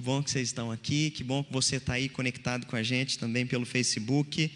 Que 0.00 0.04
bom 0.04 0.22
que 0.22 0.30
vocês 0.30 0.48
estão 0.48 0.72
aqui, 0.72 1.10
que 1.10 1.22
bom 1.22 1.44
que 1.44 1.52
você 1.52 1.76
está 1.76 1.92
aí 1.92 2.08
conectado 2.08 2.64
com 2.64 2.74
a 2.74 2.82
gente 2.82 3.18
também 3.18 3.46
pelo 3.46 3.66
Facebook. 3.66 4.50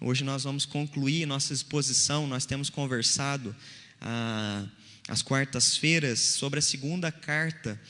Hoje 0.00 0.24
nós 0.24 0.42
vamos 0.42 0.66
concluir 0.66 1.24
nossa 1.24 1.52
exposição. 1.52 2.26
Nós 2.26 2.44
temos 2.44 2.68
conversado 2.68 3.54
ah, 4.00 4.66
às 5.06 5.22
quartas-feiras 5.22 6.18
sobre 6.18 6.58
a 6.58 6.62
segunda 6.62 7.12
carta 7.12 7.80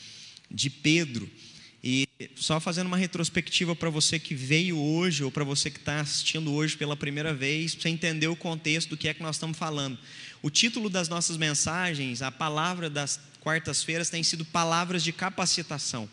de 0.51 0.69
Pedro. 0.69 1.27
E 1.83 2.07
só 2.35 2.59
fazendo 2.59 2.85
uma 2.85 2.97
retrospectiva 2.97 3.75
para 3.75 3.89
você 3.89 4.19
que 4.19 4.35
veio 4.35 4.77
hoje 4.77 5.23
ou 5.23 5.31
para 5.31 5.43
você 5.43 5.71
que 5.71 5.79
está 5.79 6.01
assistindo 6.01 6.53
hoje 6.53 6.77
pela 6.77 6.95
primeira 6.95 7.33
vez, 7.33 7.73
para 7.73 7.81
você 7.81 7.89
entender 7.89 8.27
o 8.27 8.35
contexto 8.35 8.89
do 8.89 8.97
que 8.97 9.07
é 9.07 9.15
que 9.15 9.23
nós 9.23 9.37
estamos 9.37 9.57
falando. 9.57 9.97
O 10.43 10.51
título 10.51 10.91
das 10.91 11.09
nossas 11.09 11.37
mensagens, 11.37 12.21
a 12.21 12.31
palavra 12.31 12.87
das 12.87 13.19
quartas-feiras 13.41 14.11
tem 14.11 14.21
sido 14.21 14.45
palavras 14.45 15.03
de 15.03 15.11
capacitação. 15.11 16.07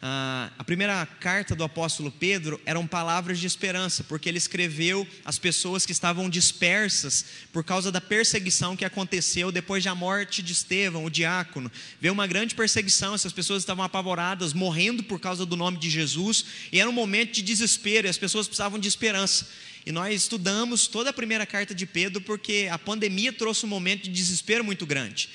Ah, 0.00 0.52
a 0.56 0.62
primeira 0.62 1.04
carta 1.18 1.56
do 1.56 1.64
apóstolo 1.64 2.12
Pedro 2.12 2.60
eram 2.64 2.86
palavras 2.86 3.40
de 3.40 3.48
esperança, 3.48 4.04
porque 4.04 4.28
ele 4.28 4.38
escreveu 4.38 5.04
às 5.24 5.40
pessoas 5.40 5.84
que 5.84 5.90
estavam 5.90 6.30
dispersas 6.30 7.24
por 7.52 7.64
causa 7.64 7.90
da 7.90 8.00
perseguição 8.00 8.76
que 8.76 8.84
aconteceu 8.84 9.50
depois 9.50 9.82
da 9.82 9.96
morte 9.96 10.40
de 10.40 10.52
Estevão, 10.52 11.04
o 11.04 11.10
diácono. 11.10 11.70
Veio 12.00 12.14
uma 12.14 12.28
grande 12.28 12.54
perseguição, 12.54 13.12
essas 13.12 13.32
pessoas 13.32 13.62
estavam 13.62 13.84
apavoradas, 13.84 14.52
morrendo 14.52 15.02
por 15.02 15.18
causa 15.18 15.44
do 15.44 15.56
nome 15.56 15.78
de 15.78 15.90
Jesus, 15.90 16.44
e 16.70 16.78
era 16.78 16.88
um 16.88 16.92
momento 16.92 17.32
de 17.32 17.42
desespero, 17.42 18.06
e 18.06 18.10
as 18.10 18.18
pessoas 18.18 18.46
precisavam 18.46 18.78
de 18.78 18.86
esperança. 18.86 19.48
E 19.84 19.90
nós 19.90 20.14
estudamos 20.14 20.86
toda 20.86 21.10
a 21.10 21.12
primeira 21.12 21.46
carta 21.46 21.74
de 21.74 21.86
Pedro 21.86 22.20
porque 22.20 22.68
a 22.70 22.78
pandemia 22.78 23.32
trouxe 23.32 23.64
um 23.64 23.68
momento 23.68 24.02
de 24.02 24.10
desespero 24.10 24.62
muito 24.62 24.86
grande. 24.86 25.28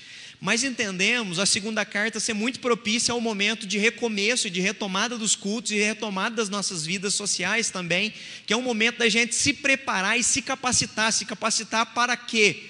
Mas 0.43 0.61
entendemos 0.61 1.39
a 1.39 1.45
segunda 1.45 1.85
carta 1.85 2.19
ser 2.19 2.33
muito 2.33 2.59
propícia 2.59 3.13
ao 3.13 3.21
momento 3.21 3.65
de 3.65 3.77
recomeço 3.77 4.47
e 4.47 4.49
de 4.49 4.59
retomada 4.59 5.17
dos 5.17 5.37
cultos 5.37 5.71
e 5.71 5.77
retomada 5.77 6.35
das 6.35 6.49
nossas 6.49 6.85
vidas 6.85 7.15
sociais 7.15 7.69
também, 7.69 8.13
que 8.45 8.51
é 8.51 8.57
um 8.57 8.61
momento 8.61 8.97
da 8.97 9.07
gente 9.07 9.33
se 9.35 9.53
preparar 9.53 10.19
e 10.19 10.23
se 10.23 10.41
capacitar. 10.41 11.13
Se 11.13 11.23
capacitar 11.23 11.93
para 11.93 12.17
quê? 12.17 12.61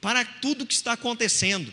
Para 0.00 0.24
tudo 0.24 0.64
que 0.64 0.74
está 0.74 0.92
acontecendo. 0.92 1.72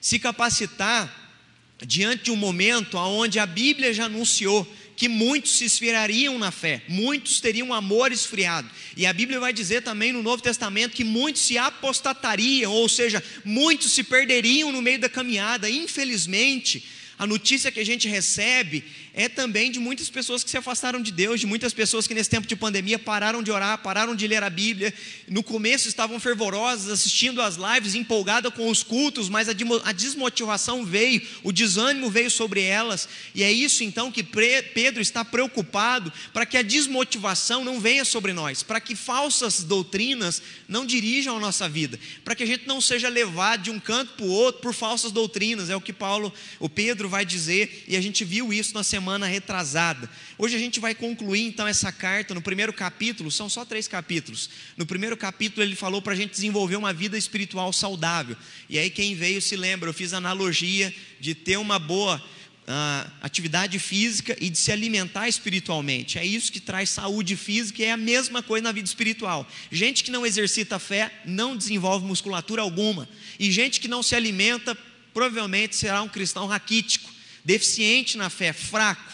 Se 0.00 0.18
capacitar 0.18 1.38
diante 1.86 2.24
de 2.24 2.30
um 2.32 2.36
momento 2.36 2.98
onde 2.98 3.38
a 3.38 3.46
Bíblia 3.46 3.94
já 3.94 4.06
anunciou 4.06 4.66
que 4.96 5.08
muitos 5.08 5.58
se 5.58 5.64
esfriariam 5.64 6.38
na 6.38 6.50
fé, 6.50 6.82
muitos 6.88 7.40
teriam 7.40 7.72
amor 7.74 8.12
esfriado. 8.12 8.70
E 8.96 9.06
a 9.06 9.12
Bíblia 9.12 9.40
vai 9.40 9.52
dizer 9.52 9.82
também 9.82 10.12
no 10.12 10.22
Novo 10.22 10.42
Testamento 10.42 10.94
que 10.94 11.04
muitos 11.04 11.42
se 11.42 11.58
apostatariam, 11.58 12.72
ou 12.72 12.88
seja, 12.88 13.22
muitos 13.44 13.92
se 13.92 14.04
perderiam 14.04 14.70
no 14.70 14.82
meio 14.82 14.98
da 14.98 15.08
caminhada. 15.08 15.68
Infelizmente, 15.68 16.84
a 17.18 17.26
notícia 17.26 17.70
que 17.70 17.80
a 17.80 17.86
gente 17.86 18.08
recebe 18.08 18.84
é 19.16 19.28
também 19.28 19.70
de 19.70 19.78
muitas 19.78 20.10
pessoas 20.10 20.42
que 20.42 20.50
se 20.50 20.56
afastaram 20.56 21.00
de 21.00 21.12
Deus, 21.12 21.38
de 21.38 21.46
muitas 21.46 21.72
pessoas 21.72 22.04
que 22.04 22.14
nesse 22.14 22.28
tempo 22.28 22.48
de 22.48 22.56
pandemia 22.56 22.98
pararam 22.98 23.44
de 23.44 23.50
orar, 23.52 23.78
pararam 23.78 24.16
de 24.16 24.26
ler 24.26 24.42
a 24.42 24.50
Bíblia. 24.50 24.92
No 25.28 25.40
começo 25.40 25.86
estavam 25.86 26.18
fervorosas, 26.18 26.90
assistindo 26.90 27.40
às 27.40 27.54
lives, 27.54 27.94
empolgadas 27.94 28.52
com 28.52 28.68
os 28.68 28.82
cultos, 28.82 29.28
mas 29.28 29.48
a 29.48 29.92
desmotivação 29.92 30.84
veio, 30.84 31.22
o 31.44 31.52
desânimo 31.52 32.10
veio 32.10 32.28
sobre 32.28 32.62
elas. 32.62 33.08
E 33.36 33.44
é 33.44 33.52
isso 33.52 33.84
então 33.84 34.10
que 34.10 34.24
Pedro 34.24 35.00
está 35.00 35.24
preocupado 35.24 36.12
para 36.32 36.44
que 36.44 36.56
a 36.56 36.62
desmotivação 36.62 37.64
não 37.64 37.78
venha 37.78 38.04
sobre 38.04 38.32
nós, 38.32 38.64
para 38.64 38.80
que 38.80 38.96
falsas 38.96 39.62
doutrinas 39.62 40.42
não 40.66 40.84
dirijam 40.84 41.36
a 41.36 41.40
nossa 41.40 41.68
vida, 41.68 42.00
para 42.24 42.34
que 42.34 42.42
a 42.42 42.46
gente 42.46 42.66
não 42.66 42.80
seja 42.80 43.08
levado 43.08 43.62
de 43.62 43.70
um 43.70 43.78
canto 43.78 44.14
para 44.14 44.26
o 44.26 44.30
outro 44.30 44.60
por 44.60 44.74
falsas 44.74 45.12
doutrinas. 45.12 45.70
É 45.70 45.76
o 45.76 45.80
que 45.80 45.92
Paulo, 45.92 46.34
o 46.58 46.68
Pedro 46.68 47.08
vai 47.08 47.24
dizer, 47.24 47.84
e 47.86 47.96
a 47.96 48.00
gente 48.00 48.24
viu 48.24 48.52
isso 48.52 48.74
na 48.74 48.82
semana 48.82 49.03
semana 49.04 49.26
retrasada. 49.26 50.08
Hoje 50.38 50.56
a 50.56 50.58
gente 50.58 50.80
vai 50.80 50.94
concluir 50.94 51.42
então 51.42 51.68
essa 51.68 51.92
carta 51.92 52.32
no 52.32 52.40
primeiro 52.40 52.72
capítulo, 52.72 53.30
são 53.30 53.50
só 53.50 53.62
três 53.62 53.86
capítulos. 53.86 54.48
No 54.78 54.86
primeiro 54.86 55.14
capítulo 55.14 55.62
ele 55.62 55.76
falou 55.76 56.00
para 56.00 56.14
a 56.14 56.16
gente 56.16 56.30
desenvolver 56.30 56.76
uma 56.76 56.90
vida 56.90 57.18
espiritual 57.18 57.70
saudável. 57.70 58.34
E 58.66 58.78
aí 58.78 58.88
quem 58.88 59.14
veio 59.14 59.42
se 59.42 59.56
lembra, 59.56 59.90
eu 59.90 59.92
fiz 59.92 60.14
analogia 60.14 60.92
de 61.20 61.34
ter 61.34 61.58
uma 61.58 61.78
boa 61.78 62.16
uh, 62.16 63.10
atividade 63.20 63.78
física 63.78 64.34
e 64.40 64.48
de 64.48 64.56
se 64.56 64.72
alimentar 64.72 65.28
espiritualmente. 65.28 66.18
É 66.18 66.24
isso 66.24 66.50
que 66.50 66.58
traz 66.58 66.88
saúde 66.88 67.36
física 67.36 67.82
e 67.82 67.84
é 67.84 67.92
a 67.92 67.98
mesma 67.98 68.42
coisa 68.42 68.64
na 68.64 68.72
vida 68.72 68.88
espiritual. 68.88 69.46
Gente 69.70 70.02
que 70.02 70.10
não 70.10 70.24
exercita 70.24 70.78
fé 70.78 71.12
não 71.26 71.54
desenvolve 71.54 72.06
musculatura 72.06 72.62
alguma. 72.62 73.06
E 73.38 73.52
gente 73.52 73.80
que 73.80 73.88
não 73.88 74.02
se 74.02 74.16
alimenta 74.16 74.74
provavelmente 75.12 75.76
será 75.76 76.00
um 76.00 76.08
cristão 76.08 76.46
raquítico 76.46 77.13
deficiente 77.44 78.16
na 78.16 78.30
fé, 78.30 78.52
fraco. 78.52 79.12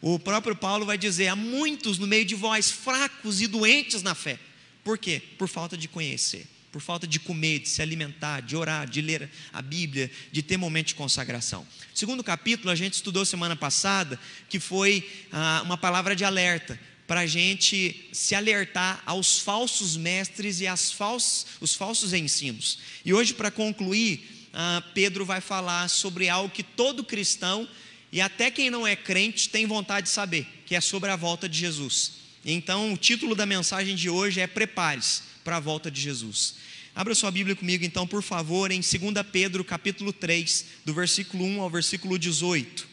O 0.00 0.18
próprio 0.18 0.54
Paulo 0.54 0.86
vai 0.86 0.98
dizer: 0.98 1.28
há 1.28 1.36
muitos 1.36 1.98
no 1.98 2.06
meio 2.06 2.24
de 2.24 2.34
vós 2.34 2.70
fracos 2.70 3.40
e 3.40 3.46
doentes 3.46 4.02
na 4.02 4.14
fé. 4.14 4.38
Por 4.84 4.98
quê? 4.98 5.22
Por 5.38 5.48
falta 5.48 5.76
de 5.76 5.86
conhecer, 5.86 6.46
por 6.72 6.82
falta 6.82 7.06
de 7.06 7.20
comer, 7.20 7.60
de 7.60 7.68
se 7.68 7.80
alimentar, 7.80 8.40
de 8.40 8.56
orar, 8.56 8.88
de 8.88 9.00
ler 9.00 9.30
a 9.52 9.62
Bíblia, 9.62 10.10
de 10.32 10.42
ter 10.42 10.56
momento 10.56 10.88
de 10.88 10.94
consagração. 10.96 11.66
Segundo 11.94 12.24
capítulo, 12.24 12.70
a 12.70 12.74
gente 12.74 12.94
estudou 12.94 13.24
semana 13.24 13.54
passada, 13.54 14.18
que 14.48 14.58
foi 14.58 15.08
ah, 15.30 15.62
uma 15.64 15.78
palavra 15.78 16.16
de 16.16 16.24
alerta 16.24 16.78
para 17.06 17.20
a 17.20 17.26
gente 17.26 18.08
se 18.12 18.34
alertar 18.34 19.02
aos 19.04 19.38
falsos 19.38 19.96
mestres 19.96 20.60
e 20.60 20.66
aos 20.66 20.90
falsos, 20.90 21.46
os 21.60 21.74
falsos 21.74 22.12
ensinos. 22.12 22.78
E 23.04 23.12
hoje, 23.12 23.34
para 23.34 23.50
concluir, 23.50 24.31
ah, 24.52 24.82
Pedro 24.94 25.24
vai 25.24 25.40
falar 25.40 25.88
sobre 25.88 26.28
algo 26.28 26.52
que 26.52 26.62
todo 26.62 27.04
cristão 27.04 27.68
e 28.10 28.20
até 28.20 28.50
quem 28.50 28.68
não 28.68 28.86
é 28.86 28.94
crente 28.94 29.48
tem 29.48 29.66
vontade 29.66 30.06
de 30.06 30.12
saber, 30.12 30.46
que 30.66 30.74
é 30.74 30.80
sobre 30.80 31.10
a 31.10 31.16
volta 31.16 31.48
de 31.48 31.58
Jesus. 31.58 32.12
Então, 32.44 32.92
o 32.92 32.96
título 32.96 33.34
da 33.34 33.46
mensagem 33.46 33.96
de 33.96 34.10
hoje 34.10 34.40
é 34.40 34.46
Prepare-se 34.46 35.22
para 35.42 35.56
a 35.56 35.60
volta 35.60 35.90
de 35.90 36.00
Jesus. 36.00 36.56
Abra 36.94 37.14
sua 37.14 37.30
Bíblia 37.30 37.56
comigo, 37.56 37.84
então, 37.84 38.06
por 38.06 38.22
favor, 38.22 38.70
em 38.70 38.80
2 38.80 38.92
Pedro, 39.32 39.64
capítulo 39.64 40.12
3, 40.12 40.66
do 40.84 40.92
versículo 40.92 41.44
1 41.44 41.62
ao 41.62 41.70
versículo 41.70 42.18
18. 42.18 42.92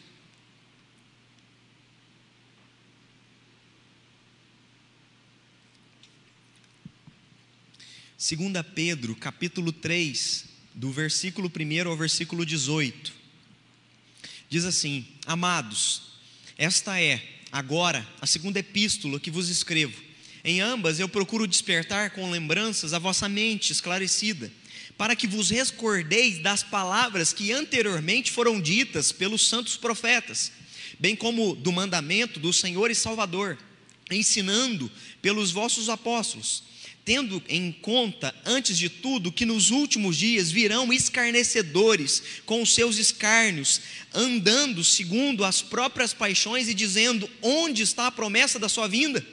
Segunda 8.16 8.62
Pedro, 8.64 9.14
capítulo 9.16 9.72
3, 9.72 10.49
do 10.74 10.90
versículo 10.90 11.50
1 11.50 11.88
ao 11.88 11.96
versículo 11.96 12.44
18. 12.44 13.12
Diz 14.48 14.64
assim: 14.64 15.06
Amados, 15.26 16.02
esta 16.56 17.00
é 17.00 17.22
agora 17.52 18.06
a 18.20 18.26
segunda 18.26 18.58
epístola 18.58 19.20
que 19.20 19.30
vos 19.30 19.48
escrevo. 19.48 20.00
Em 20.42 20.60
ambas 20.60 20.98
eu 20.98 21.08
procuro 21.08 21.46
despertar 21.46 22.10
com 22.10 22.30
lembranças 22.30 22.94
a 22.94 22.98
vossa 22.98 23.28
mente 23.28 23.72
esclarecida, 23.72 24.50
para 24.96 25.14
que 25.14 25.26
vos 25.26 25.50
recordeis 25.50 26.42
das 26.42 26.62
palavras 26.62 27.32
que 27.32 27.52
anteriormente 27.52 28.30
foram 28.30 28.60
ditas 28.60 29.12
pelos 29.12 29.48
santos 29.48 29.76
profetas, 29.76 30.52
bem 30.98 31.14
como 31.14 31.54
do 31.54 31.72
mandamento 31.72 32.40
do 32.40 32.52
Senhor 32.52 32.90
e 32.90 32.94
Salvador, 32.94 33.58
ensinando 34.10 34.90
pelos 35.20 35.50
vossos 35.50 35.88
apóstolos 35.88 36.70
tendo 37.04 37.42
em 37.48 37.72
conta, 37.72 38.34
antes 38.44 38.76
de 38.76 38.88
tudo, 38.88 39.32
que 39.32 39.46
nos 39.46 39.70
últimos 39.70 40.16
dias 40.16 40.50
virão 40.50 40.92
escarnecedores 40.92 42.22
com 42.44 42.62
os 42.62 42.74
seus 42.74 42.98
escárnios, 42.98 43.80
andando 44.12 44.84
segundo 44.84 45.44
as 45.44 45.62
próprias 45.62 46.12
paixões 46.12 46.68
e 46.68 46.74
dizendo: 46.74 47.28
onde 47.42 47.82
está 47.82 48.06
a 48.06 48.12
promessa 48.12 48.58
da 48.58 48.68
sua 48.68 48.86
vinda? 48.86 49.24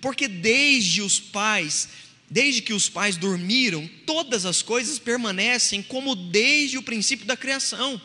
Porque 0.00 0.28
desde 0.28 1.00
os 1.00 1.18
pais, 1.20 1.88
desde 2.28 2.60
que 2.60 2.74
os 2.74 2.88
pais 2.88 3.16
dormiram, 3.16 3.88
todas 4.04 4.44
as 4.44 4.60
coisas 4.60 4.98
permanecem 4.98 5.82
como 5.82 6.14
desde 6.14 6.76
o 6.76 6.82
princípio 6.82 7.26
da 7.26 7.36
criação. 7.36 8.00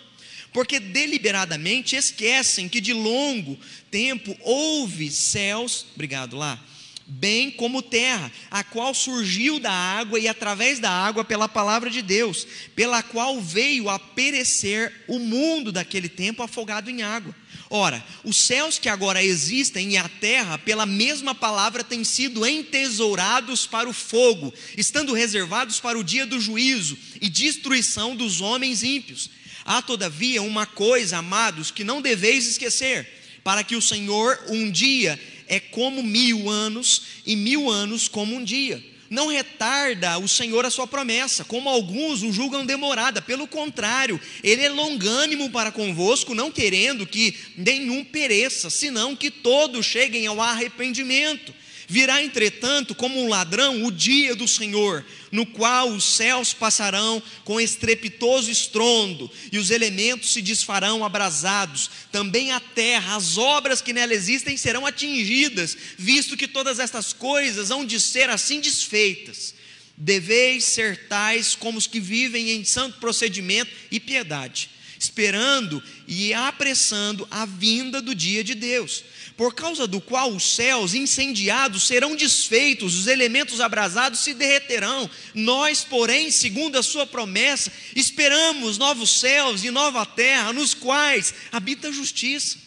Porque 0.53 0.79
deliberadamente 0.79 1.95
esquecem 1.95 2.67
que 2.67 2.81
de 2.81 2.93
longo 2.93 3.59
tempo 3.91 4.35
houve 4.41 5.11
céus, 5.11 5.85
obrigado 5.93 6.37
lá, 6.37 6.63
bem 7.09 7.49
como 7.49 7.81
terra, 7.81 8.31
a 8.51 8.63
qual 8.63 8.93
surgiu 8.93 9.59
da 9.59 9.71
água 9.71 10.19
e 10.19 10.27
através 10.27 10.79
da 10.79 10.91
água 10.91 11.25
pela 11.25 11.49
palavra 11.49 11.89
de 11.89 12.01
Deus, 12.01 12.45
pela 12.75 13.01
qual 13.01 13.41
veio 13.41 13.89
a 13.89 13.97
perecer 13.97 14.93
o 15.07 15.17
mundo 15.17 15.71
daquele 15.71 16.07
tempo 16.07 16.43
afogado 16.43 16.89
em 16.89 17.01
água. 17.01 17.35
Ora, 17.71 18.03
os 18.23 18.37
céus 18.37 18.79
que 18.79 18.89
agora 18.89 19.23
existem 19.23 19.91
e 19.91 19.97
a 19.97 20.07
terra, 20.07 20.57
pela 20.57 20.85
mesma 20.85 21.35
palavra, 21.35 21.83
têm 21.83 22.03
sido 22.03 22.45
entesourados 22.45 23.67
para 23.67 23.89
o 23.89 23.93
fogo, 23.93 24.53
estando 24.77 25.13
reservados 25.13 25.79
para 25.79 25.97
o 25.97 26.03
dia 26.03 26.25
do 26.25 26.39
juízo 26.39 26.97
e 27.21 27.29
destruição 27.29 28.15
dos 28.15 28.41
homens 28.41 28.81
ímpios. 28.81 29.29
Há, 29.65 29.81
todavia, 29.81 30.41
uma 30.41 30.65
coisa, 30.65 31.17
amados, 31.17 31.69
que 31.69 31.83
não 31.83 32.01
deveis 32.01 32.47
esquecer, 32.47 33.07
para 33.43 33.63
que 33.63 33.75
o 33.75 33.81
Senhor 33.81 34.39
um 34.47 34.71
dia 34.71 35.19
é 35.49 35.59
como 35.59 36.01
mil 36.01 36.49
anos, 36.49 37.01
e 37.25 37.35
mil 37.35 37.69
anos 37.69 38.07
como 38.07 38.35
um 38.35 38.43
dia. 38.43 38.81
não 39.09 39.27
retarda 39.27 40.19
o 40.19 40.27
Senhor 40.27 40.63
a 40.65 40.69
sua 40.69 40.85
promessa, 40.85 41.43
como 41.43 41.67
alguns 41.67 42.21
o 42.21 42.31
julgam 42.31 42.63
demorada, 42.63 43.19
pelo 43.19 43.47
contrário, 43.47 44.21
ele 44.43 44.63
é 44.63 44.69
longânimo 44.69 45.49
para 45.49 45.71
convosco, 45.71 46.35
não 46.35 46.51
querendo 46.51 47.07
que 47.07 47.35
nenhum 47.57 48.03
pereça, 48.03 48.69
senão 48.69 49.15
que 49.15 49.31
todos 49.31 49.83
cheguem 49.83 50.27
ao 50.27 50.39
arrependimento. 50.39 51.51
Virá, 51.87 52.21
entretanto, 52.21 52.93
como 52.93 53.19
um 53.19 53.27
ladrão 53.27 53.83
o 53.83 53.91
dia 53.91 54.35
do 54.35 54.47
Senhor, 54.47 55.03
no 55.31 55.45
qual 55.45 55.89
os 55.91 56.03
céus 56.03 56.53
passarão 56.53 57.21
com 57.43 57.59
estrepitoso 57.59 58.49
estrondo, 58.49 59.29
e 59.51 59.57
os 59.57 59.69
elementos 59.69 60.33
se 60.33 60.41
desfarão 60.41 61.03
abrasados, 61.03 61.89
também 62.11 62.51
a 62.51 62.59
terra, 62.59 63.15
as 63.15 63.37
obras 63.37 63.81
que 63.81 63.93
nela 63.93 64.13
existem 64.13 64.57
serão 64.57 64.85
atingidas, 64.85 65.77
visto 65.97 66.37
que 66.37 66.47
todas 66.47 66.79
estas 66.79 67.13
coisas 67.13 67.71
hão 67.71 67.85
de 67.85 67.99
ser 67.99 68.29
assim 68.29 68.59
desfeitas. 68.59 69.53
Deveis 69.95 70.63
ser 70.63 71.07
tais 71.07 71.55
como 71.55 71.77
os 71.77 71.85
que 71.85 71.99
vivem 71.99 72.51
em 72.51 72.63
santo 72.63 72.99
procedimento 72.99 73.71
e 73.91 73.99
piedade, 73.99 74.69
esperando 74.97 75.83
e 76.07 76.33
apressando 76.33 77.27
a 77.29 77.45
vinda 77.45 78.01
do 78.01 78.15
dia 78.15 78.43
de 78.43 78.55
Deus 78.55 79.03
por 79.39 79.55
causa 79.55 79.87
do 79.87 80.01
qual 80.01 80.35
os 80.35 80.53
céus 80.53 80.93
incendiados 80.93 81.87
serão 81.87 82.13
desfeitos, 82.13 82.93
os 82.93 83.07
elementos 83.07 83.61
abrasados 83.61 84.19
se 84.19 84.33
derreterão. 84.33 85.09
Nós, 85.33 85.81
porém, 85.81 86.29
segundo 86.29 86.77
a 86.77 86.83
sua 86.83 87.07
promessa, 87.07 87.71
esperamos 87.95 88.77
novos 88.77 89.21
céus 89.21 89.63
e 89.63 89.71
nova 89.71 90.05
terra, 90.05 90.51
nos 90.51 90.73
quais 90.73 91.33
habita 91.53 91.87
a 91.87 91.91
justiça. 91.93 92.57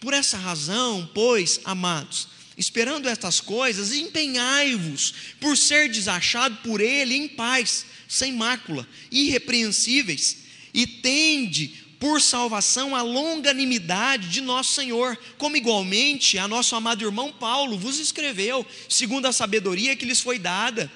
Por 0.00 0.12
essa 0.12 0.36
razão, 0.36 1.08
pois, 1.14 1.60
amados, 1.64 2.26
esperando 2.58 3.08
estas 3.08 3.40
coisas, 3.40 3.92
empenhai-vos 3.92 5.14
por 5.38 5.56
ser 5.56 5.88
desachado 5.88 6.56
por 6.56 6.80
ele 6.80 7.14
em 7.14 7.28
paz, 7.28 7.86
sem 8.08 8.32
mácula, 8.32 8.84
irrepreensíveis, 9.12 10.38
e 10.74 10.88
tende 10.88 11.85
por 11.98 12.20
salvação 12.20 12.94
a 12.94 13.02
longanimidade 13.02 14.28
de 14.28 14.40
nosso 14.40 14.74
Senhor, 14.74 15.18
como 15.38 15.56
igualmente 15.56 16.38
a 16.38 16.46
nosso 16.46 16.74
amado 16.76 17.04
irmão 17.04 17.32
Paulo 17.32 17.78
vos 17.78 17.98
escreveu, 17.98 18.66
segundo 18.88 19.26
a 19.26 19.32
sabedoria 19.32 19.96
que 19.96 20.04
lhes 20.04 20.20
foi 20.20 20.38
dada, 20.38 20.90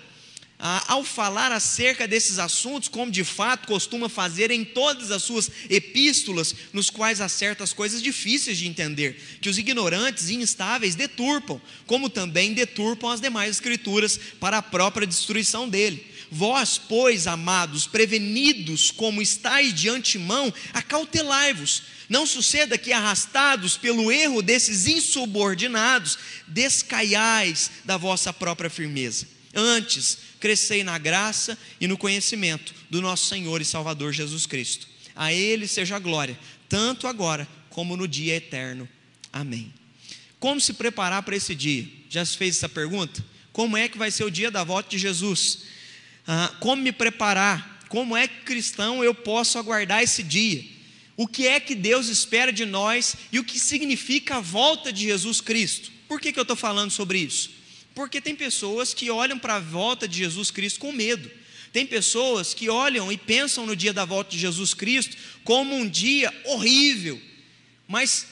ah, 0.62 0.84
ao 0.88 1.02
falar 1.02 1.50
acerca 1.52 2.06
desses 2.06 2.38
assuntos, 2.38 2.86
como 2.86 3.10
de 3.10 3.24
fato 3.24 3.66
costuma 3.66 4.10
fazer 4.10 4.50
em 4.50 4.62
todas 4.62 5.10
as 5.10 5.22
suas 5.22 5.50
epístolas, 5.70 6.54
nos 6.70 6.90
quais 6.90 7.20
há 7.22 7.30
certas 7.30 7.72
coisas 7.72 8.02
difíceis 8.02 8.58
de 8.58 8.68
entender, 8.68 9.18
que 9.40 9.48
os 9.48 9.56
ignorantes 9.56 10.28
e 10.28 10.34
instáveis 10.34 10.94
deturpam, 10.94 11.58
como 11.86 12.10
também 12.10 12.52
deturpam 12.52 13.08
as 13.08 13.22
demais 13.22 13.52
escrituras 13.52 14.20
para 14.38 14.58
a 14.58 14.62
própria 14.62 15.06
destruição 15.06 15.66
dele 15.66 16.09
Vós, 16.30 16.78
pois, 16.78 17.26
amados, 17.26 17.88
prevenidos 17.88 18.90
como 18.92 19.20
estáis 19.20 19.74
de 19.74 19.88
antemão, 19.88 20.52
acautelai-vos. 20.72 21.82
Não 22.08 22.24
suceda 22.24 22.78
que, 22.78 22.92
arrastados 22.92 23.76
pelo 23.76 24.12
erro 24.12 24.40
desses 24.40 24.86
insubordinados, 24.86 26.18
descaiais 26.46 27.70
da 27.84 27.96
vossa 27.96 28.32
própria 28.32 28.70
firmeza. 28.70 29.26
Antes, 29.52 30.18
crescei 30.38 30.84
na 30.84 30.98
graça 30.98 31.58
e 31.80 31.88
no 31.88 31.98
conhecimento 31.98 32.72
do 32.88 33.02
nosso 33.02 33.26
Senhor 33.26 33.60
e 33.60 33.64
Salvador 33.64 34.12
Jesus 34.12 34.46
Cristo. 34.46 34.86
A 35.16 35.32
Ele 35.32 35.66
seja 35.66 35.96
a 35.96 35.98
glória, 35.98 36.38
tanto 36.68 37.08
agora 37.08 37.46
como 37.68 37.96
no 37.96 38.06
dia 38.06 38.36
eterno. 38.36 38.88
Amém. 39.32 39.72
Como 40.38 40.60
se 40.60 40.72
preparar 40.72 41.22
para 41.24 41.36
esse 41.36 41.54
dia? 41.54 41.86
Já 42.08 42.24
se 42.24 42.36
fez 42.36 42.56
essa 42.56 42.68
pergunta? 42.68 43.24
Como 43.52 43.76
é 43.76 43.88
que 43.88 43.98
vai 43.98 44.10
ser 44.10 44.24
o 44.24 44.30
dia 44.30 44.50
da 44.50 44.62
volta 44.62 44.88
de 44.90 44.98
Jesus? 44.98 45.64
Ah, 46.26 46.54
como 46.60 46.82
me 46.82 46.92
preparar, 46.92 47.80
como 47.88 48.16
é 48.16 48.28
que 48.28 48.42
cristão 48.42 49.02
eu 49.02 49.14
posso 49.14 49.58
aguardar 49.58 50.02
esse 50.02 50.22
dia, 50.22 50.64
o 51.16 51.26
que 51.26 51.46
é 51.46 51.58
que 51.60 51.74
Deus 51.74 52.08
espera 52.08 52.52
de 52.52 52.64
nós 52.64 53.16
e 53.32 53.38
o 53.38 53.44
que 53.44 53.58
significa 53.58 54.36
a 54.36 54.40
volta 54.40 54.92
de 54.92 55.04
Jesus 55.04 55.40
Cristo. 55.40 55.90
Por 56.08 56.20
que, 56.20 56.32
que 56.32 56.38
eu 56.38 56.42
estou 56.42 56.56
falando 56.56 56.90
sobre 56.90 57.18
isso? 57.18 57.50
Porque 57.94 58.20
tem 58.20 58.34
pessoas 58.34 58.94
que 58.94 59.10
olham 59.10 59.38
para 59.38 59.56
a 59.56 59.60
volta 59.60 60.08
de 60.08 60.18
Jesus 60.18 60.50
Cristo 60.50 60.80
com 60.80 60.92
medo. 60.92 61.30
Tem 61.72 61.86
pessoas 61.86 62.54
que 62.54 62.68
olham 62.68 63.12
e 63.12 63.16
pensam 63.16 63.66
no 63.66 63.76
dia 63.76 63.92
da 63.92 64.04
volta 64.04 64.30
de 64.30 64.38
Jesus 64.38 64.72
Cristo 64.74 65.16
como 65.44 65.74
um 65.74 65.88
dia 65.88 66.32
horrível. 66.44 67.20
Mas 67.86 68.26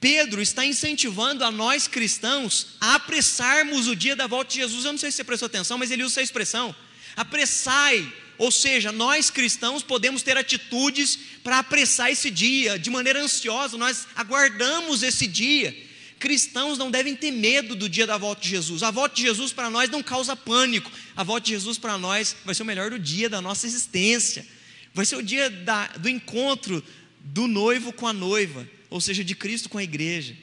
Pedro 0.00 0.40
está 0.40 0.64
incentivando 0.64 1.44
a 1.44 1.50
nós 1.50 1.86
cristãos 1.86 2.68
a 2.80 2.94
apressarmos 2.94 3.86
o 3.86 3.94
dia 3.94 4.16
da 4.16 4.26
volta 4.26 4.50
de 4.52 4.60
Jesus. 4.60 4.84
Eu 4.84 4.92
não 4.92 4.98
sei 4.98 5.10
se 5.10 5.18
você 5.18 5.24
prestou 5.24 5.46
atenção, 5.46 5.76
mas 5.76 5.90
ele 5.90 6.02
usa 6.02 6.14
essa 6.14 6.22
expressão 6.22 6.74
apressai. 7.16 8.12
Ou 8.38 8.50
seja, 8.50 8.90
nós 8.90 9.28
cristãos 9.28 9.82
podemos 9.82 10.22
ter 10.22 10.36
atitudes 10.36 11.18
para 11.42 11.58
apressar 11.58 12.10
esse 12.10 12.30
dia, 12.30 12.78
de 12.78 12.88
maneira 12.88 13.22
ansiosa, 13.22 13.76
nós 13.76 14.08
aguardamos 14.16 15.02
esse 15.02 15.26
dia. 15.26 15.76
Cristãos 16.18 16.76
não 16.76 16.90
devem 16.90 17.14
ter 17.14 17.30
medo 17.30 17.74
do 17.74 17.88
dia 17.88 18.06
da 18.06 18.18
volta 18.18 18.42
de 18.42 18.50
Jesus. 18.50 18.82
A 18.82 18.90
volta 18.90 19.16
de 19.16 19.22
Jesus 19.22 19.52
para 19.52 19.70
nós 19.70 19.88
não 19.88 20.02
causa 20.02 20.36
pânico. 20.36 20.90
A 21.16 21.24
volta 21.24 21.46
de 21.46 21.52
Jesus 21.52 21.78
para 21.78 21.96
nós 21.96 22.36
vai 22.44 22.54
ser 22.54 22.62
o 22.62 22.66
melhor 22.66 22.90
do 22.90 22.98
dia 22.98 23.28
da 23.28 23.40
nossa 23.40 23.66
existência. 23.66 24.46
Vai 24.92 25.06
ser 25.06 25.16
o 25.16 25.22
dia 25.22 25.48
da, 25.48 25.86
do 25.88 26.08
encontro 26.08 26.84
do 27.20 27.46
noivo 27.46 27.92
com 27.92 28.06
a 28.06 28.12
noiva, 28.12 28.68
ou 28.88 29.00
seja, 29.00 29.22
de 29.22 29.34
Cristo 29.34 29.68
com 29.68 29.78
a 29.78 29.82
igreja. 29.82 30.36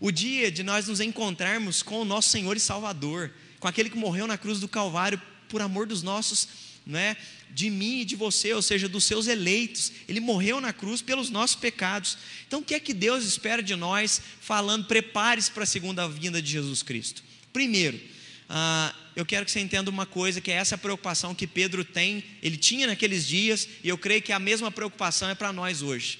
O 0.00 0.10
dia 0.10 0.50
de 0.50 0.62
nós 0.62 0.88
nos 0.88 1.00
encontrarmos 1.00 1.82
com 1.82 2.00
o 2.00 2.04
nosso 2.04 2.30
Senhor 2.30 2.56
e 2.56 2.60
Salvador, 2.60 3.32
com 3.58 3.68
aquele 3.68 3.90
que 3.90 3.96
morreu 3.96 4.26
na 4.26 4.38
cruz 4.38 4.58
do 4.58 4.66
Calvário 4.66 5.20
por 5.50 5.60
amor 5.60 5.86
dos 5.86 6.02
nossos, 6.02 6.48
né, 6.86 7.16
de 7.50 7.68
mim 7.68 8.00
e 8.00 8.04
de 8.04 8.16
você, 8.16 8.54
ou 8.54 8.62
seja, 8.62 8.88
dos 8.88 9.04
seus 9.04 9.26
eleitos. 9.26 9.92
Ele 10.08 10.20
morreu 10.20 10.60
na 10.60 10.72
cruz 10.72 11.02
pelos 11.02 11.28
nossos 11.28 11.56
pecados. 11.56 12.16
Então, 12.46 12.60
o 12.60 12.64
que 12.64 12.74
é 12.74 12.80
que 12.80 12.94
Deus 12.94 13.24
espera 13.24 13.62
de 13.62 13.76
nós, 13.76 14.22
falando, 14.40 14.86
prepare-se 14.86 15.50
para 15.50 15.64
a 15.64 15.66
segunda 15.66 16.08
vinda 16.08 16.40
de 16.40 16.50
Jesus 16.50 16.82
Cristo? 16.82 17.22
Primeiro, 17.52 18.00
ah, 18.48 18.94
eu 19.14 19.26
quero 19.26 19.44
que 19.44 19.50
você 19.50 19.60
entenda 19.60 19.90
uma 19.90 20.06
coisa, 20.06 20.40
que 20.40 20.50
é 20.50 20.54
essa 20.54 20.78
preocupação 20.78 21.34
que 21.34 21.46
Pedro 21.46 21.84
tem, 21.84 22.24
ele 22.42 22.56
tinha 22.56 22.86
naqueles 22.86 23.26
dias, 23.26 23.68
e 23.82 23.88
eu 23.88 23.98
creio 23.98 24.22
que 24.22 24.32
a 24.32 24.38
mesma 24.38 24.70
preocupação 24.70 25.28
é 25.28 25.34
para 25.34 25.52
nós 25.52 25.82
hoje. 25.82 26.18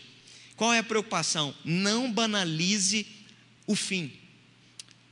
Qual 0.57 0.73
é 0.73 0.79
a 0.79 0.85
preocupação? 0.85 1.55
Não 1.65 2.13
banalize 2.13 3.07
o 3.67 3.75
fim. 3.75 4.13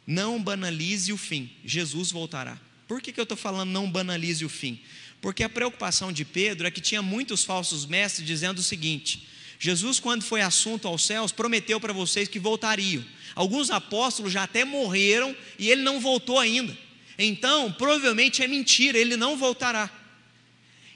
Não 0.07 0.43
banalize 0.43 1.13
o 1.13 1.17
fim. 1.17 1.51
Jesus 1.65 2.11
voltará. 2.11 2.61
Por 2.89 3.03
que, 3.03 3.13
que 3.13 3.21
eu 3.21 3.25
estou 3.25 3.37
falando 3.37 3.71
não 3.71 3.89
banalize 3.89 4.43
o 4.47 4.49
fim? 4.49 4.81
Porque 5.21 5.45
a 5.45 5.49
preocupação 5.49 6.11
de 6.11 6.25
Pedro 6.25 6.67
é 6.67 6.71
que 6.71 6.81
tinha 6.81 7.03
muitos 7.03 7.45
falsos 7.45 7.85
mestres 7.85 8.27
dizendo 8.27 8.61
o 8.61 8.63
seguinte: 8.63 9.29
Jesus, 9.59 10.01
quando 10.01 10.23
foi 10.23 10.41
assunto 10.41 10.89
aos 10.89 11.05
céus, 11.05 11.31
prometeu 11.31 11.79
para 11.79 11.93
vocês 11.93 12.29
que 12.29 12.39
voltariam. 12.39 13.05
Alguns 13.35 13.71
apóstolos 13.71 14.33
já 14.33 14.45
até 14.45 14.65
morreram 14.65 15.37
e 15.59 15.71
ele 15.71 15.83
não 15.83 16.01
voltou 16.01 16.39
ainda. 16.39 16.77
Então, 17.19 17.71
provavelmente 17.73 18.43
é 18.43 18.47
mentira, 18.47 18.97
ele 18.97 19.17
não 19.17 19.37
voltará. 19.37 19.91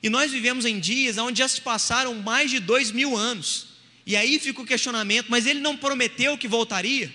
E 0.03 0.09
nós 0.09 0.33
vivemos 0.33 0.65
em 0.65 0.81
dias 0.81 1.19
onde 1.19 1.41
já 1.41 1.49
se 1.49 1.61
passaram 1.61 2.15
mais 2.15 2.51
de 2.51 2.59
dois 2.59 2.91
mil 2.91 3.17
anos. 3.17 3.67
E 4.07 4.17
aí 4.17 4.39
fica 4.39 4.63
o 4.63 4.67
questionamento: 4.67 5.27
mas 5.29 5.45
ele 5.45 5.61
não 5.61 5.77
prometeu 5.77 6.39
que 6.39 6.49
voltaria? 6.49 7.15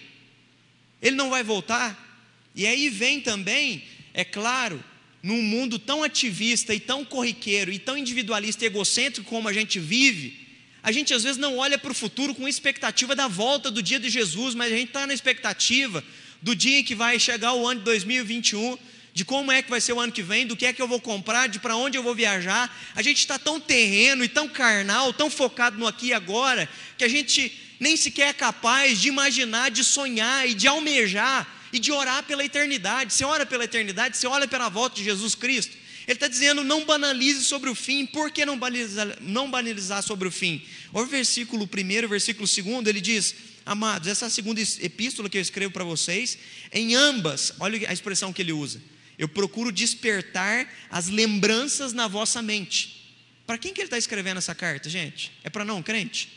Ele 1.01 1.15
não 1.15 1.31
vai 1.31 1.43
voltar? 1.43 2.05
E 2.53 2.67
aí 2.67 2.89
vem 2.89 3.21
também 3.21 3.83
é 4.17 4.25
claro, 4.25 4.83
num 5.21 5.43
mundo 5.43 5.77
tão 5.77 6.01
ativista 6.01 6.73
e 6.73 6.79
tão 6.79 7.05
corriqueiro 7.05 7.71
e 7.71 7.77
tão 7.77 7.95
individualista 7.95 8.63
e 8.63 8.65
egocêntrico 8.65 9.29
como 9.29 9.47
a 9.47 9.53
gente 9.53 9.79
vive, 9.79 10.47
a 10.81 10.91
gente 10.91 11.13
às 11.13 11.21
vezes 11.21 11.37
não 11.37 11.57
olha 11.57 11.77
para 11.77 11.91
o 11.91 11.93
futuro 11.93 12.33
com 12.33 12.47
expectativa 12.47 13.15
da 13.15 13.27
volta 13.27 13.69
do 13.69 13.79
dia 13.79 13.99
de 13.99 14.09
Jesus, 14.09 14.55
mas 14.55 14.73
a 14.73 14.75
gente 14.75 14.87
está 14.87 15.05
na 15.05 15.13
expectativa 15.13 16.03
do 16.41 16.55
dia 16.55 16.79
em 16.79 16.83
que 16.83 16.95
vai 16.95 17.19
chegar 17.19 17.53
o 17.53 17.67
ano 17.67 17.81
de 17.81 17.85
2021, 17.85 18.75
de 19.13 19.23
como 19.23 19.51
é 19.51 19.61
que 19.61 19.69
vai 19.69 19.79
ser 19.79 19.93
o 19.93 19.99
ano 19.99 20.11
que 20.11 20.23
vem, 20.23 20.47
do 20.47 20.57
que 20.57 20.65
é 20.65 20.73
que 20.73 20.81
eu 20.81 20.87
vou 20.87 20.99
comprar, 20.99 21.45
de 21.45 21.59
para 21.59 21.75
onde 21.75 21.95
eu 21.95 22.01
vou 22.01 22.15
viajar. 22.15 22.75
A 22.95 23.03
gente 23.03 23.19
está 23.19 23.37
tão 23.37 23.59
terreno 23.59 24.23
e 24.23 24.27
tão 24.27 24.49
carnal, 24.49 25.13
tão 25.13 25.29
focado 25.29 25.77
no 25.77 25.85
aqui 25.85 26.07
e 26.07 26.13
agora, 26.13 26.67
que 26.97 27.03
a 27.03 27.07
gente 27.07 27.55
nem 27.79 27.95
sequer 27.95 28.29
é 28.29 28.33
capaz 28.33 28.99
de 28.99 29.09
imaginar, 29.09 29.69
de 29.69 29.83
sonhar 29.83 30.49
e 30.49 30.55
de 30.55 30.67
almejar 30.67 31.56
e 31.77 31.79
de 31.79 31.91
orar 31.91 32.23
pela 32.23 32.43
eternidade. 32.43 33.13
Você 33.13 33.23
ora 33.23 33.45
pela 33.45 33.63
eternidade, 33.63 34.17
você 34.17 34.27
olha 34.27 34.47
pela 34.47 34.67
volta 34.67 34.97
de 34.97 35.03
Jesus 35.03 35.35
Cristo. 35.35 35.77
Ele 36.07 36.15
está 36.15 36.27
dizendo: 36.27 36.63
não 36.63 36.85
banalize 36.85 37.43
sobre 37.43 37.69
o 37.69 37.75
fim. 37.75 38.05
Por 38.05 38.31
que 38.31 38.45
não 38.45 38.57
banalizar, 38.57 39.17
não 39.21 39.49
banalizar 39.49 40.01
sobre 40.01 40.27
o 40.27 40.31
fim? 40.31 40.63
Olha 40.91 41.05
o 41.05 41.09
versículo 41.09 41.65
1, 41.65 42.07
versículo 42.07 42.47
2, 42.47 42.87
ele 42.87 42.99
diz: 42.99 43.35
Amados, 43.65 44.07
essa 44.07 44.29
segunda 44.29 44.59
epístola 44.61 45.29
que 45.29 45.37
eu 45.37 45.41
escrevo 45.41 45.71
para 45.71 45.83
vocês, 45.83 46.37
em 46.71 46.95
ambas, 46.95 47.53
olha 47.59 47.89
a 47.89 47.93
expressão 47.93 48.33
que 48.33 48.41
ele 48.41 48.53
usa. 48.53 48.81
Eu 49.17 49.27
procuro 49.27 49.71
despertar 49.71 50.67
as 50.89 51.07
lembranças 51.07 51.93
na 51.93 52.07
vossa 52.07 52.41
mente. 52.41 53.15
Para 53.45 53.57
quem 53.57 53.73
que 53.73 53.81
ele 53.81 53.87
está 53.87 53.97
escrevendo 53.97 54.37
essa 54.37 54.55
carta, 54.55 54.89
gente? 54.89 55.31
É 55.43 55.49
para 55.49 55.63
não 55.63 55.81
crente? 55.83 56.29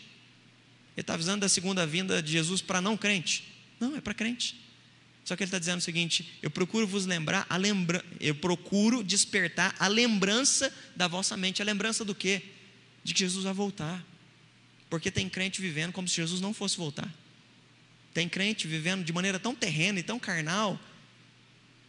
Ele 0.96 1.02
está 1.02 1.14
avisando 1.14 1.40
da 1.40 1.48
segunda 1.48 1.86
vinda 1.86 2.22
de 2.22 2.32
Jesus 2.32 2.60
para 2.60 2.80
não 2.80 2.96
crente? 2.96 3.44
Não, 3.78 3.96
é 3.96 4.00
para 4.00 4.12
crente. 4.12 4.56
Só 5.24 5.36
que 5.36 5.42
ele 5.42 5.48
está 5.48 5.58
dizendo 5.58 5.78
o 5.78 5.82
seguinte: 5.82 6.38
eu 6.42 6.50
procuro 6.50 6.86
vos 6.86 7.06
lembrar, 7.06 7.46
a 7.48 7.56
lembra, 7.56 8.04
eu 8.20 8.34
procuro 8.34 9.02
despertar 9.02 9.74
a 9.78 9.86
lembrança 9.86 10.72
da 10.96 11.06
vossa 11.06 11.36
mente. 11.36 11.62
A 11.62 11.64
lembrança 11.64 12.04
do 12.04 12.14
quê? 12.14 12.42
De 13.04 13.14
que 13.14 13.20
Jesus 13.20 13.44
vai 13.44 13.54
voltar. 13.54 14.04
Porque 14.88 15.10
tem 15.10 15.28
crente 15.28 15.60
vivendo 15.60 15.92
como 15.92 16.08
se 16.08 16.16
Jesus 16.16 16.40
não 16.40 16.52
fosse 16.52 16.76
voltar. 16.76 17.08
Tem 18.12 18.28
crente 18.28 18.66
vivendo 18.66 19.04
de 19.04 19.12
maneira 19.12 19.38
tão 19.38 19.54
terrena 19.54 20.00
e 20.00 20.02
tão 20.02 20.18
carnal 20.18 20.78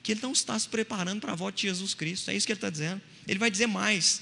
que 0.04 0.12
ele 0.12 0.22
não 0.22 0.32
está 0.32 0.58
se 0.58 0.68
preparando 0.68 1.22
para 1.22 1.34
a 1.34 1.36
volta 1.36 1.58
de 1.58 1.64
Jesus 1.64 1.94
Cristo. 1.94 2.30
É 2.30 2.36
isso 2.36 2.46
que 2.46 2.54
ele 2.54 2.58
está 2.58 2.70
dizendo. 2.70 3.02
Ele 3.28 3.40
vai 3.40 3.50
dizer 3.50 3.68
mais. 3.68 4.22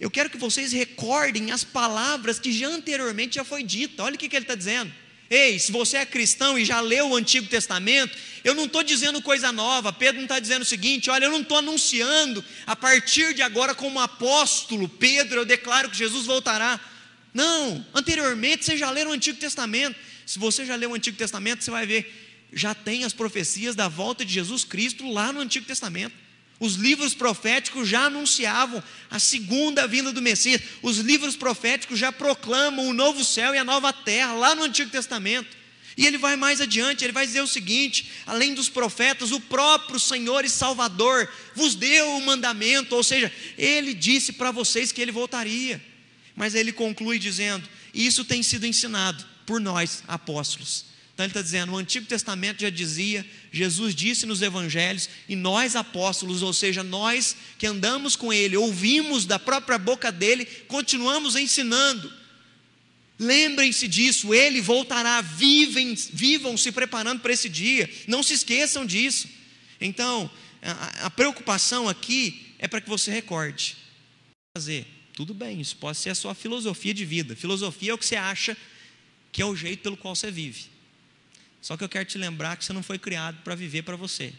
Eu 0.00 0.10
quero 0.10 0.30
que 0.30 0.38
vocês 0.38 0.72
recordem 0.72 1.50
as 1.50 1.64
palavras 1.64 2.38
que 2.38 2.52
já 2.52 2.68
anteriormente 2.68 3.34
já 3.34 3.44
foi 3.44 3.62
dita. 3.62 4.02
Olha 4.02 4.14
o 4.14 4.18
que, 4.18 4.28
que 4.28 4.36
ele 4.36 4.44
está 4.44 4.54
dizendo. 4.54 4.92
Ei, 5.30 5.58
se 5.58 5.70
você 5.70 5.98
é 5.98 6.06
cristão 6.06 6.58
e 6.58 6.64
já 6.64 6.80
leu 6.80 7.10
o 7.10 7.16
Antigo 7.16 7.46
Testamento, 7.48 8.16
eu 8.42 8.54
não 8.54 8.64
estou 8.64 8.82
dizendo 8.82 9.20
coisa 9.20 9.52
nova. 9.52 9.92
Pedro 9.92 10.16
não 10.16 10.24
está 10.24 10.40
dizendo 10.40 10.62
o 10.62 10.64
seguinte: 10.64 11.10
olha, 11.10 11.26
eu 11.26 11.30
não 11.30 11.42
estou 11.42 11.58
anunciando 11.58 12.42
a 12.66 12.74
partir 12.74 13.34
de 13.34 13.42
agora, 13.42 13.74
como 13.74 14.00
apóstolo, 14.00 14.88
Pedro, 14.88 15.40
eu 15.40 15.44
declaro 15.44 15.90
que 15.90 15.96
Jesus 15.96 16.24
voltará. 16.24 16.80
Não, 17.34 17.84
anteriormente 17.94 18.64
você 18.64 18.76
já 18.76 18.90
leu 18.90 19.08
o 19.08 19.12
Antigo 19.12 19.38
Testamento. 19.38 19.96
Se 20.24 20.38
você 20.38 20.64
já 20.64 20.76
leu 20.76 20.90
o 20.90 20.94
Antigo 20.94 21.16
Testamento, 21.16 21.62
você 21.62 21.70
vai 21.70 21.86
ver, 21.86 22.46
já 22.52 22.74
tem 22.74 23.04
as 23.04 23.12
profecias 23.12 23.76
da 23.76 23.88
volta 23.88 24.24
de 24.24 24.32
Jesus 24.32 24.64
Cristo 24.64 25.10
lá 25.10 25.32
no 25.32 25.40
Antigo 25.40 25.66
Testamento. 25.66 26.14
Os 26.60 26.74
livros 26.74 27.14
proféticos 27.14 27.88
já 27.88 28.06
anunciavam 28.06 28.82
a 29.10 29.18
segunda 29.18 29.86
vinda 29.86 30.12
do 30.12 30.20
Messias. 30.20 30.60
Os 30.82 30.98
livros 30.98 31.36
proféticos 31.36 31.98
já 31.98 32.10
proclamam 32.10 32.88
o 32.88 32.92
novo 32.92 33.24
céu 33.24 33.54
e 33.54 33.58
a 33.58 33.64
nova 33.64 33.92
terra 33.92 34.32
lá 34.32 34.54
no 34.54 34.64
Antigo 34.64 34.90
Testamento. 34.90 35.56
E 35.96 36.06
ele 36.06 36.16
vai 36.16 36.36
mais 36.36 36.60
adiante, 36.60 37.04
ele 37.04 37.12
vai 37.12 37.26
dizer 37.26 37.40
o 37.40 37.46
seguinte: 37.46 38.10
além 38.24 38.54
dos 38.54 38.68
profetas, 38.68 39.32
o 39.32 39.40
próprio 39.40 39.98
Senhor 39.98 40.44
e 40.44 40.48
Salvador 40.48 41.28
vos 41.54 41.74
deu 41.74 42.16
o 42.16 42.24
mandamento, 42.24 42.94
ou 42.94 43.02
seja, 43.02 43.32
ele 43.56 43.92
disse 43.94 44.32
para 44.32 44.52
vocês 44.52 44.92
que 44.92 45.00
ele 45.00 45.10
voltaria. 45.10 45.82
Mas 46.36 46.54
ele 46.54 46.72
conclui 46.72 47.18
dizendo: 47.18 47.68
isso 47.92 48.24
tem 48.24 48.44
sido 48.44 48.64
ensinado 48.64 49.24
por 49.44 49.60
nós, 49.60 50.04
apóstolos. 50.06 50.84
Então 51.14 51.24
ele 51.24 51.30
está 51.30 51.42
dizendo: 51.42 51.72
o 51.72 51.76
Antigo 51.76 52.06
Testamento 52.06 52.60
já 52.60 52.70
dizia, 52.70 53.26
Jesus 53.50 53.94
disse 53.94 54.26
nos 54.26 54.42
evangelhos, 54.42 55.08
e 55.28 55.34
nós 55.34 55.74
apóstolos, 55.74 56.42
ou 56.42 56.52
seja, 56.52 56.82
nós 56.82 57.36
que 57.58 57.66
andamos 57.66 58.14
com 58.14 58.32
ele, 58.32 58.56
ouvimos 58.56 59.24
da 59.24 59.38
própria 59.38 59.78
boca 59.78 60.12
dele, 60.12 60.44
continuamos 60.66 61.34
ensinando. 61.34 62.12
Lembrem-se 63.18 63.88
disso, 63.88 64.32
ele 64.32 64.60
voltará, 64.60 65.20
vivem, 65.20 65.94
vivam 66.12 66.56
se 66.56 66.70
preparando 66.70 67.20
para 67.20 67.32
esse 67.32 67.48
dia, 67.48 67.90
não 68.06 68.22
se 68.22 68.34
esqueçam 68.34 68.86
disso. 68.86 69.28
Então, 69.80 70.30
a, 70.62 71.06
a 71.06 71.10
preocupação 71.10 71.88
aqui 71.88 72.54
é 72.58 72.68
para 72.68 72.80
que 72.80 72.88
você 72.88 73.10
recorde. 73.10 73.76
Fazer, 74.56 74.86
tudo 75.14 75.34
bem, 75.34 75.60
isso 75.60 75.76
pode 75.76 75.98
ser 75.98 76.10
a 76.10 76.14
sua 76.14 76.34
filosofia 76.34 76.94
de 76.94 77.04
vida. 77.04 77.34
Filosofia 77.34 77.90
é 77.90 77.94
o 77.94 77.98
que 77.98 78.06
você 78.06 78.16
acha 78.16 78.56
que 79.32 79.42
é 79.42 79.44
o 79.44 79.56
jeito 79.56 79.82
pelo 79.82 79.96
qual 79.96 80.14
você 80.14 80.30
vive. 80.30 80.66
Só 81.60 81.76
que 81.76 81.84
eu 81.84 81.88
quero 81.88 82.04
te 82.04 82.18
lembrar 82.18 82.56
que 82.56 82.64
você 82.64 82.72
não 82.72 82.82
foi 82.82 82.98
criado 82.98 83.38
para 83.42 83.54
viver 83.54 83.82
para 83.82 83.96
você. 83.96 84.32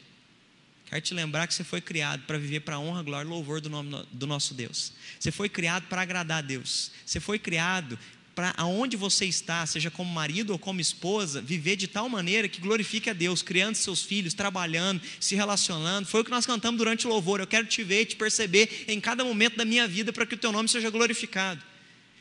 Quero 0.85 1.01
te 1.01 1.13
lembrar 1.13 1.45
que 1.45 1.53
você 1.53 1.63
foi 1.63 1.81
criado 1.81 2.23
para 2.23 2.37
viver 2.37 2.61
para 2.61 2.77
a 2.77 2.79
honra, 2.79 3.03
glória 3.03 3.27
e 3.27 3.29
louvor 3.29 3.61
do 3.61 3.69
nome 3.69 4.03
do 4.11 4.25
nosso 4.25 4.55
Deus. 4.55 4.91
Você 5.19 5.31
foi 5.31 5.47
criado 5.47 5.85
para 5.87 6.01
agradar 6.01 6.39
a 6.39 6.41
Deus. 6.41 6.91
Você 7.05 7.19
foi 7.19 7.37
criado 7.37 7.97
para 8.33 8.53
aonde 8.57 8.95
você 8.95 9.25
está, 9.25 9.65
seja 9.65 9.91
como 9.91 10.09
marido 10.09 10.51
ou 10.51 10.57
como 10.57 10.79
esposa, 10.79 11.41
viver 11.41 11.75
de 11.75 11.87
tal 11.87 12.07
maneira 12.07 12.47
que 12.47 12.61
glorifique 12.61 13.09
a 13.09 13.13
Deus, 13.13 13.41
criando 13.41 13.75
seus 13.75 14.01
filhos, 14.01 14.33
trabalhando, 14.33 15.01
se 15.19 15.35
relacionando. 15.35 16.07
Foi 16.07 16.21
o 16.21 16.23
que 16.23 16.31
nós 16.31 16.45
cantamos 16.45 16.77
durante 16.77 17.05
o 17.05 17.09
louvor. 17.09 17.39
Eu 17.39 17.47
quero 17.47 17.67
te 17.67 17.83
ver, 17.83 18.05
te 18.05 18.15
perceber 18.15 18.85
em 18.87 18.99
cada 18.99 19.23
momento 19.23 19.57
da 19.57 19.65
minha 19.65 19.87
vida 19.87 20.13
para 20.13 20.25
que 20.25 20.35
o 20.35 20.37
teu 20.37 20.51
nome 20.51 20.69
seja 20.69 20.89
glorificado. 20.89 21.61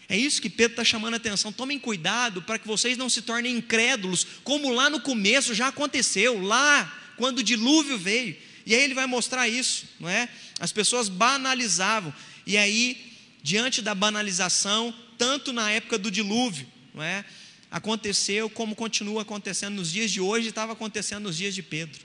É 0.08 0.16
isso 0.16 0.40
que 0.40 0.48
Pedro 0.48 0.72
está 0.72 0.84
chamando 0.84 1.14
a 1.14 1.16
atenção. 1.18 1.52
Tomem 1.52 1.78
cuidado 1.78 2.40
para 2.40 2.58
que 2.58 2.66
vocês 2.66 2.96
não 2.96 3.10
se 3.10 3.20
tornem 3.20 3.56
incrédulos, 3.56 4.26
como 4.42 4.72
lá 4.72 4.88
no 4.88 5.00
começo 5.00 5.54
já 5.54 5.68
aconteceu, 5.68 6.40
lá 6.42 7.12
quando 7.16 7.38
o 7.38 7.42
dilúvio 7.42 7.98
veio. 7.98 8.34
E 8.64 8.74
aí 8.74 8.82
ele 8.82 8.94
vai 8.94 9.06
mostrar 9.06 9.48
isso, 9.48 9.86
não 10.00 10.08
é? 10.08 10.28
As 10.58 10.72
pessoas 10.72 11.08
banalizavam. 11.08 12.12
E 12.46 12.56
aí, 12.56 13.12
diante 13.42 13.82
da 13.82 13.94
banalização, 13.94 14.94
tanto 15.18 15.52
na 15.52 15.70
época 15.70 15.98
do 15.98 16.10
dilúvio, 16.10 16.66
não 16.94 17.02
é? 17.02 17.24
Aconteceu 17.70 18.48
como 18.48 18.74
continua 18.74 19.22
acontecendo 19.22 19.74
nos 19.74 19.92
dias 19.92 20.10
de 20.10 20.22
hoje 20.22 20.48
estava 20.48 20.72
acontecendo 20.72 21.24
nos 21.24 21.36
dias 21.36 21.54
de 21.54 21.62
Pedro. 21.62 22.00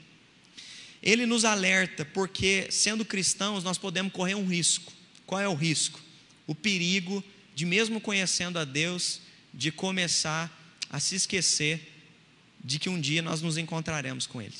Ele 1.02 1.24
nos 1.24 1.44
alerta 1.44 2.04
porque, 2.04 2.66
sendo 2.70 3.04
cristãos, 3.04 3.64
nós 3.64 3.78
podemos 3.78 4.12
correr 4.12 4.34
um 4.34 4.46
risco. 4.46 4.92
Qual 5.26 5.40
é 5.40 5.48
o 5.48 5.54
risco? 5.54 6.00
O 6.46 6.54
perigo 6.54 7.24
de 7.54 7.64
mesmo 7.64 8.00
conhecendo 8.00 8.58
a 8.58 8.64
Deus, 8.64 9.20
de 9.52 9.70
começar 9.70 10.50
a 10.90 10.98
se 10.98 11.14
esquecer 11.14 11.92
de 12.62 12.78
que 12.78 12.88
um 12.88 13.00
dia 13.00 13.22
nós 13.22 13.42
nos 13.42 13.56
encontraremos 13.56 14.26
com 14.26 14.40
Ele. 14.40 14.54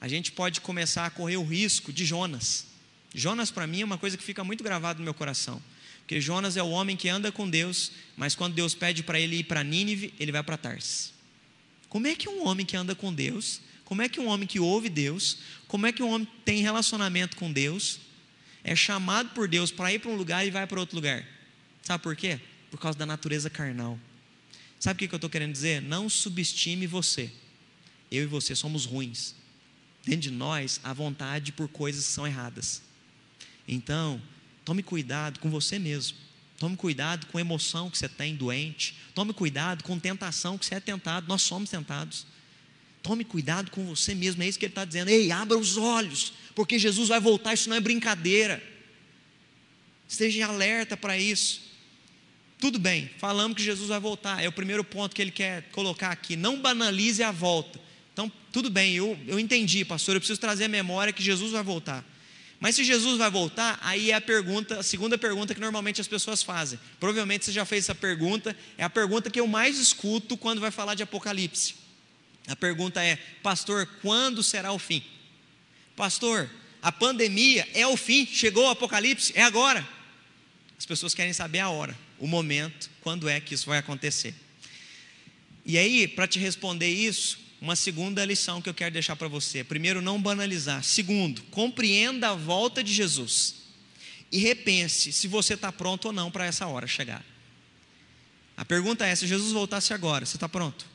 A 0.00 0.08
gente 0.08 0.32
pode 0.32 0.60
começar 0.60 1.06
a 1.06 1.10
correr 1.10 1.36
o 1.36 1.44
risco 1.44 1.92
de 1.92 2.04
Jonas. 2.04 2.66
Jonas, 3.14 3.50
para 3.50 3.66
mim, 3.66 3.82
é 3.82 3.84
uma 3.84 3.98
coisa 3.98 4.16
que 4.16 4.22
fica 4.22 4.42
muito 4.42 4.64
gravada 4.64 4.98
no 4.98 5.04
meu 5.04 5.14
coração. 5.14 5.62
Porque 6.00 6.20
Jonas 6.20 6.56
é 6.56 6.62
o 6.62 6.70
homem 6.70 6.96
que 6.96 7.08
anda 7.08 7.30
com 7.30 7.48
Deus, 7.48 7.92
mas 8.16 8.34
quando 8.34 8.54
Deus 8.54 8.74
pede 8.74 9.02
para 9.02 9.20
ele 9.20 9.36
ir 9.36 9.44
para 9.44 9.62
Nínive, 9.62 10.12
ele 10.18 10.32
vai 10.32 10.42
para 10.42 10.56
Tarsis. 10.56 11.12
Como 11.88 12.06
é 12.06 12.14
que 12.14 12.28
um 12.28 12.46
homem 12.46 12.66
que 12.66 12.76
anda 12.76 12.94
com 12.94 13.12
Deus, 13.12 13.60
como 13.84 14.02
é 14.02 14.08
que 14.08 14.20
um 14.20 14.26
homem 14.26 14.46
que 14.46 14.58
ouve 14.58 14.88
Deus, 14.88 15.38
como 15.68 15.86
é 15.86 15.92
que 15.92 16.02
um 16.02 16.10
homem 16.10 16.26
tem 16.44 16.62
relacionamento 16.62 17.36
com 17.36 17.52
Deus, 17.52 18.00
é 18.64 18.74
chamado 18.74 19.30
por 19.30 19.48
Deus 19.48 19.70
para 19.70 19.92
ir 19.92 19.98
para 19.98 20.10
um 20.10 20.16
lugar 20.16 20.46
e 20.46 20.50
vai 20.50 20.66
para 20.66 20.80
outro 20.80 20.96
lugar? 20.96 21.26
Sabe 21.82 22.02
por 22.02 22.14
quê? 22.16 22.40
Por 22.70 22.78
causa 22.78 22.98
da 22.98 23.06
natureza 23.06 23.50
carnal. 23.50 23.98
Sabe 24.78 25.04
o 25.04 25.08
que 25.08 25.14
eu 25.14 25.16
estou 25.16 25.30
querendo 25.30 25.52
dizer? 25.52 25.82
Não 25.82 26.08
subestime 26.08 26.86
você. 26.86 27.30
Eu 28.10 28.24
e 28.24 28.26
você 28.26 28.56
somos 28.56 28.86
ruins. 28.86 29.34
Dentro 30.04 30.22
de 30.22 30.30
nós 30.30 30.80
há 30.82 30.92
vontade 30.92 31.52
por 31.52 31.68
coisas 31.68 32.06
que 32.06 32.12
são 32.12 32.26
erradas. 32.26 32.82
Então, 33.68 34.20
tome 34.64 34.82
cuidado 34.82 35.38
com 35.38 35.50
você 35.50 35.78
mesmo. 35.78 36.16
Tome 36.58 36.76
cuidado 36.76 37.26
com 37.26 37.38
a 37.38 37.40
emoção 37.40 37.90
que 37.90 37.98
você 37.98 38.08
tem 38.08 38.34
doente. 38.34 38.94
Tome 39.14 39.32
cuidado 39.32 39.84
com 39.84 39.98
tentação 39.98 40.58
que 40.58 40.66
você 40.66 40.74
é 40.76 40.80
tentado. 40.80 41.28
Nós 41.28 41.42
somos 41.42 41.70
tentados. 41.70 42.26
Tome 43.02 43.24
cuidado 43.24 43.70
com 43.70 43.84
você 43.86 44.14
mesmo. 44.14 44.42
É 44.42 44.48
isso 44.48 44.58
que 44.58 44.66
ele 44.66 44.72
está 44.72 44.84
dizendo. 44.84 45.08
Ei, 45.08 45.30
abra 45.30 45.56
os 45.56 45.76
olhos, 45.76 46.32
porque 46.54 46.78
Jesus 46.78 47.08
vai 47.08 47.20
voltar. 47.20 47.54
Isso 47.54 47.68
não 47.68 47.76
é 47.76 47.80
brincadeira. 47.80 48.62
Esteja 50.08 50.46
alerta 50.46 50.96
para 50.96 51.16
isso. 51.16 51.69
Tudo 52.60 52.78
bem, 52.78 53.10
falamos 53.16 53.56
que 53.56 53.62
Jesus 53.62 53.88
vai 53.88 53.98
voltar, 53.98 54.44
é 54.44 54.46
o 54.46 54.52
primeiro 54.52 54.84
ponto 54.84 55.16
que 55.16 55.22
ele 55.22 55.30
quer 55.30 55.62
colocar 55.72 56.10
aqui. 56.10 56.36
Não 56.36 56.60
banalize 56.60 57.22
a 57.22 57.32
volta. 57.32 57.80
Então, 58.12 58.30
tudo 58.52 58.68
bem, 58.68 58.94
eu, 58.94 59.18
eu 59.26 59.40
entendi, 59.40 59.82
pastor, 59.82 60.14
eu 60.14 60.20
preciso 60.20 60.38
trazer 60.38 60.64
a 60.64 60.68
memória 60.68 61.10
que 61.10 61.22
Jesus 61.22 61.52
vai 61.52 61.62
voltar. 61.62 62.04
Mas 62.60 62.74
se 62.74 62.84
Jesus 62.84 63.16
vai 63.16 63.30
voltar, 63.30 63.78
aí 63.80 64.10
é 64.10 64.14
a 64.14 64.20
pergunta, 64.20 64.78
a 64.78 64.82
segunda 64.82 65.16
pergunta 65.16 65.54
que 65.54 65.60
normalmente 65.60 66.02
as 66.02 66.06
pessoas 66.06 66.42
fazem. 66.42 66.78
Provavelmente 66.98 67.46
você 67.46 67.52
já 67.52 67.64
fez 67.64 67.84
essa 67.84 67.94
pergunta, 67.94 68.54
é 68.76 68.84
a 68.84 68.90
pergunta 68.90 69.30
que 69.30 69.40
eu 69.40 69.46
mais 69.46 69.78
escuto 69.78 70.36
quando 70.36 70.60
vai 70.60 70.70
falar 70.70 70.94
de 70.94 71.02
Apocalipse. 71.02 71.76
A 72.46 72.54
pergunta 72.54 73.02
é: 73.02 73.16
Pastor, 73.42 73.88
quando 74.02 74.42
será 74.42 74.70
o 74.70 74.78
fim? 74.78 75.02
Pastor, 75.96 76.50
a 76.82 76.92
pandemia 76.92 77.66
é 77.72 77.86
o 77.86 77.96
fim, 77.96 78.26
chegou 78.26 78.66
o 78.66 78.70
Apocalipse, 78.70 79.32
é 79.34 79.42
agora. 79.42 79.88
As 80.78 80.84
pessoas 80.84 81.14
querem 81.14 81.32
saber 81.32 81.60
a 81.60 81.70
hora 81.70 81.96
o 82.20 82.26
momento, 82.26 82.90
quando 83.00 83.28
é 83.28 83.40
que 83.40 83.54
isso 83.54 83.66
vai 83.66 83.78
acontecer. 83.78 84.34
E 85.64 85.76
aí, 85.78 86.06
para 86.06 86.28
te 86.28 86.38
responder 86.38 86.88
isso, 86.88 87.38
uma 87.60 87.74
segunda 87.74 88.24
lição 88.24 88.62
que 88.62 88.68
eu 88.68 88.74
quero 88.74 88.92
deixar 88.92 89.16
para 89.16 89.26
você. 89.26 89.64
Primeiro, 89.64 90.00
não 90.00 90.20
banalizar. 90.20 90.84
Segundo, 90.84 91.42
compreenda 91.44 92.30
a 92.30 92.34
volta 92.34 92.84
de 92.84 92.92
Jesus. 92.92 93.56
E 94.30 94.38
repense 94.38 95.12
se 95.12 95.26
você 95.26 95.54
está 95.54 95.72
pronto 95.72 96.06
ou 96.06 96.12
não 96.12 96.30
para 96.30 96.46
essa 96.46 96.66
hora 96.66 96.86
chegar. 96.86 97.24
A 98.56 98.64
pergunta 98.64 99.06
é: 99.06 99.14
se 99.14 99.26
Jesus 99.26 99.52
voltasse 99.52 99.92
agora, 99.92 100.24
você 100.24 100.36
está 100.36 100.48
pronto? 100.48 100.86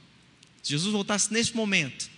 Se 0.63 0.71
Jesus 0.71 0.91
voltasse 0.91 1.31
nesse 1.33 1.55
momento, 1.55 2.09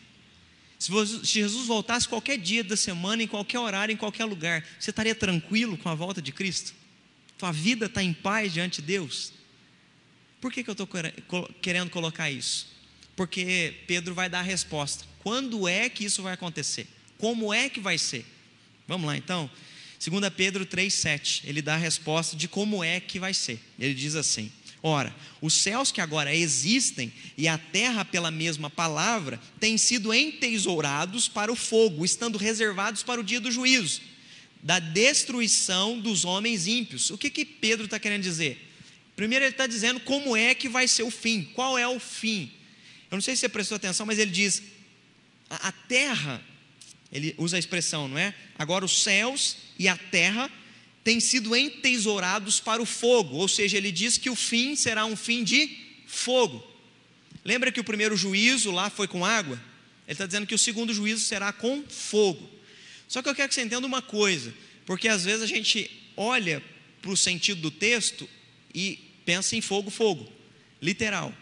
se 0.77 0.91
Jesus 1.23 1.65
voltasse 1.67 2.07
qualquer 2.07 2.37
dia 2.37 2.63
da 2.63 2.77
semana, 2.77 3.23
em 3.23 3.27
qualquer 3.27 3.59
horário, 3.59 3.93
em 3.93 3.97
qualquer 3.97 4.25
lugar, 4.25 4.63
você 4.79 4.91
estaria 4.91 5.15
tranquilo 5.15 5.77
com 5.77 5.89
a 5.89 5.95
volta 5.95 6.21
de 6.21 6.31
Cristo? 6.31 6.73
Tua 7.37 7.51
vida 7.51 7.85
está 7.85 8.03
em 8.03 8.13
paz 8.13 8.53
diante 8.53 8.81
de 8.81 8.87
Deus. 8.87 9.31
Por 10.41 10.51
que, 10.51 10.63
que 10.63 10.69
eu 10.69 10.73
estou 10.73 10.87
querendo 11.61 11.89
colocar 11.89 12.29
isso? 12.29 12.67
Porque 13.15 13.75
Pedro 13.87 14.13
vai 14.13 14.29
dar 14.29 14.39
a 14.39 14.43
resposta. 14.43 15.05
Quando 15.19 15.67
é 15.67 15.89
que 15.89 16.05
isso 16.05 16.21
vai 16.21 16.33
acontecer? 16.33 16.87
Como 17.17 17.53
é 17.53 17.69
que 17.69 17.79
vai 17.79 17.97
ser? 17.97 18.25
Vamos 18.87 19.07
lá 19.07 19.17
então. 19.17 19.49
2 19.99 20.31
Pedro 20.33 20.65
3,7, 20.65 21.41
ele 21.45 21.61
dá 21.61 21.73
a 21.73 21.77
resposta 21.77 22.35
de 22.35 22.47
como 22.47 22.83
é 22.83 22.99
que 22.99 23.19
vai 23.19 23.33
ser. 23.33 23.59
Ele 23.79 23.95
diz 23.95 24.15
assim: 24.15 24.51
Ora, 24.81 25.13
os 25.41 25.55
céus 25.55 25.91
que 25.91 25.99
agora 25.99 26.33
existem 26.33 27.11
e 27.35 27.47
a 27.47 27.57
terra, 27.57 28.05
pela 28.05 28.29
mesma 28.29 28.69
palavra, 28.69 29.39
têm 29.59 29.77
sido 29.77 30.13
entesourados 30.13 31.27
para 31.27 31.51
o 31.51 31.55
fogo, 31.55 32.05
estando 32.05 32.37
reservados 32.37 33.01
para 33.01 33.19
o 33.19 33.23
dia 33.23 33.41
do 33.41 33.51
juízo, 33.51 34.01
da 34.61 34.79
destruição 34.79 35.99
dos 35.99 36.25
homens 36.25 36.67
ímpios. 36.67 37.09
O 37.09 37.17
que, 37.17 37.29
que 37.29 37.45
Pedro 37.45 37.85
está 37.85 37.99
querendo 37.99 38.23
dizer? 38.23 38.67
Primeiro, 39.15 39.45
ele 39.45 39.51
está 39.51 39.65
dizendo 39.65 39.99
como 39.99 40.35
é 40.35 40.53
que 40.53 40.69
vai 40.69 40.87
ser 40.87 41.03
o 41.03 41.11
fim, 41.11 41.43
qual 41.53 41.77
é 41.77 41.87
o 41.87 41.99
fim. 41.99 42.51
Eu 43.09 43.15
não 43.15 43.21
sei 43.21 43.35
se 43.35 43.41
você 43.41 43.49
prestou 43.49 43.75
atenção, 43.75 44.05
mas 44.05 44.19
ele 44.19 44.31
diz: 44.31 44.61
a, 45.49 45.69
a 45.69 45.71
terra, 45.71 46.41
ele 47.11 47.33
usa 47.37 47.55
a 47.55 47.59
expressão, 47.59 48.07
não 48.07 48.17
é? 48.17 48.33
Agora 48.57 48.85
os 48.85 49.01
céus 49.01 49.57
e 49.79 49.87
a 49.87 49.97
terra 49.97 50.51
têm 51.03 51.19
sido 51.19 51.55
entesourados 51.55 52.59
para 52.59 52.81
o 52.81 52.85
fogo, 52.85 53.37
ou 53.37 53.47
seja, 53.47 53.77
ele 53.77 53.91
diz 53.91 54.17
que 54.17 54.29
o 54.29 54.35
fim 54.35 54.75
será 54.75 55.05
um 55.05 55.15
fim 55.15 55.43
de 55.43 55.69
fogo. 56.05 56.61
Lembra 57.45 57.71
que 57.71 57.79
o 57.79 57.83
primeiro 57.83 58.17
juízo 58.17 58.71
lá 58.71 58.89
foi 58.89 59.07
com 59.07 59.23
água? 59.23 59.55
Ele 60.05 60.13
está 60.13 60.25
dizendo 60.25 60.45
que 60.45 60.55
o 60.55 60.57
segundo 60.59 60.93
juízo 60.93 61.23
será 61.23 61.53
com 61.53 61.83
fogo. 61.87 62.56
Só 63.07 63.21
que 63.21 63.29
eu 63.29 63.35
quero 63.35 63.47
que 63.49 63.55
você 63.55 63.61
entenda 63.61 63.87
uma 63.87 64.01
coisa, 64.01 64.53
porque 64.85 65.07
às 65.07 65.23
vezes 65.23 65.41
a 65.41 65.47
gente 65.47 65.89
olha 66.15 66.61
para 67.01 67.11
o 67.11 67.17
sentido 67.17 67.61
do 67.61 67.71
texto 67.71 68.27
e 68.73 68.99
pensa 69.25 69.55
em 69.55 69.61
fogo, 69.61 69.89
fogo, 69.89 70.31
literal. 70.81 71.33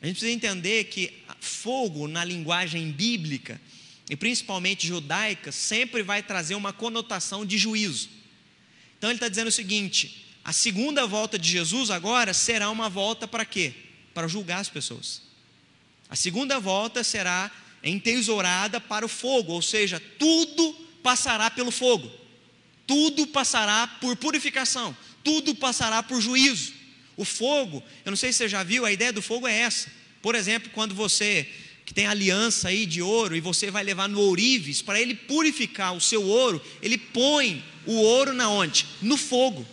A 0.00 0.06
gente 0.06 0.16
precisa 0.16 0.32
entender 0.32 0.84
que 0.84 1.12
fogo, 1.40 2.06
na 2.06 2.24
linguagem 2.24 2.90
bíblica, 2.90 3.60
e 4.08 4.16
principalmente 4.16 4.86
judaica, 4.86 5.50
sempre 5.50 6.02
vai 6.02 6.22
trazer 6.22 6.54
uma 6.54 6.72
conotação 6.72 7.44
de 7.46 7.56
juízo. 7.56 8.10
Então 8.98 9.08
ele 9.08 9.16
está 9.16 9.28
dizendo 9.28 9.48
o 9.48 9.52
seguinte: 9.52 10.26
a 10.44 10.52
segunda 10.52 11.06
volta 11.06 11.38
de 11.38 11.48
Jesus 11.48 11.90
agora 11.90 12.34
será 12.34 12.70
uma 12.70 12.90
volta 12.90 13.26
para 13.26 13.46
quê? 13.46 13.72
Para 14.12 14.28
julgar 14.28 14.60
as 14.60 14.68
pessoas. 14.68 15.22
A 16.08 16.16
segunda 16.16 16.60
volta 16.60 17.02
será 17.02 17.50
entesourada 17.82 18.80
para 18.80 19.06
o 19.06 19.08
fogo, 19.08 19.52
ou 19.52 19.62
seja, 19.62 20.00
tudo 20.18 20.83
passará 21.04 21.50
pelo 21.50 21.70
fogo, 21.70 22.10
tudo 22.86 23.26
passará 23.26 23.86
por 23.86 24.16
purificação, 24.16 24.96
tudo 25.22 25.54
passará 25.54 26.02
por 26.02 26.18
juízo. 26.18 26.72
O 27.14 27.26
fogo, 27.26 27.82
eu 28.06 28.10
não 28.10 28.16
sei 28.16 28.32
se 28.32 28.38
você 28.38 28.48
já 28.48 28.62
viu, 28.62 28.86
a 28.86 28.90
ideia 28.90 29.12
do 29.12 29.20
fogo 29.20 29.46
é 29.46 29.54
essa. 29.54 29.88
Por 30.22 30.34
exemplo, 30.34 30.70
quando 30.72 30.94
você 30.94 31.46
que 31.84 31.92
tem 31.92 32.06
aliança 32.06 32.68
aí 32.68 32.86
de 32.86 33.02
ouro 33.02 33.36
e 33.36 33.40
você 33.42 33.70
vai 33.70 33.84
levar 33.84 34.08
no 34.08 34.18
ourives, 34.18 34.80
para 34.80 34.98
ele 34.98 35.14
purificar 35.14 35.94
o 35.94 36.00
seu 36.00 36.22
ouro, 36.22 36.60
ele 36.80 36.96
põe 36.96 37.62
o 37.84 37.92
ouro 37.92 38.32
na 38.32 38.48
onde? 38.48 38.86
No 39.02 39.18
fogo. 39.18 39.66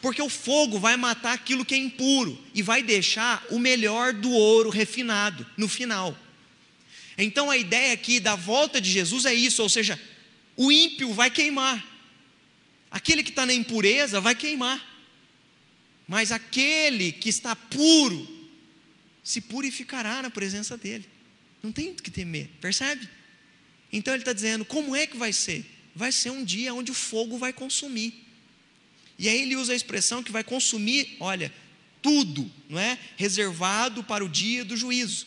Porque 0.00 0.22
o 0.22 0.30
fogo 0.30 0.78
vai 0.78 0.96
matar 0.96 1.34
aquilo 1.34 1.62
que 1.62 1.74
é 1.74 1.78
impuro 1.78 2.42
e 2.54 2.62
vai 2.62 2.82
deixar 2.82 3.44
o 3.50 3.58
melhor 3.58 4.14
do 4.14 4.30
ouro 4.30 4.70
refinado 4.70 5.46
no 5.58 5.68
final. 5.68 6.16
Então 7.18 7.50
a 7.50 7.56
ideia 7.58 7.92
aqui 7.92 8.18
da 8.18 8.34
volta 8.34 8.80
de 8.80 8.90
Jesus 8.90 9.26
é 9.26 9.34
isso, 9.34 9.62
ou 9.62 9.68
seja, 9.68 10.00
o 10.62 10.70
ímpio 10.70 11.10
vai 11.14 11.30
queimar, 11.30 11.82
aquele 12.90 13.22
que 13.22 13.30
está 13.30 13.46
na 13.46 13.54
impureza 13.54 14.20
vai 14.20 14.34
queimar, 14.34 14.78
mas 16.06 16.30
aquele 16.30 17.12
que 17.12 17.30
está 17.30 17.56
puro 17.56 18.28
se 19.24 19.40
purificará 19.40 20.20
na 20.20 20.28
presença 20.28 20.76
dele. 20.76 21.08
Não 21.62 21.72
tem 21.72 21.92
o 21.92 21.94
que 21.94 22.10
temer, 22.10 22.50
percebe? 22.60 23.08
Então 23.90 24.12
ele 24.12 24.20
está 24.20 24.34
dizendo: 24.34 24.62
como 24.66 24.94
é 24.94 25.06
que 25.06 25.16
vai 25.16 25.32
ser? 25.32 25.64
Vai 25.96 26.12
ser 26.12 26.28
um 26.28 26.44
dia 26.44 26.74
onde 26.74 26.90
o 26.90 26.94
fogo 26.94 27.38
vai 27.38 27.54
consumir. 27.54 28.22
E 29.18 29.30
aí 29.30 29.40
ele 29.40 29.56
usa 29.56 29.72
a 29.72 29.76
expressão 29.76 30.22
que 30.22 30.30
vai 30.30 30.44
consumir, 30.44 31.16
olha, 31.20 31.50
tudo, 32.02 32.52
não 32.68 32.78
é? 32.78 32.98
Reservado 33.16 34.04
para 34.04 34.22
o 34.22 34.28
dia 34.28 34.62
do 34.62 34.76
juízo. 34.76 35.26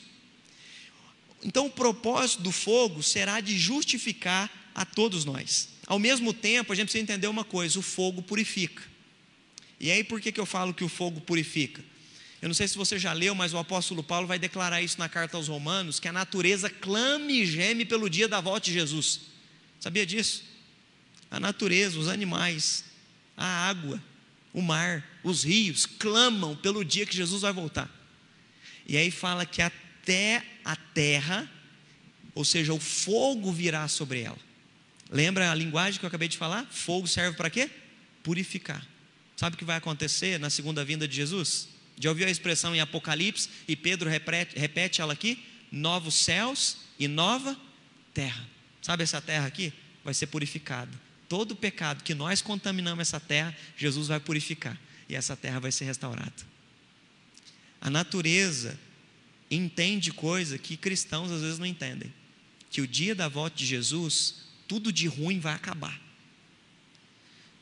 Então 1.43 1.65
o 1.65 1.71
propósito 1.71 2.43
do 2.43 2.51
fogo 2.51 3.01
será 3.01 3.41
de 3.41 3.57
justificar 3.57 4.62
a 4.73 4.85
todos 4.85 5.25
nós. 5.25 5.69
Ao 5.85 5.99
mesmo 5.99 6.33
tempo, 6.33 6.71
a 6.71 6.75
gente 6.75 6.85
precisa 6.85 7.03
entender 7.03 7.27
uma 7.27 7.43
coisa: 7.43 7.77
o 7.79 7.81
fogo 7.81 8.21
purifica. 8.21 8.83
E 9.79 9.91
aí 9.91 10.03
por 10.03 10.21
que, 10.21 10.31
que 10.31 10.39
eu 10.39 10.45
falo 10.45 10.73
que 10.73 10.83
o 10.83 10.89
fogo 10.89 11.19
purifica? 11.21 11.83
Eu 12.41 12.47
não 12.47 12.53
sei 12.53 12.67
se 12.67 12.77
você 12.77 12.99
já 12.99 13.13
leu, 13.13 13.33
mas 13.33 13.53
o 13.53 13.57
apóstolo 13.57 14.03
Paulo 14.03 14.27
vai 14.27 14.37
declarar 14.37 14.81
isso 14.81 14.99
na 14.99 15.07
carta 15.09 15.37
aos 15.37 15.47
Romanos: 15.47 15.99
que 15.99 16.07
a 16.07 16.13
natureza 16.13 16.69
clame 16.69 17.41
e 17.41 17.45
geme 17.45 17.85
pelo 17.85 18.09
dia 18.09 18.27
da 18.27 18.41
volta 18.41 18.65
de 18.65 18.73
Jesus. 18.73 19.21
Sabia 19.79 20.05
disso? 20.05 20.43
A 21.29 21.39
natureza, 21.39 21.99
os 21.99 22.07
animais, 22.07 22.85
a 23.35 23.45
água, 23.45 24.01
o 24.53 24.61
mar, 24.61 25.03
os 25.23 25.43
rios 25.43 25.85
clamam 25.85 26.55
pelo 26.55 26.85
dia 26.85 27.05
que 27.05 27.15
Jesus 27.15 27.41
vai 27.41 27.51
voltar. 27.51 27.89
E 28.87 28.97
aí 28.97 29.09
fala 29.09 29.45
que 29.45 29.61
até 29.61 30.43
a 30.63 30.75
terra, 30.75 31.49
ou 32.35 32.45
seja, 32.45 32.73
o 32.73 32.79
fogo 32.79 33.51
virá 33.51 33.87
sobre 33.87 34.21
ela. 34.21 34.52
Lembra 35.11 35.51
a 35.51 35.55
linguagem 35.55 35.99
que 35.99 36.05
eu 36.05 36.07
acabei 36.07 36.27
de 36.27 36.37
falar? 36.37 36.65
Fogo 36.71 37.07
serve 37.07 37.37
para 37.37 37.49
quê? 37.49 37.69
Purificar. 38.23 38.85
Sabe 39.35 39.55
o 39.55 39.59
que 39.59 39.65
vai 39.65 39.77
acontecer 39.77 40.39
na 40.39 40.49
segunda 40.49 40.83
vinda 40.85 41.07
de 41.07 41.15
Jesus? 41.15 41.67
Já 41.99 42.09
ouviu 42.09 42.27
a 42.27 42.31
expressão 42.31 42.75
em 42.75 42.79
Apocalipse 42.79 43.49
e 43.67 43.75
Pedro 43.75 44.09
repete, 44.09 44.57
repete 44.57 45.01
ela 45.01 45.13
aqui? 45.13 45.43
Novos 45.71 46.15
céus 46.15 46.77
e 46.99 47.07
nova 47.07 47.59
terra. 48.13 48.47
Sabe 48.81 49.03
essa 49.03 49.21
terra 49.21 49.47
aqui? 49.47 49.73
Vai 50.03 50.13
ser 50.13 50.27
purificada. 50.27 50.91
Todo 51.29 51.55
pecado 51.55 52.03
que 52.03 52.13
nós 52.13 52.41
contaminamos 52.41 53.01
essa 53.01 53.19
terra, 53.19 53.55
Jesus 53.77 54.07
vai 54.07 54.19
purificar 54.19 54.77
e 55.07 55.15
essa 55.15 55.35
terra 55.35 55.59
vai 55.59 55.71
ser 55.71 55.85
restaurada. 55.85 56.53
A 57.81 57.89
natureza 57.89 58.79
entende 59.49 60.11
coisa 60.11 60.57
que 60.57 60.77
cristãos 60.77 61.31
às 61.31 61.41
vezes 61.41 61.59
não 61.59 61.65
entendem. 61.65 62.13
Que 62.69 62.81
o 62.81 62.87
dia 62.87 63.13
da 63.13 63.27
volta 63.27 63.55
de 63.57 63.65
Jesus, 63.65 64.35
tudo 64.73 64.91
de 64.91 65.05
ruim 65.05 65.39
vai 65.39 65.53
acabar 65.53 66.01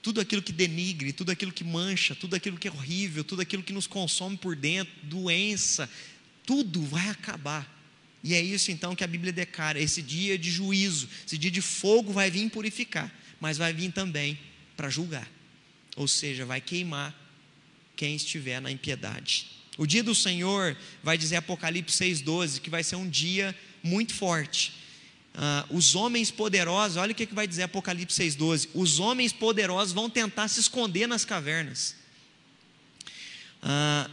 tudo 0.02 0.22
aquilo 0.22 0.42
que 0.42 0.54
denigre, 0.54 1.12
tudo 1.12 1.30
aquilo 1.30 1.52
que 1.52 1.64
mancha, 1.64 2.16
tudo 2.16 2.38
aquilo 2.38 2.58
que 2.58 2.70
é 2.70 2.72
horrível, 2.72 3.22
tudo 3.22 3.42
aquilo 3.42 3.62
que 3.62 3.74
nos 3.74 3.86
consome 3.86 4.38
por 4.38 4.56
dentro, 4.56 4.94
doença, 5.04 5.90
tudo 6.46 6.82
vai 6.82 7.10
acabar. 7.10 7.70
E 8.24 8.34
é 8.34 8.42
isso 8.42 8.72
então 8.72 8.96
que 8.96 9.04
a 9.04 9.08
Bíblia 9.08 9.34
declara: 9.34 9.78
esse 9.78 10.02
dia 10.02 10.38
de 10.38 10.50
juízo, 10.50 11.10
esse 11.28 11.38
dia 11.38 11.52
de 11.52 11.62
fogo 11.62 12.14
vai 12.14 12.32
vir 12.32 12.50
purificar, 12.50 13.14
mas 13.42 13.58
vai 13.58 13.74
vir 13.74 13.92
também 13.92 14.40
para 14.78 14.90
julgar, 14.90 15.30
ou 15.98 16.08
seja, 16.08 16.46
vai 16.46 16.62
queimar 16.62 17.14
quem 17.96 18.16
estiver 18.16 18.62
na 18.62 18.72
impiedade. 18.72 19.48
O 19.78 19.86
dia 19.86 20.02
do 20.02 20.16
Senhor, 20.16 20.78
vai 21.04 21.18
dizer 21.18 21.36
Apocalipse 21.36 22.04
6,12, 22.06 22.62
que 22.62 22.70
vai 22.70 22.86
ser 22.86 22.96
um 22.96 23.08
dia 23.08 23.54
muito 23.84 24.14
forte 24.14 24.81
ah, 25.34 25.66
os 25.70 25.96
homens 25.96 26.30
poderosos, 26.30 26.98
olha 26.98 27.14
o 27.14 27.16
que, 27.16 27.26
que 27.26 27.34
vai 27.34 27.48
dizer 27.48 27.64
Apocalipse 27.64 28.22
6,12: 28.22 28.70
os 28.74 29.00
homens 29.00 29.32
poderosos 29.32 29.94
vão 29.94 30.10
tentar 30.10 30.48
se 30.48 30.60
esconder 30.60 31.08
nas 31.08 31.24
cavernas. 31.24 31.96
Ah, 33.62 34.10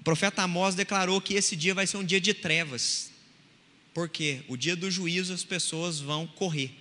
o 0.00 0.02
profeta 0.02 0.42
Amós 0.42 0.74
declarou 0.74 1.20
que 1.20 1.34
esse 1.34 1.56
dia 1.56 1.74
vai 1.74 1.86
ser 1.86 1.96
um 1.96 2.04
dia 2.04 2.20
de 2.20 2.34
trevas, 2.34 3.10
porque 3.94 4.42
o 4.48 4.56
dia 4.56 4.76
do 4.76 4.90
juízo 4.90 5.32
as 5.32 5.44
pessoas 5.44 6.00
vão 6.00 6.26
correr. 6.26 6.74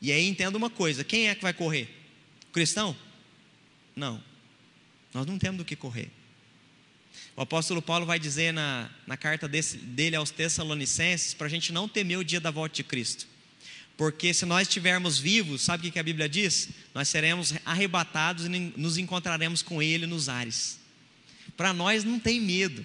E 0.00 0.12
aí 0.12 0.26
entenda 0.26 0.56
uma 0.56 0.70
coisa: 0.70 1.02
quem 1.02 1.28
é 1.28 1.34
que 1.34 1.42
vai 1.42 1.52
correr? 1.52 1.88
O 2.48 2.52
cristão? 2.52 2.96
Não, 3.94 4.22
nós 5.12 5.26
não 5.26 5.38
temos 5.38 5.58
do 5.58 5.64
que 5.64 5.74
correr. 5.74 6.10
O 7.36 7.42
apóstolo 7.42 7.82
Paulo 7.82 8.06
vai 8.06 8.18
dizer 8.18 8.50
na, 8.50 8.88
na 9.06 9.14
carta 9.14 9.46
desse, 9.46 9.76
dele 9.76 10.16
aos 10.16 10.30
Tessalonicenses 10.30 11.34
para 11.34 11.46
a 11.46 11.50
gente 11.50 11.70
não 11.70 11.86
temer 11.86 12.18
o 12.18 12.24
dia 12.24 12.40
da 12.40 12.50
volta 12.50 12.76
de 12.76 12.82
Cristo. 12.82 13.26
Porque 13.94 14.32
se 14.32 14.46
nós 14.46 14.66
estivermos 14.66 15.18
vivos, 15.18 15.60
sabe 15.60 15.88
o 15.88 15.92
que 15.92 15.98
a 15.98 16.02
Bíblia 16.02 16.28
diz? 16.28 16.70
Nós 16.94 17.08
seremos 17.08 17.52
arrebatados 17.64 18.46
e 18.46 18.48
nos 18.48 18.96
encontraremos 18.96 19.62
com 19.62 19.82
Ele 19.82 20.06
nos 20.06 20.30
ares. 20.30 20.78
Para 21.56 21.74
nós 21.74 22.04
não 22.04 22.18
tem 22.18 22.40
medo. 22.40 22.84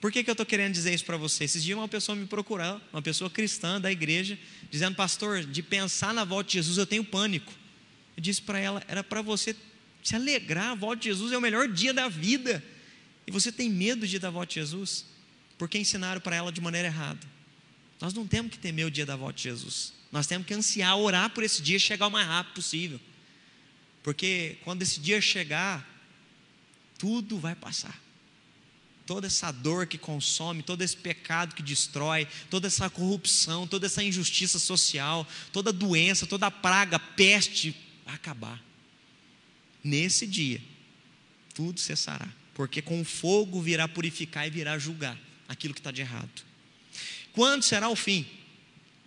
Por 0.00 0.10
que, 0.12 0.22
que 0.22 0.30
eu 0.30 0.32
estou 0.32 0.46
querendo 0.46 0.72
dizer 0.72 0.92
isso 0.92 1.04
para 1.04 1.16
você? 1.16 1.44
Esses 1.44 1.62
dias 1.62 1.78
uma 1.78 1.88
pessoa 1.88 2.14
me 2.14 2.26
procurou, 2.26 2.80
uma 2.92 3.02
pessoa 3.02 3.30
cristã 3.30 3.80
da 3.80 3.90
igreja, 3.90 4.38
dizendo, 4.70 4.94
pastor, 4.96 5.44
de 5.44 5.62
pensar 5.62 6.12
na 6.12 6.24
volta 6.24 6.50
de 6.50 6.54
Jesus 6.54 6.78
eu 6.78 6.86
tenho 6.86 7.04
pânico. 7.04 7.52
Eu 8.16 8.22
disse 8.22 8.42
para 8.42 8.58
ela, 8.58 8.82
era 8.88 9.02
para 9.02 9.22
você 9.22 9.54
se 10.02 10.14
alegrar, 10.14 10.70
a 10.70 10.74
volta 10.74 11.02
de 11.02 11.08
Jesus 11.08 11.32
é 11.32 11.38
o 11.38 11.40
melhor 11.40 11.68
dia 11.68 11.92
da 11.92 12.08
vida. 12.08 12.62
E 13.28 13.30
você 13.30 13.52
tem 13.52 13.68
medo 13.68 14.08
de 14.08 14.18
dar 14.18 14.30
volta 14.30 14.48
de 14.48 14.54
Jesus? 14.54 15.04
Porque 15.58 15.76
ensinaram 15.76 16.18
para 16.18 16.34
ela 16.34 16.50
de 16.50 16.62
maneira 16.62 16.88
errada. 16.88 17.20
Nós 18.00 18.14
não 18.14 18.26
temos 18.26 18.50
que 18.50 18.58
temer 18.58 18.86
o 18.86 18.90
dia 18.90 19.04
da 19.04 19.16
volta 19.16 19.36
de 19.36 19.42
Jesus. 19.42 19.92
Nós 20.10 20.26
temos 20.26 20.46
que 20.46 20.54
ansiar, 20.54 20.96
orar 20.96 21.28
por 21.28 21.44
esse 21.44 21.60
dia 21.60 21.78
chegar 21.78 22.06
o 22.06 22.10
mais 22.10 22.26
rápido 22.26 22.54
possível. 22.54 22.98
Porque 24.02 24.56
quando 24.64 24.80
esse 24.80 24.98
dia 24.98 25.20
chegar, 25.20 25.86
tudo 26.96 27.38
vai 27.38 27.54
passar. 27.54 28.00
Toda 29.04 29.26
essa 29.26 29.52
dor 29.52 29.86
que 29.86 29.98
consome, 29.98 30.62
todo 30.62 30.80
esse 30.80 30.96
pecado 30.96 31.54
que 31.54 31.62
destrói, 31.62 32.26
toda 32.48 32.66
essa 32.66 32.88
corrupção, 32.88 33.66
toda 33.66 33.84
essa 33.84 34.02
injustiça 34.02 34.58
social, 34.58 35.28
toda 35.52 35.70
doença, 35.70 36.26
toda 36.26 36.50
praga, 36.50 36.98
peste, 36.98 37.76
vai 38.06 38.14
acabar. 38.14 38.64
Nesse 39.84 40.26
dia, 40.26 40.62
tudo 41.52 41.78
cessará 41.78 42.37
porque 42.58 42.82
com 42.82 43.04
fogo 43.04 43.62
virá 43.62 43.86
purificar 43.86 44.44
e 44.44 44.50
virá 44.50 44.76
julgar 44.80 45.16
aquilo 45.46 45.72
que 45.72 45.78
está 45.78 45.92
de 45.92 46.00
errado. 46.00 46.28
Quando 47.32 47.62
será 47.62 47.88
o 47.88 47.94
fim? 47.94 48.26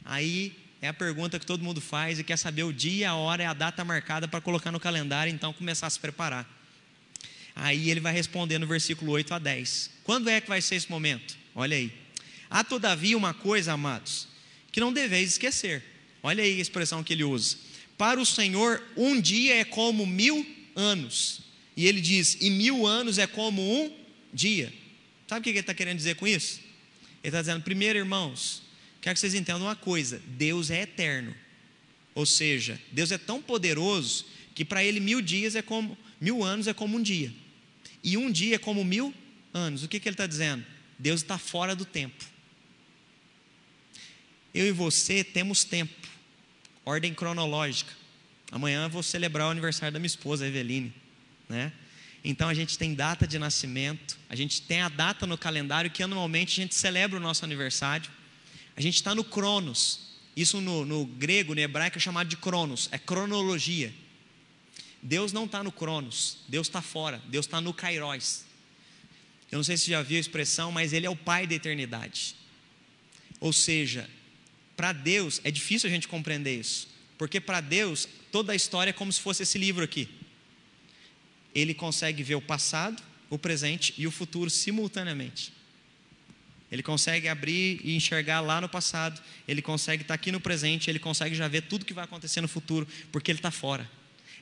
Aí 0.05 0.55
é 0.81 0.87
a 0.87 0.93
pergunta 0.93 1.37
que 1.37 1.45
todo 1.45 1.61
mundo 1.61 1.81
faz 1.81 2.17
e 2.17 2.23
quer 2.23 2.37
saber 2.37 2.63
o 2.63 2.71
dia, 2.71 3.09
a 3.09 3.15
hora 3.15 3.43
e 3.43 3.45
a 3.45 3.53
data 3.53 3.83
marcada 3.83 4.25
para 4.25 4.39
colocar 4.39 4.71
no 4.71 4.79
calendário, 4.79 5.33
então 5.33 5.51
começar 5.51 5.87
a 5.87 5.89
se 5.89 5.99
preparar. 5.99 6.49
Aí 7.53 7.89
ele 7.89 7.99
vai 7.99 8.13
responder 8.13 8.57
no 8.57 8.65
versículo 8.65 9.11
8 9.11 9.33
a 9.33 9.39
10. 9.39 9.89
Quando 10.05 10.29
é 10.29 10.39
que 10.39 10.47
vai 10.47 10.61
ser 10.61 10.75
esse 10.75 10.89
momento? 10.89 11.35
Olha 11.53 11.75
aí. 11.75 11.91
Há 12.49 12.63
todavia 12.63 13.17
uma 13.17 13.33
coisa, 13.33 13.73
amados, 13.73 14.29
que 14.71 14.79
não 14.79 14.93
deveis 14.93 15.31
esquecer. 15.31 15.83
Olha 16.23 16.41
aí 16.41 16.57
a 16.57 16.61
expressão 16.61 17.03
que 17.03 17.11
ele 17.11 17.25
usa. 17.25 17.57
Para 17.97 18.17
o 18.17 18.25
Senhor, 18.25 18.81
um 18.95 19.19
dia 19.19 19.57
é 19.57 19.65
como 19.65 20.05
mil 20.05 20.47
anos. 20.73 21.50
E 21.81 21.87
ele 21.87 21.99
diz: 21.99 22.37
e 22.39 22.51
mil 22.51 22.85
anos 22.85 23.17
é 23.17 23.25
como 23.25 23.59
um 23.59 23.91
dia. 24.31 24.71
Sabe 25.27 25.39
o 25.39 25.43
que 25.43 25.49
ele 25.49 25.59
está 25.61 25.73
querendo 25.73 25.97
dizer 25.97 26.15
com 26.15 26.27
isso? 26.27 26.59
Ele 27.23 27.29
está 27.29 27.41
dizendo, 27.41 27.63
primeiro, 27.63 27.97
irmãos, 27.97 28.61
quero 29.01 29.15
que 29.15 29.19
vocês 29.19 29.33
entendam 29.33 29.63
uma 29.63 29.75
coisa: 29.75 30.21
Deus 30.27 30.69
é 30.69 30.83
eterno. 30.83 31.35
Ou 32.13 32.23
seja, 32.23 32.79
Deus 32.91 33.11
é 33.11 33.17
tão 33.17 33.41
poderoso 33.41 34.27
que 34.53 34.63
para 34.63 34.83
ele 34.83 34.99
mil 34.99 35.21
dias 35.21 35.55
é 35.55 35.63
como 35.63 35.97
mil 36.19 36.43
anos 36.43 36.67
é 36.67 36.73
como 36.73 36.97
um 36.97 37.01
dia. 37.01 37.33
E 38.03 38.15
um 38.15 38.31
dia 38.31 38.57
é 38.57 38.59
como 38.59 38.85
mil 38.85 39.11
anos. 39.51 39.83
O 39.83 39.87
que, 39.87 39.99
que 39.99 40.07
ele 40.07 40.13
está 40.13 40.27
dizendo? 40.27 40.63
Deus 40.99 41.23
está 41.23 41.39
fora 41.39 41.75
do 41.75 41.83
tempo. 41.83 42.23
Eu 44.53 44.67
e 44.67 44.71
você 44.71 45.23
temos 45.23 45.63
tempo, 45.63 46.07
ordem 46.85 47.11
cronológica. 47.11 47.91
Amanhã 48.51 48.83
eu 48.83 48.89
vou 48.89 49.01
celebrar 49.01 49.47
o 49.47 49.49
aniversário 49.49 49.91
da 49.91 49.97
minha 49.97 50.05
esposa, 50.05 50.45
Eveline, 50.45 50.93
né? 51.51 51.71
Então 52.23 52.47
a 52.49 52.53
gente 52.53 52.77
tem 52.77 52.93
data 52.93 53.27
de 53.27 53.37
nascimento, 53.37 54.17
a 54.29 54.35
gente 54.35 54.61
tem 54.61 54.81
a 54.81 54.89
data 54.89 55.27
no 55.27 55.37
calendário 55.37 55.91
que 55.91 56.01
anualmente 56.01 56.59
a 56.59 56.63
gente 56.63 56.75
celebra 56.75 57.17
o 57.17 57.19
nosso 57.19 57.43
aniversário. 57.43 58.09
A 58.75 58.81
gente 58.81 58.95
está 58.95 59.13
no 59.13 59.23
Cronos. 59.23 60.11
Isso 60.35 60.61
no, 60.61 60.85
no, 60.85 61.05
grego, 61.05 61.53
no 61.53 61.59
hebraico, 61.59 61.97
é 61.97 61.99
chamado 61.99 62.27
de 62.27 62.37
Cronos, 62.37 62.87
é 62.91 62.97
cronologia. 62.97 63.93
Deus 65.03 65.33
não 65.33 65.45
está 65.45 65.61
no 65.63 65.71
Cronos, 65.71 66.37
Deus 66.47 66.67
está 66.67 66.81
fora, 66.81 67.21
Deus 67.27 67.45
está 67.45 67.59
no 67.59 67.73
Kairos. 67.73 68.45
Eu 69.51 69.57
não 69.57 69.63
sei 69.63 69.75
se 69.75 69.85
você 69.85 69.91
já 69.91 70.01
viu 70.01 70.17
a 70.17 70.21
expressão, 70.21 70.71
mas 70.71 70.93
Ele 70.93 71.05
é 71.05 71.09
o 71.09 71.15
Pai 71.15 71.45
da 71.45 71.55
eternidade. 71.55 72.35
Ou 73.41 73.51
seja, 73.51 74.09
para 74.77 74.93
Deus 74.93 75.41
é 75.43 75.51
difícil 75.51 75.89
a 75.89 75.91
gente 75.91 76.07
compreender 76.07 76.57
isso, 76.57 76.87
porque 77.17 77.41
para 77.41 77.59
Deus 77.59 78.07
toda 78.31 78.53
a 78.53 78.55
história 78.55 78.91
é 78.91 78.93
como 78.93 79.11
se 79.11 79.19
fosse 79.19 79.43
esse 79.43 79.57
livro 79.57 79.83
aqui. 79.83 80.07
Ele 81.53 81.73
consegue 81.73 82.23
ver 82.23 82.35
o 82.35 82.41
passado, 82.41 83.01
o 83.29 83.37
presente 83.37 83.93
e 83.97 84.07
o 84.07 84.11
futuro 84.11 84.49
simultaneamente. 84.49 85.53
Ele 86.71 86.81
consegue 86.81 87.27
abrir 87.27 87.81
e 87.83 87.95
enxergar 87.95 88.39
lá 88.39 88.61
no 88.61 88.69
passado, 88.69 89.21
ele 89.45 89.61
consegue 89.61 90.03
estar 90.03 90.13
aqui 90.13 90.31
no 90.31 90.39
presente, 90.39 90.89
ele 90.89 90.99
consegue 90.99 91.35
já 91.35 91.47
ver 91.47 91.63
tudo 91.63 91.83
que 91.83 91.93
vai 91.93 92.05
acontecer 92.05 92.39
no 92.39 92.47
futuro, 92.47 92.87
porque 93.11 93.29
ele 93.29 93.39
está 93.39 93.51
fora. 93.51 93.89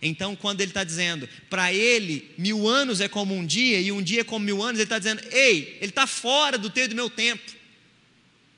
Então, 0.01 0.35
quando 0.35 0.61
ele 0.61 0.69
está 0.69 0.83
dizendo, 0.83 1.27
para 1.49 1.73
ele, 1.73 2.31
mil 2.37 2.67
anos 2.67 3.01
é 3.01 3.07
como 3.07 3.35
um 3.35 3.45
dia, 3.45 3.81
e 3.81 3.91
um 3.91 4.01
dia 4.01 4.21
é 4.21 4.23
como 4.23 4.45
mil 4.45 4.61
anos, 4.61 4.75
ele 4.75 4.83
está 4.83 4.99
dizendo, 4.99 5.21
ei, 5.31 5.77
ele 5.81 5.89
está 5.89 6.05
fora 6.05 6.57
do 6.57 6.69
teu 6.69 6.85
e 6.85 6.87
do 6.87 6.95
meu 6.95 7.09
tempo. 7.09 7.51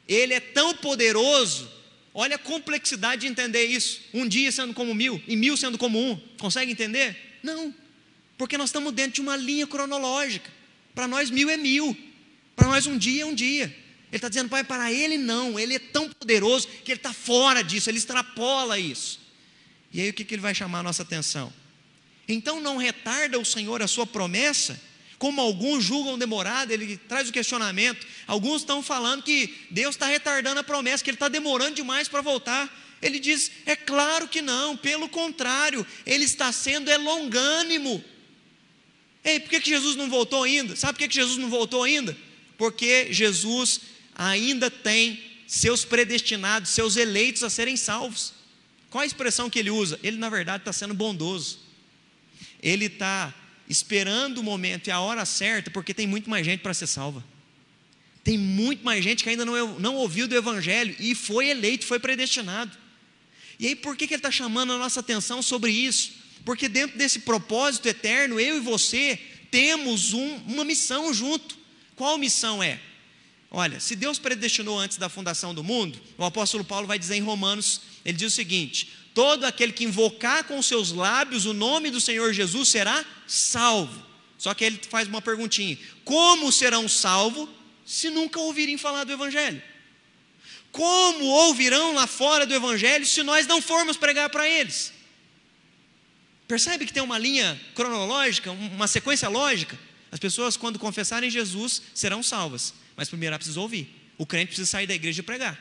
Ele 0.08 0.34
é 0.34 0.40
tão 0.42 0.76
poderoso, 0.76 1.72
olha 2.14 2.36
a 2.36 2.40
complexidade 2.40 3.22
de 3.22 3.28
entender 3.28 3.64
isso. 3.64 4.02
Um 4.14 4.28
dia 4.28 4.52
sendo 4.52 4.74
como 4.74 4.94
mil, 4.94 5.22
e 5.26 5.36
mil 5.36 5.56
sendo 5.56 5.78
como 5.78 5.98
um. 5.98 6.18
Consegue 6.38 6.74
entender? 6.74 7.40
Não, 7.42 7.74
porque 8.42 8.58
nós 8.58 8.70
estamos 8.70 8.92
dentro 8.92 9.12
de 9.12 9.22
uma 9.22 9.36
linha 9.36 9.68
cronológica. 9.68 10.50
Para 10.96 11.08
nós, 11.08 11.30
mil 11.30 11.48
é 11.48 11.58
mil, 11.58 11.96
para 12.56 12.70
nós, 12.70 12.88
um 12.88 12.98
dia 12.98 13.22
é 13.22 13.26
um 13.28 13.36
dia. 13.36 13.66
Ele 13.66 14.16
está 14.16 14.30
dizendo, 14.30 14.50
pai, 14.50 14.64
para 14.64 14.92
ele 14.92 15.16
não, 15.16 15.60
ele 15.60 15.76
é 15.76 15.80
tão 15.80 16.10
poderoso 16.10 16.68
que 16.84 16.92
ele 16.92 16.98
está 16.98 17.14
fora 17.14 17.64
disso, 17.64 17.88
ele 17.88 18.00
extrapola 18.00 18.80
isso. 18.80 19.20
E 19.94 20.02
aí 20.02 20.10
o 20.10 20.14
que, 20.14 20.26
que 20.26 20.34
ele 20.34 20.42
vai 20.42 20.56
chamar 20.56 20.80
a 20.80 20.84
nossa 20.84 21.04
atenção? 21.04 21.54
Então 22.28 22.60
não 22.60 22.78
retarda 22.78 23.38
o 23.38 23.46
Senhor 23.46 23.80
a 23.84 23.88
sua 23.88 24.08
promessa, 24.08 24.82
como 25.20 25.40
alguns 25.40 25.84
julgam 25.84 26.18
demorado, 26.18 26.72
ele 26.72 26.98
traz 26.98 27.30
o 27.30 27.32
questionamento. 27.32 28.08
Alguns 28.26 28.64
estão 28.64 28.82
falando 28.82 29.22
que 29.22 29.56
Deus 29.70 29.94
está 29.94 30.08
retardando 30.08 30.62
a 30.62 30.64
promessa, 30.64 31.04
que 31.04 31.12
Ele 31.12 31.16
está 31.16 31.30
demorando 31.30 31.76
demais 31.76 32.08
para 32.08 32.22
voltar. 32.22 32.76
Ele 33.04 33.20
diz: 33.20 33.52
é 33.68 33.76
claro 33.76 34.28
que 34.28 34.42
não, 34.42 34.76
pelo 34.76 35.08
contrário, 35.08 35.86
Ele 36.08 36.24
está 36.24 36.52
sendo 36.52 36.90
longânimo. 37.04 38.04
Ei, 39.24 39.40
por 39.40 39.50
que, 39.50 39.60
que 39.60 39.70
Jesus 39.70 39.96
não 39.96 40.10
voltou 40.10 40.44
ainda? 40.44 40.76
Sabe 40.76 40.94
por 40.94 41.00
que, 41.00 41.08
que 41.08 41.16
Jesus 41.16 41.38
não 41.38 41.50
voltou 41.50 41.84
ainda? 41.84 42.18
Porque 42.58 43.12
Jesus 43.12 43.82
ainda 44.16 44.70
tem 44.70 45.22
seus 45.46 45.86
predestinados, 45.86 46.72
seus 46.72 46.96
eleitos 46.96 47.44
a 47.44 47.50
serem 47.50 47.76
salvos. 47.78 48.34
Qual 48.90 49.02
a 49.02 49.06
expressão 49.06 49.50
que 49.50 49.60
ele 49.60 49.70
usa? 49.70 50.00
Ele, 50.04 50.18
na 50.18 50.30
verdade, 50.30 50.62
está 50.62 50.74
sendo 50.74 50.94
bondoso. 50.94 51.60
Ele 52.62 52.86
está 52.86 53.34
esperando 53.68 54.40
o 54.40 54.44
momento 54.44 54.88
e 54.88 54.92
a 54.92 55.00
hora 55.00 55.26
certa, 55.26 55.72
porque 55.72 55.94
tem 55.94 56.08
muito 56.08 56.30
mais 56.30 56.46
gente 56.46 56.60
para 56.62 56.74
ser 56.74 56.88
salva. 56.88 57.24
Tem 58.24 58.38
muito 58.38 58.84
mais 58.84 59.04
gente 59.04 59.24
que 59.24 59.30
ainda 59.30 59.46
não, 59.46 59.80
não 59.80 59.96
ouviu 59.96 60.28
do 60.28 60.36
Evangelho 60.36 60.96
e 61.00 61.16
foi 61.16 61.50
eleito, 61.50 61.86
foi 61.86 62.00
predestinado. 62.00 62.78
E 63.60 63.68
aí, 63.68 63.76
por 63.76 63.96
que, 63.96 64.08
que 64.08 64.14
ele 64.14 64.20
está 64.20 64.32
chamando 64.32 64.74
a 64.74 64.78
nossa 64.78 65.00
atenção 65.00 65.42
sobre 65.42 65.72
isso? 65.72 66.14
Porque 66.44 66.68
dentro 66.68 66.98
desse 66.98 67.20
propósito 67.20 67.88
eterno, 67.88 68.40
eu 68.40 68.58
e 68.58 68.60
você 68.60 69.20
temos 69.50 70.14
um, 70.14 70.36
uma 70.48 70.64
missão 70.64 71.14
junto. 71.14 71.58
Qual 71.96 72.18
missão 72.18 72.64
é? 72.64 72.80
Olha, 73.50 73.80
se 73.80 73.96
Deus 73.96 74.18
predestinou 74.18 74.80
antes 74.80 74.98
da 74.98 75.10
fundação 75.10 75.54
do 75.54 75.64
mundo, 75.64 76.00
o 76.18 76.24
apóstolo 76.24 76.64
Paulo 76.64 76.88
vai 76.88 76.98
dizer 76.98 77.16
em 77.16 77.22
Romanos 77.22 77.82
ele 78.04 78.18
diz 78.18 78.34
o 78.34 78.36
seguinte: 78.36 78.90
todo 79.14 79.46
aquele 79.46 79.72
que 79.72 79.84
invocar 79.84 80.44
com 80.44 80.62
seus 80.62 80.92
lábios 80.92 81.46
o 81.46 81.54
nome 81.54 81.90
do 81.90 82.02
Senhor 82.02 82.34
Jesus 82.34 82.70
será 82.70 83.06
salvo. 83.28 84.10
Só 84.38 84.54
que 84.54 84.64
ele 84.64 84.80
faz 84.90 85.08
uma 85.08 85.22
perguntinha: 85.22 85.78
como 86.04 86.52
serão 86.52 86.88
salvos 86.88 87.50
se 87.86 88.10
nunca 88.10 88.40
ouvirem 88.40 88.78
falar 88.78 89.04
do 89.04 89.14
Evangelho? 89.14 89.62
Como 90.72 91.26
ouvirão 91.26 91.94
lá 91.94 92.08
fora 92.08 92.46
do 92.46 92.54
Evangelho 92.54 93.06
se 93.06 93.22
nós 93.24 93.46
não 93.46 93.62
formos 93.62 93.98
pregar 93.98 94.30
para 94.30 94.48
eles? 94.48 94.94
Percebe 96.52 96.86
que 96.86 96.92
tem 96.92 97.02
uma 97.02 97.18
linha 97.18 97.58
cronológica, 97.74 98.52
uma 98.52 98.86
sequência 98.86 99.30
lógica? 99.30 99.80
As 100.12 100.20
pessoas, 100.20 100.58
quando 100.58 100.78
confessarem 100.78 101.30
Jesus, 101.30 101.82
serão 101.96 102.22
salvas, 102.22 102.74
mas 102.94 103.08
primeiro 103.08 103.34
precisa 103.38 103.58
ouvir. 103.58 103.90
O 104.18 104.26
crente 104.26 104.48
precisa 104.48 104.70
sair 104.70 104.86
da 104.86 104.94
igreja 104.94 105.22
e 105.22 105.24
pregar. 105.24 105.58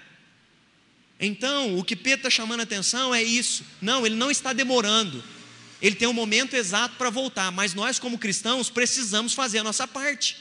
Então, 1.20 1.78
o 1.78 1.84
que 1.84 1.94
Pedro 1.94 2.26
está 2.26 2.28
chamando 2.28 2.58
a 2.58 2.62
atenção 2.64 3.14
é 3.14 3.22
isso. 3.22 3.64
Não, 3.80 4.04
ele 4.04 4.16
não 4.16 4.32
está 4.32 4.52
demorando. 4.52 5.22
Ele 5.80 5.94
tem 5.94 6.08
um 6.08 6.12
momento 6.12 6.56
exato 6.56 6.96
para 6.96 7.08
voltar, 7.08 7.52
mas 7.52 7.72
nós, 7.72 8.00
como 8.00 8.18
cristãos, 8.18 8.68
precisamos 8.68 9.32
fazer 9.32 9.58
a 9.58 9.64
nossa 9.64 9.86
parte, 9.86 10.38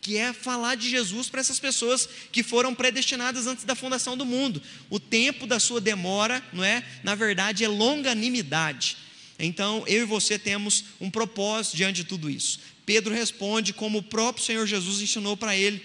que 0.00 0.16
é 0.16 0.32
falar 0.32 0.76
de 0.76 0.88
Jesus 0.88 1.28
para 1.28 1.42
essas 1.42 1.60
pessoas 1.60 2.08
que 2.32 2.42
foram 2.42 2.74
predestinadas 2.74 3.46
antes 3.46 3.64
da 3.64 3.74
fundação 3.74 4.16
do 4.16 4.24
mundo. 4.24 4.62
O 4.88 4.98
tempo 4.98 5.46
da 5.46 5.60
sua 5.60 5.78
demora, 5.78 6.42
não 6.54 6.64
é? 6.64 6.82
Na 7.04 7.14
verdade, 7.14 7.64
é 7.64 7.68
longanimidade. 7.68 9.09
Então, 9.44 9.84
eu 9.86 10.02
e 10.02 10.06
você 10.06 10.38
temos 10.38 10.84
um 11.00 11.10
propósito 11.10 11.76
diante 11.76 11.96
de 11.96 12.04
tudo 12.04 12.28
isso. 12.28 12.60
Pedro 12.84 13.14
responde 13.14 13.72
como 13.72 13.98
o 13.98 14.02
próprio 14.02 14.44
Senhor 14.44 14.66
Jesus 14.66 15.00
ensinou 15.00 15.36
para 15.36 15.56
ele. 15.56 15.82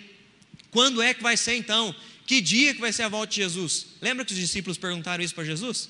Quando 0.72 1.02
é 1.02 1.14
que 1.14 1.24
vai 1.24 1.38
ser 1.38 1.56
então 1.56 1.96
que 2.26 2.42
dia 2.42 2.74
que 2.74 2.82
vai 2.82 2.92
ser 2.92 3.04
a 3.04 3.10
volta 3.10 3.28
de 3.28 3.38
Jesus? 3.38 3.86
Lembra 4.02 4.26
que 4.26 4.34
os 4.34 4.38
discípulos 4.38 4.78
perguntaram 4.78 5.24
isso 5.24 5.36
para 5.36 5.44
Jesus? 5.44 5.90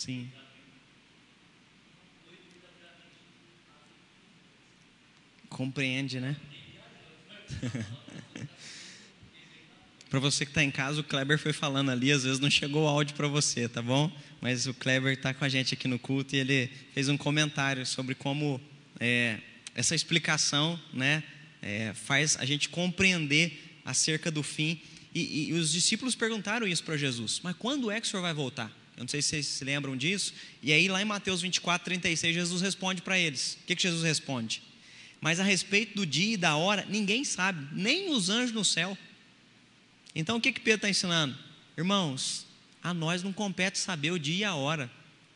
Sim. 0.00 0.32
Compreende, 5.50 6.18
né? 6.18 6.36
para 10.08 10.18
você 10.18 10.46
que 10.46 10.52
está 10.52 10.64
em 10.64 10.70
casa, 10.70 11.02
o 11.02 11.04
Kleber 11.04 11.38
foi 11.38 11.52
falando 11.52 11.90
ali, 11.90 12.10
às 12.10 12.24
vezes 12.24 12.40
não 12.40 12.48
chegou 12.48 12.84
o 12.84 12.88
áudio 12.88 13.14
para 13.14 13.28
você, 13.28 13.68
tá 13.68 13.82
bom? 13.82 14.10
Mas 14.40 14.66
o 14.66 14.72
Kleber 14.72 15.12
está 15.12 15.34
com 15.34 15.44
a 15.44 15.50
gente 15.50 15.74
aqui 15.74 15.86
no 15.86 15.98
culto 15.98 16.34
e 16.34 16.38
ele 16.38 16.70
fez 16.94 17.10
um 17.10 17.18
comentário 17.18 17.84
sobre 17.84 18.14
como 18.14 18.58
é, 18.98 19.38
essa 19.74 19.94
explicação 19.94 20.80
né, 20.94 21.22
é, 21.60 21.92
faz 21.92 22.38
a 22.38 22.46
gente 22.46 22.70
compreender 22.70 23.82
acerca 23.84 24.30
do 24.30 24.42
fim. 24.42 24.80
E, 25.14 25.50
e 25.50 25.52
os 25.52 25.70
discípulos 25.70 26.14
perguntaram 26.14 26.66
isso 26.66 26.84
para 26.84 26.96
Jesus: 26.96 27.42
Mas 27.44 27.54
quando 27.58 27.90
é 27.90 28.00
que 28.00 28.06
o 28.06 28.10
senhor 28.10 28.22
vai 28.22 28.32
voltar? 28.32 28.79
Eu 29.00 29.04
não 29.04 29.08
sei 29.08 29.22
se 29.22 29.30
vocês 29.30 29.46
se 29.46 29.64
lembram 29.64 29.96
disso. 29.96 30.34
E 30.62 30.70
aí, 30.70 30.86
lá 30.86 31.00
em 31.00 31.06
Mateus 31.06 31.40
24, 31.40 31.86
36, 31.86 32.34
Jesus 32.34 32.60
responde 32.60 33.00
para 33.00 33.18
eles: 33.18 33.56
O 33.62 33.66
que, 33.66 33.74
que 33.74 33.80
Jesus 33.80 34.02
responde? 34.02 34.62
Mas 35.22 35.40
a 35.40 35.42
respeito 35.42 35.96
do 35.96 36.04
dia 36.04 36.34
e 36.34 36.36
da 36.36 36.54
hora, 36.54 36.84
ninguém 36.86 37.24
sabe, 37.24 37.66
nem 37.72 38.10
os 38.10 38.28
anjos 38.28 38.52
no 38.52 38.62
céu. 38.62 38.96
Então 40.14 40.36
o 40.36 40.40
que, 40.40 40.52
que 40.52 40.60
Pedro 40.60 40.76
está 40.76 40.90
ensinando? 40.90 41.34
Irmãos, 41.78 42.46
a 42.82 42.92
nós 42.92 43.22
não 43.22 43.32
compete 43.32 43.78
saber 43.78 44.10
o 44.10 44.18
dia 44.18 44.36
e 44.36 44.44
a 44.44 44.54
hora. 44.54 44.90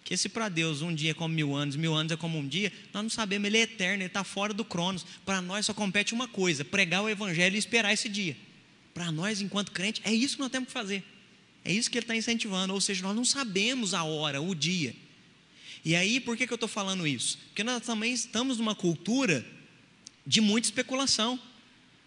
Que 0.04 0.14
se 0.14 0.28
para 0.28 0.50
Deus 0.50 0.82
um 0.82 0.94
dia 0.94 1.12
é 1.12 1.14
como 1.14 1.34
mil 1.34 1.56
anos, 1.56 1.74
mil 1.74 1.94
anos 1.94 2.12
é 2.12 2.16
como 2.18 2.36
um 2.36 2.46
dia, 2.46 2.70
nós 2.92 3.02
não 3.02 3.08
sabemos, 3.08 3.46
Ele 3.46 3.56
é 3.56 3.62
eterno, 3.62 4.02
Ele 4.02 4.04
está 4.04 4.22
fora 4.22 4.52
do 4.52 4.62
Cronos. 4.62 5.06
Para 5.24 5.40
nós 5.40 5.64
só 5.64 5.72
compete 5.72 6.12
uma 6.12 6.28
coisa: 6.28 6.66
pregar 6.66 7.02
o 7.02 7.08
Evangelho 7.08 7.56
e 7.56 7.58
esperar 7.58 7.94
esse 7.94 8.10
dia. 8.10 8.36
Para 8.92 9.10
nós, 9.10 9.40
enquanto 9.40 9.72
crente, 9.72 10.02
é 10.04 10.12
isso 10.12 10.36
que 10.36 10.42
nós 10.42 10.52
temos 10.52 10.66
que 10.66 10.72
fazer. 10.74 11.02
É 11.64 11.72
isso 11.72 11.90
que 11.90 11.98
Ele 11.98 12.04
está 12.04 12.14
incentivando. 12.14 12.74
Ou 12.74 12.80
seja, 12.80 13.02
nós 13.02 13.16
não 13.16 13.24
sabemos 13.24 13.94
a 13.94 14.04
hora, 14.04 14.40
o 14.40 14.54
dia. 14.54 14.94
E 15.84 15.94
aí, 15.94 16.20
por 16.20 16.36
que, 16.36 16.46
que 16.46 16.52
eu 16.52 16.56
estou 16.56 16.68
falando 16.68 17.06
isso? 17.06 17.38
Porque 17.48 17.62
nós 17.62 17.82
também 17.82 18.12
estamos 18.12 18.58
numa 18.58 18.74
cultura 18.74 19.44
de 20.26 20.40
muita 20.40 20.66
especulação. 20.66 21.38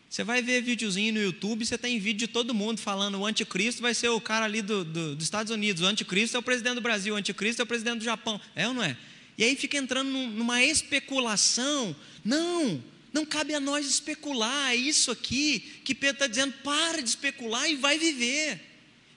Você 0.09 0.23
vai 0.23 0.41
ver 0.41 0.61
videozinho 0.61 1.13
no 1.13 1.21
YouTube, 1.21 1.65
você 1.65 1.77
tem 1.77 1.99
vídeo 1.99 2.27
de 2.27 2.27
todo 2.27 2.53
mundo 2.53 2.79
falando 2.79 3.19
o 3.19 3.25
anticristo 3.25 3.81
vai 3.81 3.93
ser 3.93 4.07
o 4.07 4.21
cara 4.21 4.45
ali 4.45 4.61
do, 4.61 4.85
do, 4.85 5.15
dos 5.15 5.25
Estados 5.25 5.51
Unidos, 5.51 5.83
o 5.83 5.85
anticristo 5.85 6.37
é 6.37 6.39
o 6.39 6.43
presidente 6.43 6.75
do 6.75 6.81
Brasil, 6.81 7.13
o 7.13 7.17
anticristo 7.17 7.61
é 7.61 7.63
o 7.63 7.67
presidente 7.67 7.99
do 7.99 8.05
Japão. 8.05 8.39
É 8.55 8.67
ou 8.67 8.73
não 8.73 8.81
é? 8.81 8.97
E 9.37 9.43
aí 9.43 9.55
fica 9.55 9.77
entrando 9.77 10.09
numa 10.09 10.63
especulação. 10.63 11.95
Não, 12.23 12.83
não 13.13 13.25
cabe 13.25 13.53
a 13.53 13.59
nós 13.59 13.85
especular. 13.85 14.71
É 14.71 14.75
isso 14.75 15.11
aqui 15.11 15.59
que 15.83 15.93
Pedro 15.93 16.15
está 16.15 16.27
dizendo: 16.27 16.53
para 16.63 17.03
de 17.03 17.09
especular 17.09 17.69
e 17.69 17.75
vai 17.75 17.99
viver. 17.99 18.66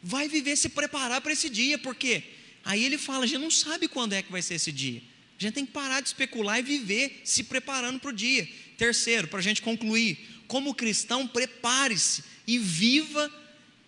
Vai 0.02 0.28
viver, 0.28 0.56
se 0.56 0.68
preparar 0.68 1.20
para 1.20 1.32
esse 1.32 1.50
dia, 1.50 1.78
porque 1.78 2.22
aí 2.64 2.84
ele 2.84 2.98
fala: 2.98 3.24
a 3.24 3.26
gente 3.26 3.40
não 3.40 3.50
sabe 3.50 3.88
quando 3.88 4.14
é 4.14 4.22
que 4.22 4.32
vai 4.32 4.42
ser 4.42 4.54
esse 4.54 4.72
dia. 4.72 5.02
A 5.38 5.42
gente 5.42 5.54
tem 5.54 5.66
que 5.66 5.72
parar 5.72 6.00
de 6.00 6.08
especular 6.08 6.58
e 6.58 6.62
viver 6.62 7.22
se 7.24 7.44
preparando 7.44 7.98
para 7.98 8.10
o 8.10 8.12
dia. 8.12 8.46
Terceiro, 8.76 9.28
para 9.28 9.38
a 9.38 9.42
gente 9.42 9.62
concluir, 9.62 10.18
como 10.46 10.74
cristão, 10.74 11.26
prepare-se 11.26 12.22
e 12.46 12.58
viva 12.58 13.32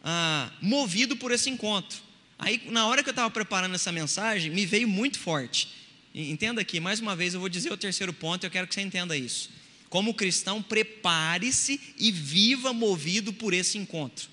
ah, 0.02 0.50
movido 0.62 1.16
por 1.16 1.30
esse 1.30 1.50
encontro. 1.50 1.98
Aí, 2.38 2.62
na 2.70 2.86
hora 2.86 3.02
que 3.02 3.08
eu 3.08 3.12
estava 3.12 3.30
preparando 3.30 3.74
essa 3.74 3.92
mensagem, 3.92 4.50
me 4.50 4.64
veio 4.64 4.88
muito 4.88 5.18
forte. 5.18 5.68
Entenda 6.14 6.60
aqui, 6.60 6.80
mais 6.80 7.00
uma 7.00 7.14
vez, 7.14 7.34
eu 7.34 7.40
vou 7.40 7.48
dizer 7.48 7.72
o 7.72 7.76
terceiro 7.76 8.12
ponto, 8.12 8.44
eu 8.44 8.50
quero 8.50 8.66
que 8.66 8.74
você 8.74 8.80
entenda 8.80 9.16
isso. 9.16 9.50
Como 9.88 10.14
cristão, 10.14 10.62
prepare-se 10.62 11.80
e 11.98 12.10
viva 12.10 12.72
movido 12.72 13.32
por 13.32 13.52
esse 13.52 13.76
encontro. 13.76 14.31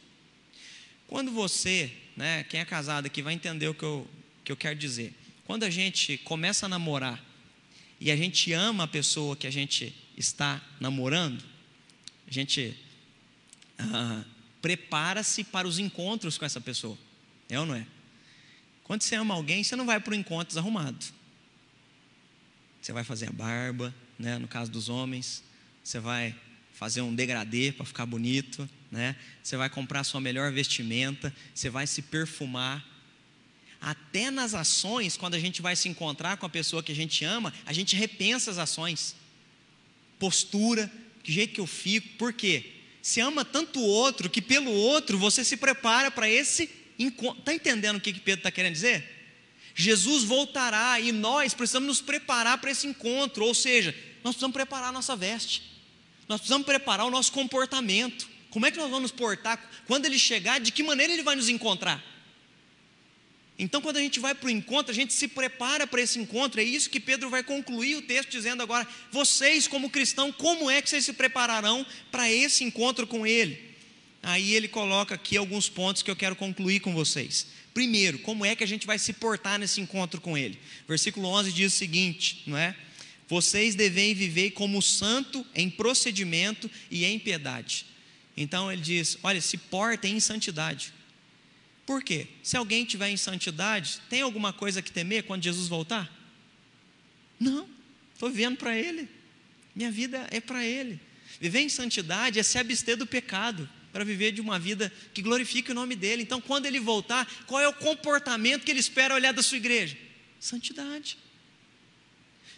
Quando 1.10 1.32
você, 1.32 1.92
né, 2.16 2.44
quem 2.44 2.60
é 2.60 2.66
casado 2.66 3.08
aqui, 3.08 3.24
vai 3.24 3.34
entender 3.34 3.68
o 3.68 3.74
que 3.74 3.82
eu, 3.82 4.08
que 4.46 4.52
eu 4.52 4.56
quero 4.56 4.78
dizer. 4.78 5.12
Quando 5.44 5.64
a 5.64 5.70
gente 5.70 6.20
começa 6.20 6.68
a 6.68 6.70
namorar 6.70 7.20
e 8.00 8.12
a 8.12 8.16
gente 8.16 8.54
ama 8.54 8.84
a 8.84 8.88
pessoa 8.88 9.36
que 9.36 9.48
a 9.48 9.52
gente 9.52 9.92
está 10.16 10.64
namorando, 10.80 11.44
a 12.28 12.32
gente 12.32 12.78
ah, 13.80 14.24
prepara-se 14.62 15.44
para 15.44 15.68
os 15.68 15.80
encontros 15.80 16.38
com 16.38 16.46
essa 16.46 16.62
pessoa. 16.62 16.96
É 17.50 17.60
ou 17.60 17.66
não 17.66 17.74
é? 17.74 17.88
Quando 18.84 19.02
você 19.02 19.16
ama 19.16 19.34
alguém, 19.34 19.64
você 19.64 19.76
não 19.76 19.88
vai 19.88 20.00
para 20.00 20.12
o 20.12 20.16
encontro 20.16 20.50
desarrumado. 20.50 21.04
Você 22.80 22.94
vai 22.94 23.04
fazer 23.04 23.30
a 23.30 23.32
barba, 23.32 23.94
né? 24.20 24.38
no 24.38 24.48
caso 24.48 24.70
dos 24.70 24.90
homens. 24.90 25.44
Você 25.84 26.00
vai 26.00 26.36
fazer 26.72 27.02
um 27.02 27.16
degradê 27.16 27.72
para 27.72 27.84
ficar 27.84 28.06
bonito, 28.06 28.70
né? 28.92 29.16
Você 29.44 29.56
vai 29.56 29.70
comprar 29.70 30.04
sua 30.04 30.20
melhor 30.20 30.52
vestimenta, 30.52 31.34
você 31.54 31.70
vai 31.70 31.86
se 31.86 32.02
perfumar. 32.02 32.86
Até 33.82 34.30
nas 34.30 34.54
ações, 34.54 35.16
quando 35.16 35.36
a 35.36 35.40
gente 35.40 35.62
vai 35.62 35.76
se 35.76 35.88
encontrar 35.88 36.38
com 36.38 36.46
a 36.46 36.50
pessoa 36.50 36.84
que 36.84 36.92
a 36.92 36.96
gente 36.96 37.24
ama, 37.24 37.54
a 37.66 37.72
gente 37.72 37.96
repensa 37.96 38.52
as 38.52 38.58
ações 38.58 39.16
postura, 40.20 40.92
que 41.24 41.32
jeito 41.32 41.54
que 41.54 41.62
eu 41.62 41.68
fico, 41.68 42.10
por 42.18 42.34
quê? 42.34 42.74
Se 43.02 43.22
ama 43.22 43.46
tanto 43.46 43.80
o 43.80 43.86
outro 43.86 44.30
que 44.30 44.42
pelo 44.42 44.72
outro 44.72 45.18
você 45.18 45.44
se 45.44 45.56
prepara 45.56 46.12
para 46.12 46.30
esse 46.30 46.70
encontro. 47.00 47.40
Está 47.40 47.54
entendendo 47.54 47.96
o 47.96 48.02
que, 48.02 48.12
que 48.12 48.20
Pedro 48.20 48.42
está 48.42 48.52
querendo 48.52 48.74
dizer? 48.74 49.18
Jesus 49.74 50.26
voltará 50.26 51.00
e 51.00 51.14
nós 51.14 51.54
precisamos 51.54 51.88
nos 51.88 52.02
preparar 52.02 52.58
para 52.58 52.70
esse 52.70 52.86
encontro, 52.86 53.46
ou 53.46 53.54
seja, 53.54 53.96
nós 54.24 54.34
precisamos 54.34 54.54
preparar 54.54 54.90
a 54.90 54.92
nossa 54.92 55.16
veste, 55.16 55.64
nós 56.28 56.42
precisamos 56.42 56.66
preparar 56.66 57.06
o 57.06 57.10
nosso 57.10 57.32
comportamento. 57.32 58.29
Como 58.50 58.66
é 58.66 58.72
que 58.72 58.78
nós 58.78 58.90
vamos 58.90 59.12
nos 59.12 59.12
portar? 59.12 59.60
Quando 59.86 60.06
ele 60.06 60.18
chegar, 60.18 60.60
de 60.60 60.72
que 60.72 60.84
maneira 60.84 61.14
ele 61.14 61.24
vai 61.24 61.36
nos 61.36 61.50
encontrar? 61.50 62.04
Então, 63.58 63.82
quando 63.82 63.98
a 63.98 64.02
gente 64.02 64.22
vai 64.22 64.34
para 64.34 64.48
o 64.48 64.50
encontro, 64.50 64.90
a 64.90 64.96
gente 64.96 65.12
se 65.12 65.28
prepara 65.28 65.86
para 65.86 66.02
esse 66.02 66.18
encontro. 66.18 66.62
É 66.62 66.64
isso 66.64 66.90
que 66.90 67.00
Pedro 67.00 67.30
vai 67.30 67.44
concluir 67.44 67.96
o 67.98 68.02
texto 68.02 68.30
dizendo 68.30 68.64
agora: 68.64 68.88
vocês, 69.12 69.68
como 69.68 69.90
cristãos, 69.90 70.34
como 70.38 70.72
é 70.72 70.82
que 70.82 70.90
vocês 70.90 71.04
se 71.04 71.12
prepararão 71.12 71.86
para 72.10 72.32
esse 72.32 72.64
encontro 72.64 73.06
com 73.06 73.28
Ele? 73.28 73.70
Aí 74.24 74.54
ele 74.54 74.70
coloca 74.70 75.16
aqui 75.16 75.36
alguns 75.36 75.68
pontos 75.68 76.02
que 76.02 76.10
eu 76.10 76.16
quero 76.16 76.38
concluir 76.38 76.80
com 76.80 76.94
vocês. 76.94 77.48
Primeiro, 77.74 78.20
como 78.20 78.46
é 78.46 78.56
que 78.56 78.64
a 78.64 78.68
gente 78.68 78.88
vai 78.88 78.98
se 78.98 79.12
portar 79.12 79.60
nesse 79.60 79.82
encontro 79.82 80.22
com 80.22 80.38
Ele? 80.38 80.58
Versículo 80.88 81.28
11 81.28 81.52
diz 81.52 81.74
o 81.74 81.78
seguinte, 81.78 82.44
não 82.48 82.58
é? 82.58 82.74
Vocês 83.28 83.76
devem 83.76 84.14
viver 84.14 84.52
como 84.52 84.82
santo 84.82 85.46
em 85.54 85.70
procedimento 85.70 86.72
e 86.90 87.06
em 87.06 87.20
piedade. 87.20 87.86
Então 88.40 88.72
ele 88.72 88.82
diz: 88.82 89.18
olha, 89.22 89.42
se 89.42 89.58
portem 89.58 90.16
em 90.16 90.20
santidade. 90.22 90.94
Por 91.86 92.02
quê? 92.02 92.28
Se 92.42 92.56
alguém 92.56 92.86
tiver 92.86 93.10
em 93.10 93.18
santidade, 93.18 94.00
tem 94.10 94.22
alguma 94.22 94.54
coisa 94.54 94.82
que 94.82 94.92
temer 94.92 95.24
quando 95.24 95.44
Jesus 95.44 95.68
voltar? 95.68 96.10
Não, 97.38 97.68
estou 98.14 98.30
vivendo 98.30 98.58
para 98.58 98.78
Ele. 98.78 99.10
Minha 99.76 99.92
vida 99.92 100.26
é 100.32 100.40
para 100.40 100.66
Ele. 100.66 101.00
Viver 101.42 101.60
em 101.60 101.70
santidade 101.70 102.40
é 102.40 102.44
se 102.44 102.58
abster 102.58 102.96
do 102.96 103.06
pecado, 103.06 103.70
para 103.92 104.06
viver 104.06 104.32
de 104.32 104.40
uma 104.40 104.58
vida 104.58 104.92
que 105.14 105.22
glorifique 105.22 105.72
o 105.72 105.76
nome 105.76 105.96
dEle. 105.96 106.24
Então, 106.24 106.40
quando 106.40 106.66
Ele 106.66 106.80
voltar, 106.80 107.30
qual 107.46 107.60
é 107.62 107.68
o 107.68 107.74
comportamento 107.74 108.64
que 108.64 108.72
Ele 108.72 108.80
espera 108.80 109.16
olhar 109.16 109.34
da 109.34 109.44
sua 109.44 109.58
igreja? 109.58 109.98
Santidade. 110.40 111.18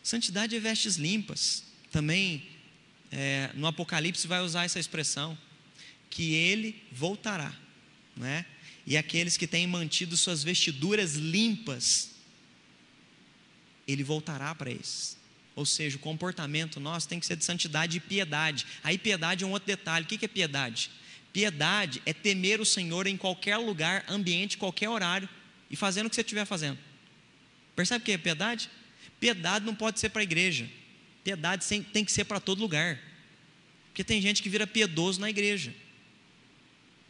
Santidade 0.04 0.56
é 0.56 0.60
vestes 0.60 0.98
limpas. 0.98 1.64
Também 1.92 2.48
é, 3.12 3.50
no 3.56 3.66
Apocalipse 3.66 4.28
vai 4.28 4.42
usar 4.42 4.66
essa 4.66 4.80
expressão, 4.80 5.38
que 6.12 6.36
Ele 6.36 6.84
voltará, 6.92 7.52
não 8.16 8.28
é? 8.28 8.46
e 8.86 8.98
aqueles 8.98 9.38
que 9.38 9.48
têm 9.48 9.68
mantido 9.68 10.18
suas 10.18 10.44
vestiduras 10.44 11.16
limpas, 11.16 12.12
ele 13.88 14.04
voltará 14.04 14.54
para 14.56 14.72
esses. 14.72 15.18
Ou 15.56 15.66
seja, 15.66 15.98
o 15.98 16.00
comportamento 16.00 16.80
nosso 16.80 17.08
tem 17.08 17.20
que 17.20 17.26
ser 17.26 17.36
de 17.36 17.44
santidade 17.44 17.98
e 17.98 18.00
piedade. 18.00 18.66
Aí, 18.84 18.98
piedade 18.98 19.44
é 19.44 19.48
um 19.48 19.52
outro 19.52 19.68
detalhe. 19.68 20.06
O 20.06 20.08
que 20.08 20.26
é 20.26 20.28
piedade? 20.28 20.90
Piedade 21.34 22.02
é 22.06 22.14
temer 22.14 22.60
o 22.60 22.66
Senhor 22.66 23.06
em 23.08 23.18
qualquer 23.18 23.58
lugar, 23.58 24.04
ambiente, 24.08 24.58
qualquer 24.58 24.90
horário 24.90 25.30
e 25.70 25.76
fazendo 25.76 26.08
o 26.08 26.10
que 26.10 26.16
você 26.16 26.22
estiver 26.22 26.46
fazendo. 26.46 26.78
Percebe 27.76 28.02
o 28.02 28.06
que 28.06 28.12
é 28.12 28.18
piedade? 28.18 28.70
Piedade 29.20 29.66
não 29.66 29.76
pode 29.76 30.00
ser 30.00 30.10
para 30.10 30.22
a 30.22 30.24
igreja. 30.24 30.70
Piedade 31.24 31.66
tem 31.94 32.04
que 32.04 32.12
ser 32.12 32.26
para 32.26 32.40
todo 32.40 32.60
lugar. 32.60 33.00
Porque 33.88 34.04
tem 34.04 34.22
gente 34.22 34.42
que 34.42 34.50
vira 34.50 34.66
piedoso 34.66 35.20
na 35.20 35.30
igreja. 35.30 35.74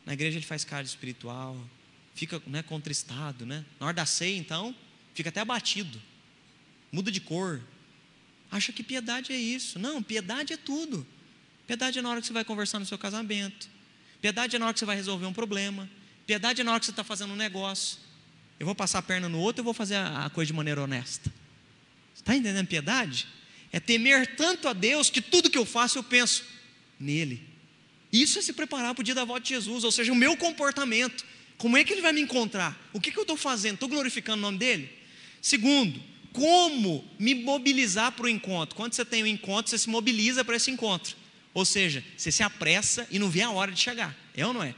Na 0.06 0.14
igreja 0.14 0.38
ele 0.38 0.46
faz 0.46 0.64
cara 0.64 0.84
espiritual, 0.84 1.58
fica 2.16 2.42
né, 2.48 2.64
contristado, 2.64 3.46
né? 3.46 3.66
Na 3.80 3.88
hora 3.88 3.96
da 3.96 4.06
ceia, 4.06 4.38
então, 4.38 4.76
fica 5.14 5.30
até 5.30 5.40
abatido, 5.40 6.02
muda 6.92 7.12
de 7.12 7.22
cor. 7.22 7.62
Acha 8.52 8.74
que 8.74 8.84
piedade 8.84 9.32
é 9.32 9.38
isso. 9.38 9.80
Não, 9.80 10.04
piedade 10.04 10.54
é 10.54 10.58
tudo. 10.58 11.08
Piedade 11.66 12.00
é 12.00 12.02
na 12.02 12.10
hora 12.10 12.20
que 12.20 12.28
você 12.28 12.34
vai 12.34 12.44
conversar 12.44 12.80
no 12.80 12.86
seu 12.86 12.98
casamento. 12.98 13.70
Piedade 14.22 14.56
é 14.56 14.60
na 14.60 14.66
hora 14.66 14.74
que 14.74 14.80
você 14.80 14.86
vai 14.86 14.96
resolver 14.96 15.26
um 15.26 15.34
problema. 15.34 15.90
Piedade 16.28 16.62
é 16.62 16.64
na 16.64 16.72
hora 16.72 16.80
que 16.80 16.86
você 16.86 16.92
está 16.92 17.04
fazendo 17.04 17.32
um 17.32 17.38
negócio. 17.38 17.98
Eu 18.60 18.66
vou 18.66 18.76
passar 18.76 19.00
a 19.00 19.02
perna 19.02 19.30
no 19.30 19.40
outro, 19.40 19.62
eu 19.62 19.64
vou 19.64 19.74
fazer 19.74 19.96
a 19.96 20.30
coisa 20.30 20.48
de 20.48 20.54
maneira 20.54 20.82
honesta. 20.84 21.32
Está 22.14 22.36
entendendo 22.36 22.68
piedade? 22.68 23.28
É 23.72 23.80
temer 23.80 24.36
tanto 24.36 24.68
a 24.68 24.74
Deus 24.74 25.10
que 25.10 25.22
tudo 25.22 25.50
que 25.50 25.58
eu 25.58 25.66
faço 25.66 25.98
eu 25.98 26.04
penso 26.04 26.44
nele. 27.00 27.51
Isso 28.12 28.40
é 28.40 28.42
se 28.42 28.54
preparar 28.54 28.94
para 28.94 29.02
o 29.02 29.04
dia 29.04 29.16
da 29.16 29.24
volta 29.24 29.42
de 29.42 29.50
Jesus, 29.50 29.84
ou 29.84 29.92
seja, 29.92 30.12
o 30.12 30.16
meu 30.16 30.36
comportamento. 30.36 31.26
Como 31.58 31.78
é 31.78 31.84
que 31.84 31.94
ele 31.94 32.02
vai 32.02 32.12
me 32.12 32.22
encontrar? 32.22 32.78
O 32.92 33.00
que, 33.00 33.12
que 33.12 33.18
eu 33.18 33.24
estou 33.24 33.38
fazendo? 33.38 33.76
Estou 33.76 33.88
glorificando 33.88 34.40
o 34.40 34.42
nome 34.42 34.58
dele? 34.58 34.90
Segundo, 35.42 36.02
como 36.34 37.06
me 37.20 37.36
mobilizar 37.36 38.12
para 38.12 38.26
o 38.26 38.30
encontro? 38.30 38.76
Quando 38.76 38.94
você 38.94 39.06
tem 39.06 39.24
um 39.24 39.28
encontro, 39.28 39.70
você 39.70 39.78
se 39.78 39.90
mobiliza 39.90 40.44
para 40.44 40.56
esse 40.56 40.72
encontro. 40.72 41.16
Ou 41.54 41.66
seja, 41.66 42.04
você 42.18 42.32
se 42.32 42.44
apressa 42.44 43.08
e 43.12 43.20
não 43.20 43.30
vê 43.30 43.42
a 43.42 43.52
hora 43.52 43.72
de 43.72 43.80
chegar. 43.80 44.16
É 44.36 44.46
ou 44.46 44.54
não 44.54 44.64
é? 44.64 44.74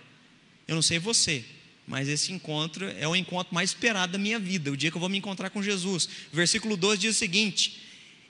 Eu 0.67 0.75
não 0.75 0.81
sei 0.81 0.97
você, 0.97 1.43
mas 1.85 2.07
esse 2.07 2.31
encontro 2.31 2.87
é 2.97 3.07
o 3.07 3.15
encontro 3.15 3.53
mais 3.53 3.69
esperado 3.69 4.13
da 4.13 4.17
minha 4.17 4.39
vida, 4.39 4.71
o 4.71 4.77
dia 4.77 4.89
que 4.89 4.97
eu 4.97 5.01
vou 5.01 5.09
me 5.09 5.17
encontrar 5.17 5.49
com 5.49 5.61
Jesus. 5.61 6.07
Versículo 6.31 6.75
12 6.75 6.97
diz 6.99 7.15
o 7.15 7.19
seguinte: 7.19 7.82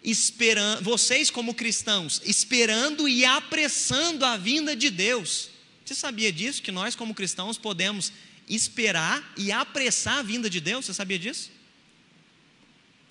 esperando, 0.04 0.84
vocês 0.84 1.30
como 1.30 1.54
cristãos, 1.54 2.22
esperando 2.26 3.08
e 3.08 3.24
apressando 3.24 4.26
a 4.26 4.36
vinda 4.36 4.76
de 4.76 4.90
Deus. 4.90 5.50
Você 5.86 5.96
sabia 5.96 6.32
disso? 6.32 6.62
Que 6.62 6.72
nós, 6.72 6.96
como 6.96 7.14
cristãos, 7.14 7.58
podemos 7.58 8.12
esperar 8.50 9.34
e 9.38 9.52
apressar 9.52 10.20
a 10.20 10.24
vinda 10.24 10.50
de 10.50 10.60
Deus? 10.60 10.86
Você 10.86 10.94
sabia 10.94 11.18
disso? 11.18 11.52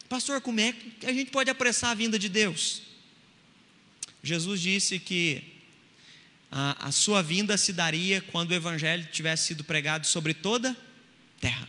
Pastor, 0.09 0.41
como 0.41 0.61
é 0.61 0.73
que 0.73 1.07
a 1.07 1.13
gente 1.13 1.31
pode 1.31 1.49
apressar 1.49 1.91
a 1.91 1.95
vinda 1.95 2.19
de 2.19 2.29
Deus? 2.29 2.83
Jesus 4.23 4.61
disse 4.61 4.99
que 4.99 5.43
a, 6.51 6.89
a 6.89 6.93
sua 6.93 7.23
vinda 7.23 7.57
se 7.57 7.73
daria 7.73 8.21
quando 8.21 8.51
o 8.51 8.55
evangelho 8.55 9.09
tivesse 9.11 9.47
sido 9.47 9.65
pregado 9.65 10.07
sobre 10.07 10.35
toda 10.35 10.77
terra. 11.41 11.67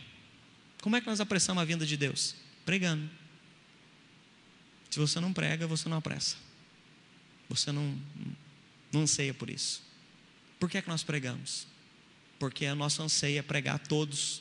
Como 0.82 0.94
é 0.94 1.00
que 1.00 1.06
nós 1.06 1.20
apressamos 1.20 1.62
a 1.62 1.64
vinda 1.64 1.86
de 1.86 1.96
Deus? 1.96 2.34
Pregando. 2.66 3.08
Se 4.94 5.00
você 5.00 5.18
não 5.18 5.32
prega, 5.32 5.66
você 5.66 5.88
não 5.88 5.96
apressa. 5.96 6.36
Você 7.48 7.72
não, 7.72 7.98
não 8.92 9.00
anseia 9.00 9.34
por 9.34 9.50
isso. 9.50 9.82
Por 10.56 10.70
que 10.70 10.78
é 10.78 10.82
que 10.82 10.88
nós 10.88 11.02
pregamos? 11.02 11.66
Porque 12.38 12.64
a 12.64 12.76
nossa 12.76 13.02
anseia 13.02 13.40
é 13.40 13.42
pregar 13.42 13.74
a 13.74 13.78
todos 13.78 14.40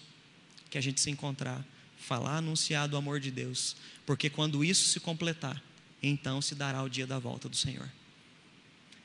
que 0.70 0.78
a 0.78 0.82
gente 0.82 1.02
se 1.02 1.10
encontrar, 1.10 1.66
falar, 1.98 2.38
anunciar 2.38 2.88
do 2.88 2.96
amor 2.96 3.20
de 3.20 3.32
Deus. 3.32 3.76
Porque 4.06 4.30
quando 4.30 4.64
isso 4.64 4.90
se 4.90 5.00
completar, 5.00 5.60
então 6.04 6.40
se 6.40 6.54
dará 6.54 6.84
o 6.84 6.90
dia 6.90 7.08
da 7.08 7.18
volta 7.18 7.50
do 7.50 7.56
Senhor. 7.56 7.92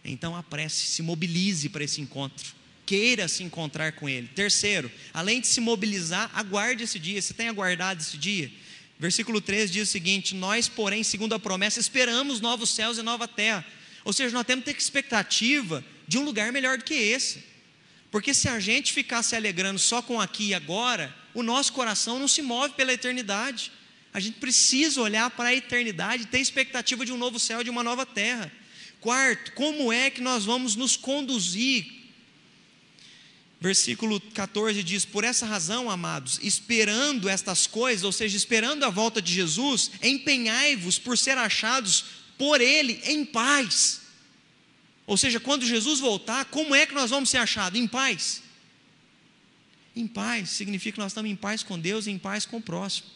Então 0.04 0.36
apresse, 0.36 0.84
se 0.84 1.00
mobilize 1.00 1.70
para 1.70 1.82
esse 1.82 1.98
encontro. 2.02 2.52
Queira 2.84 3.26
se 3.26 3.42
encontrar 3.42 3.92
com 3.92 4.06
Ele. 4.06 4.28
Terceiro, 4.28 4.92
além 5.14 5.40
de 5.40 5.46
se 5.46 5.62
mobilizar, 5.62 6.30
aguarde 6.34 6.84
esse 6.84 6.98
dia. 6.98 7.22
Você 7.22 7.32
tem 7.32 7.48
aguardado 7.48 8.02
esse 8.02 8.18
dia? 8.18 8.52
Versículo 8.98 9.40
3 9.40 9.70
diz 9.70 9.88
o 9.88 9.92
seguinte: 9.92 10.34
Nós, 10.34 10.68
porém, 10.68 11.04
segundo 11.04 11.34
a 11.34 11.38
promessa, 11.38 11.78
esperamos 11.78 12.40
novos 12.40 12.70
céus 12.70 12.98
e 12.98 13.02
nova 13.02 13.28
terra. 13.28 13.64
Ou 14.04 14.12
seja, 14.12 14.34
nós 14.34 14.46
temos 14.46 14.64
que 14.64 14.72
ter 14.72 14.78
expectativa 14.78 15.84
de 16.06 16.18
um 16.18 16.24
lugar 16.24 16.50
melhor 16.52 16.78
do 16.78 16.84
que 16.84 16.94
esse. 16.94 17.44
Porque 18.10 18.32
se 18.32 18.48
a 18.48 18.58
gente 18.58 18.92
ficar 18.92 19.22
se 19.22 19.36
alegrando 19.36 19.78
só 19.78 20.00
com 20.00 20.20
aqui 20.20 20.48
e 20.48 20.54
agora, 20.54 21.14
o 21.34 21.42
nosso 21.42 21.72
coração 21.72 22.18
não 22.18 22.26
se 22.26 22.42
move 22.42 22.74
pela 22.74 22.92
eternidade. 22.92 23.70
A 24.12 24.18
gente 24.18 24.38
precisa 24.40 25.00
olhar 25.00 25.30
para 25.30 25.50
a 25.50 25.54
eternidade, 25.54 26.26
ter 26.26 26.40
expectativa 26.40 27.04
de 27.04 27.12
um 27.12 27.18
novo 27.18 27.38
céu, 27.38 27.62
de 27.62 27.70
uma 27.70 27.84
nova 27.84 28.06
terra. 28.06 28.50
Quarto, 29.00 29.52
como 29.52 29.92
é 29.92 30.10
que 30.10 30.20
nós 30.20 30.44
vamos 30.44 30.74
nos 30.74 30.96
conduzir 30.96 31.97
Versículo 33.60 34.20
14 34.20 34.82
diz: 34.84 35.04
Por 35.04 35.24
essa 35.24 35.44
razão, 35.44 35.90
amados, 35.90 36.38
esperando 36.42 37.28
estas 37.28 37.66
coisas, 37.66 38.04
ou 38.04 38.12
seja, 38.12 38.36
esperando 38.36 38.84
a 38.84 38.90
volta 38.90 39.20
de 39.20 39.32
Jesus, 39.32 39.90
empenhai-vos 40.02 40.98
por 40.98 41.18
ser 41.18 41.36
achados 41.36 42.04
por 42.36 42.60
Ele 42.60 43.00
em 43.04 43.24
paz. 43.24 44.02
Ou 45.06 45.16
seja, 45.16 45.40
quando 45.40 45.66
Jesus 45.66 45.98
voltar, 45.98 46.44
como 46.46 46.74
é 46.74 46.86
que 46.86 46.94
nós 46.94 47.10
vamos 47.10 47.30
ser 47.30 47.38
achados? 47.38 47.80
Em 47.80 47.86
paz. 47.88 48.42
Em 49.96 50.06
paz 50.06 50.50
significa 50.50 50.94
que 50.94 51.00
nós 51.00 51.10
estamos 51.10 51.30
em 51.30 51.34
paz 51.34 51.62
com 51.62 51.78
Deus 51.78 52.06
e 52.06 52.12
em 52.12 52.18
paz 52.18 52.46
com 52.46 52.58
o 52.58 52.62
próximo. 52.62 53.08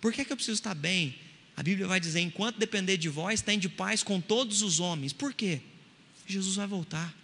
Por 0.00 0.12
que, 0.12 0.20
é 0.20 0.24
que 0.24 0.32
eu 0.32 0.36
preciso 0.36 0.56
estar 0.56 0.74
bem? 0.74 1.18
A 1.56 1.62
Bíblia 1.62 1.86
vai 1.86 2.00
dizer: 2.00 2.20
enquanto 2.20 2.58
depender 2.58 2.98
de 2.98 3.08
vós, 3.08 3.40
tem 3.40 3.58
de 3.58 3.68
paz 3.68 4.02
com 4.02 4.20
todos 4.20 4.60
os 4.60 4.78
homens. 4.78 5.14
Por 5.14 5.32
quê? 5.32 5.62
Jesus 6.26 6.56
vai 6.56 6.66
voltar. 6.66 7.19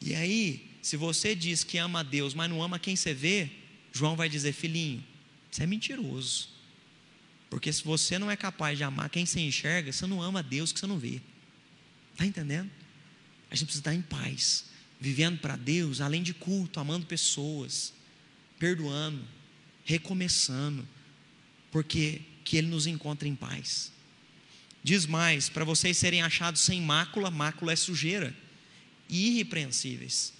E 0.00 0.14
aí, 0.14 0.70
se 0.80 0.96
você 0.96 1.34
diz 1.34 1.62
que 1.62 1.76
ama 1.78 2.00
a 2.00 2.02
Deus, 2.02 2.32
mas 2.32 2.48
não 2.48 2.62
ama 2.62 2.78
quem 2.78 2.96
você 2.96 3.12
vê, 3.12 3.50
João 3.92 4.16
vai 4.16 4.28
dizer: 4.28 4.52
filhinho, 4.52 5.04
você 5.50 5.64
é 5.64 5.66
mentiroso. 5.66 6.48
Porque 7.50 7.72
se 7.72 7.82
você 7.82 8.18
não 8.18 8.30
é 8.30 8.36
capaz 8.36 8.78
de 8.78 8.84
amar 8.84 9.10
quem 9.10 9.26
você 9.26 9.40
enxerga, 9.40 9.92
você 9.92 10.06
não 10.06 10.22
ama 10.22 10.38
a 10.38 10.42
Deus 10.42 10.72
que 10.72 10.78
você 10.78 10.86
não 10.86 10.98
vê. 10.98 11.20
Está 12.12 12.24
entendendo? 12.24 12.70
A 13.50 13.54
gente 13.54 13.66
precisa 13.66 13.80
estar 13.80 13.94
em 13.94 14.02
paz, 14.02 14.66
vivendo 15.00 15.38
para 15.38 15.56
Deus, 15.56 16.00
além 16.00 16.22
de 16.22 16.32
culto, 16.32 16.78
amando 16.78 17.06
pessoas, 17.06 17.92
perdoando, 18.58 19.22
recomeçando, 19.84 20.86
porque 21.72 22.22
que 22.44 22.56
Ele 22.56 22.68
nos 22.68 22.86
encontre 22.86 23.28
em 23.28 23.34
paz. 23.34 23.92
Diz 24.82 25.04
mais: 25.04 25.50
para 25.50 25.64
vocês 25.64 25.98
serem 25.98 26.22
achados 26.22 26.62
sem 26.62 26.80
mácula, 26.80 27.30
mácula 27.30 27.72
é 27.72 27.76
sujeira 27.76 28.34
irrepreensíveis. 29.10 30.32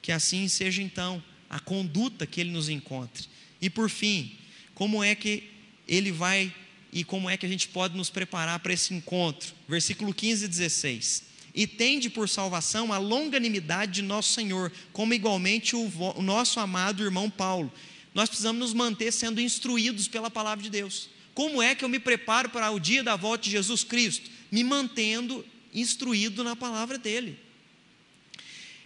Que 0.00 0.12
assim 0.12 0.48
seja 0.48 0.82
então 0.82 1.22
a 1.50 1.58
conduta 1.58 2.26
que 2.26 2.40
ele 2.40 2.50
nos 2.50 2.68
encontre. 2.68 3.26
E 3.60 3.68
por 3.68 3.90
fim, 3.90 4.36
como 4.74 5.02
é 5.02 5.14
que 5.14 5.50
ele 5.86 6.12
vai 6.12 6.54
e 6.92 7.04
como 7.04 7.28
é 7.28 7.36
que 7.36 7.44
a 7.44 7.48
gente 7.48 7.68
pode 7.68 7.96
nos 7.96 8.08
preparar 8.08 8.58
para 8.60 8.72
esse 8.72 8.94
encontro? 8.94 9.52
Versículo 9.68 10.14
15 10.14 10.44
e 10.44 10.48
16. 10.48 11.22
E 11.54 11.66
tende 11.66 12.08
por 12.08 12.28
salvação 12.28 12.92
a 12.92 12.98
longanimidade 12.98 13.92
de 13.92 14.02
nosso 14.02 14.32
Senhor, 14.32 14.72
como 14.92 15.12
igualmente 15.12 15.74
o, 15.74 15.90
o 16.16 16.22
nosso 16.22 16.60
amado 16.60 17.02
irmão 17.02 17.28
Paulo. 17.28 17.72
Nós 18.14 18.28
precisamos 18.28 18.60
nos 18.60 18.72
manter 18.72 19.12
sendo 19.12 19.40
instruídos 19.40 20.08
pela 20.08 20.30
palavra 20.30 20.62
de 20.62 20.70
Deus. 20.70 21.10
Como 21.34 21.62
é 21.62 21.74
que 21.74 21.84
eu 21.84 21.88
me 21.88 21.98
preparo 21.98 22.48
para 22.48 22.70
o 22.70 22.80
dia 22.80 23.02
da 23.02 23.16
volta 23.16 23.44
de 23.44 23.50
Jesus 23.50 23.84
Cristo? 23.84 24.30
Me 24.50 24.64
mantendo 24.64 25.44
instruído 25.74 26.42
na 26.42 26.56
palavra 26.56 26.98
dele. 26.98 27.38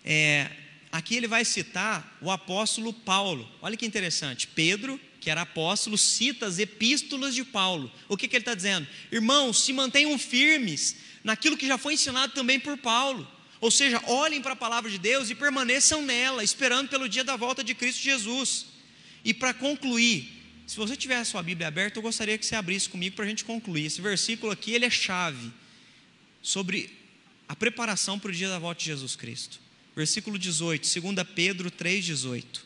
É, 0.04 0.50
aqui 0.90 1.16
ele 1.16 1.26
vai 1.26 1.44
citar 1.44 2.18
o 2.20 2.30
apóstolo 2.30 2.92
Paulo. 2.92 3.48
Olha 3.60 3.76
que 3.76 3.86
interessante. 3.86 4.46
Pedro, 4.46 5.00
que 5.20 5.30
era 5.30 5.42
apóstolo, 5.42 5.96
cita 5.96 6.46
as 6.46 6.58
epístolas 6.58 7.34
de 7.34 7.44
Paulo. 7.44 7.90
O 8.08 8.16
que, 8.16 8.26
que 8.26 8.36
ele 8.36 8.42
está 8.42 8.54
dizendo? 8.54 8.86
Irmãos, 9.10 9.64
se 9.64 9.72
mantenham 9.72 10.18
firmes 10.18 10.96
naquilo 11.22 11.56
que 11.56 11.66
já 11.66 11.78
foi 11.78 11.94
ensinado 11.94 12.32
também 12.32 12.58
por 12.58 12.76
Paulo. 12.76 13.26
Ou 13.60 13.70
seja, 13.70 14.02
olhem 14.08 14.42
para 14.42 14.54
a 14.54 14.56
palavra 14.56 14.90
de 14.90 14.98
Deus 14.98 15.30
e 15.30 15.36
permaneçam 15.36 16.02
nela, 16.02 16.42
esperando 16.42 16.88
pelo 16.88 17.08
dia 17.08 17.22
da 17.22 17.36
volta 17.36 17.62
de 17.62 17.74
Cristo 17.74 18.02
Jesus. 18.02 18.66
E 19.24 19.32
para 19.32 19.54
concluir, 19.54 20.28
se 20.66 20.76
você 20.76 20.96
tiver 20.96 21.18
a 21.18 21.24
sua 21.24 21.42
Bíblia 21.42 21.68
aberta, 21.68 21.98
eu 21.98 22.02
gostaria 22.02 22.36
que 22.36 22.44
você 22.44 22.56
abrisse 22.56 22.88
comigo 22.88 23.14
para 23.14 23.24
a 23.24 23.28
gente 23.28 23.44
concluir. 23.44 23.86
Esse 23.86 24.00
versículo 24.00 24.50
aqui, 24.50 24.72
ele 24.72 24.84
é 24.84 24.90
chave 24.90 25.52
sobre 26.42 26.90
a 27.48 27.54
preparação 27.54 28.18
para 28.18 28.30
o 28.30 28.34
dia 28.34 28.48
da 28.48 28.58
volta 28.58 28.80
de 28.80 28.86
Jesus 28.86 29.14
Cristo. 29.14 29.60
Versículo 29.94 30.38
18, 30.38 31.00
2 31.00 31.28
Pedro 31.34 31.70
3,18. 31.70 32.60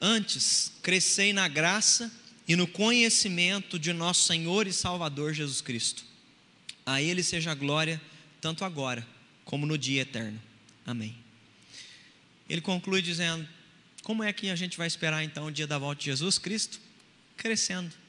Antes, 0.00 0.72
crescei 0.82 1.32
na 1.32 1.46
graça 1.46 2.10
e 2.48 2.56
no 2.56 2.66
conhecimento 2.66 3.78
de 3.78 3.92
nosso 3.92 4.26
Senhor 4.26 4.66
e 4.66 4.72
Salvador 4.72 5.32
Jesus 5.32 5.60
Cristo. 5.60 6.04
A 6.84 7.00
Ele 7.00 7.22
seja 7.22 7.52
a 7.52 7.54
glória, 7.54 8.00
tanto 8.40 8.64
agora 8.64 9.06
como 9.44 9.66
no 9.66 9.78
dia 9.78 10.02
eterno. 10.02 10.40
Amém. 10.84 11.16
Ele 12.48 12.60
conclui 12.60 13.00
dizendo: 13.00 13.48
Como 14.02 14.24
é 14.24 14.32
que 14.32 14.50
a 14.50 14.56
gente 14.56 14.76
vai 14.76 14.86
esperar 14.86 15.22
então 15.22 15.46
o 15.46 15.52
dia 15.52 15.66
da 15.66 15.78
volta 15.78 16.00
de 16.00 16.06
Jesus 16.06 16.38
Cristo? 16.38 16.80
Crescendo 17.36 18.01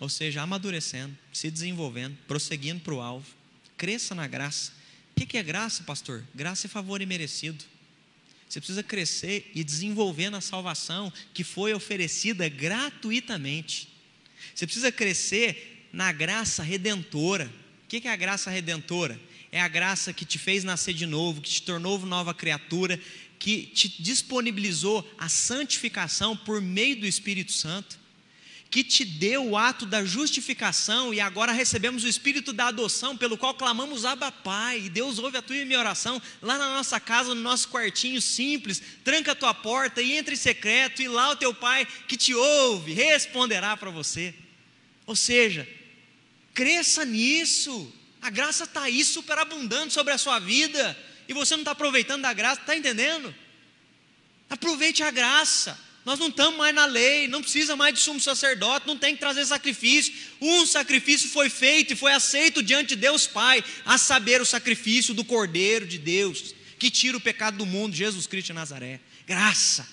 ou 0.00 0.08
seja, 0.08 0.40
amadurecendo, 0.40 1.16
se 1.30 1.50
desenvolvendo, 1.50 2.16
prosseguindo 2.26 2.80
para 2.80 2.94
o 2.94 3.02
alvo. 3.02 3.26
Cresça 3.76 4.14
na 4.14 4.26
graça. 4.26 4.72
O 5.14 5.26
que 5.26 5.36
é 5.36 5.42
graça, 5.42 5.82
pastor? 5.84 6.24
Graça 6.34 6.66
é 6.66 6.70
favor 6.70 7.02
imerecido. 7.02 7.62
Você 8.48 8.58
precisa 8.58 8.82
crescer 8.82 9.52
e 9.54 9.62
desenvolver 9.62 10.30
na 10.30 10.40
salvação 10.40 11.12
que 11.34 11.44
foi 11.44 11.74
oferecida 11.74 12.48
gratuitamente. 12.48 13.88
Você 14.54 14.66
precisa 14.66 14.90
crescer 14.90 15.86
na 15.92 16.10
graça 16.10 16.62
redentora. 16.62 17.52
O 17.84 17.88
que 17.88 18.08
é 18.08 18.10
a 18.10 18.16
graça 18.16 18.50
redentora? 18.50 19.20
É 19.52 19.60
a 19.60 19.68
graça 19.68 20.14
que 20.14 20.24
te 20.24 20.38
fez 20.38 20.64
nascer 20.64 20.94
de 20.94 21.04
novo, 21.04 21.42
que 21.42 21.50
te 21.50 21.62
tornou 21.62 21.98
nova 22.06 22.32
criatura, 22.32 22.98
que 23.38 23.66
te 23.66 24.02
disponibilizou 24.02 25.08
a 25.18 25.28
santificação 25.28 26.34
por 26.34 26.60
meio 26.62 27.00
do 27.00 27.06
Espírito 27.06 27.52
Santo 27.52 28.00
que 28.70 28.84
te 28.84 29.04
deu 29.04 29.44
o 29.48 29.56
ato 29.56 29.84
da 29.84 30.04
justificação 30.04 31.12
e 31.12 31.20
agora 31.20 31.50
recebemos 31.50 32.04
o 32.04 32.08
espírito 32.08 32.52
da 32.52 32.68
adoção, 32.68 33.16
pelo 33.16 33.36
qual 33.36 33.52
clamamos 33.52 34.04
Abba 34.04 34.30
Pai. 34.30 34.82
E 34.82 34.88
Deus 34.88 35.18
ouve 35.18 35.36
a 35.36 35.42
tua 35.42 35.56
e 35.56 35.64
minha 35.64 35.80
oração 35.80 36.22
lá 36.40 36.56
na 36.56 36.68
nossa 36.76 37.00
casa, 37.00 37.34
no 37.34 37.40
nosso 37.40 37.68
quartinho 37.68 38.22
simples. 38.22 38.80
Tranca 39.02 39.32
a 39.32 39.34
tua 39.34 39.52
porta 39.52 40.00
e 40.00 40.12
entre 40.12 40.36
secreto, 40.36 41.02
e 41.02 41.08
lá 41.08 41.30
o 41.30 41.36
teu 41.36 41.52
Pai 41.52 41.84
que 42.06 42.16
te 42.16 42.32
ouve 42.32 42.92
responderá 42.92 43.76
para 43.76 43.90
você. 43.90 44.32
Ou 45.04 45.16
seja, 45.16 45.68
cresça 46.54 47.04
nisso. 47.04 47.92
A 48.22 48.30
graça 48.30 48.64
está 48.64 48.82
aí 48.82 49.04
superabundando 49.04 49.92
sobre 49.92 50.12
a 50.12 50.18
sua 50.18 50.38
vida. 50.38 50.96
e 51.28 51.32
você 51.32 51.54
não 51.54 51.62
está 51.62 51.72
aproveitando 51.72 52.22
da 52.22 52.32
graça, 52.32 52.60
está 52.60 52.76
entendendo? 52.76 53.34
Aproveite 54.48 55.02
a 55.02 55.10
graça. 55.10 55.89
Nós 56.04 56.18
não 56.18 56.28
estamos 56.28 56.56
mais 56.56 56.74
na 56.74 56.86
lei, 56.86 57.28
não 57.28 57.42
precisa 57.42 57.76
mais 57.76 57.94
de 57.94 58.00
sumo 58.00 58.20
sacerdote, 58.20 58.86
não 58.86 58.96
tem 58.96 59.14
que 59.14 59.20
trazer 59.20 59.44
sacrifício. 59.44 60.12
Um 60.40 60.64
sacrifício 60.64 61.28
foi 61.28 61.50
feito 61.50 61.92
e 61.92 61.96
foi 61.96 62.12
aceito 62.12 62.62
diante 62.62 62.90
de 62.90 62.96
Deus 62.96 63.26
Pai, 63.26 63.62
a 63.84 63.98
saber, 63.98 64.40
o 64.40 64.46
sacrifício 64.46 65.12
do 65.12 65.24
Cordeiro 65.24 65.86
de 65.86 65.98
Deus, 65.98 66.54
que 66.78 66.90
tira 66.90 67.16
o 67.16 67.20
pecado 67.20 67.58
do 67.58 67.66
mundo, 67.66 67.94
Jesus 67.94 68.26
Cristo 68.26 68.48
de 68.48 68.52
Nazaré. 68.54 69.00
Graça. 69.26 69.86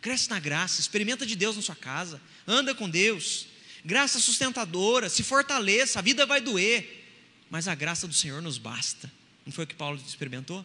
Cresce 0.00 0.30
na 0.30 0.38
graça, 0.38 0.80
experimenta 0.80 1.26
de 1.26 1.36
Deus 1.36 1.56
na 1.56 1.62
sua 1.62 1.74
casa, 1.74 2.20
anda 2.46 2.74
com 2.74 2.88
Deus. 2.88 3.46
Graça 3.84 4.18
sustentadora, 4.18 5.08
se 5.08 5.22
fortaleça, 5.22 5.98
a 5.98 6.02
vida 6.02 6.24
vai 6.24 6.40
doer, 6.40 7.04
mas 7.50 7.68
a 7.68 7.74
graça 7.74 8.06
do 8.06 8.14
Senhor 8.14 8.40
nos 8.40 8.56
basta. 8.56 9.12
Não 9.44 9.52
foi 9.52 9.64
o 9.64 9.66
que 9.66 9.74
Paulo 9.74 10.00
experimentou? 10.06 10.64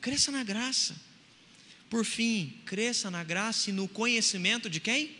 Cresça 0.00 0.30
na 0.30 0.42
graça. 0.42 0.94
Por 1.90 2.04
fim, 2.04 2.54
cresça 2.64 3.10
na 3.10 3.24
graça 3.24 3.68
e 3.68 3.72
no 3.72 3.88
conhecimento 3.88 4.70
de 4.70 4.78
quem? 4.78 5.16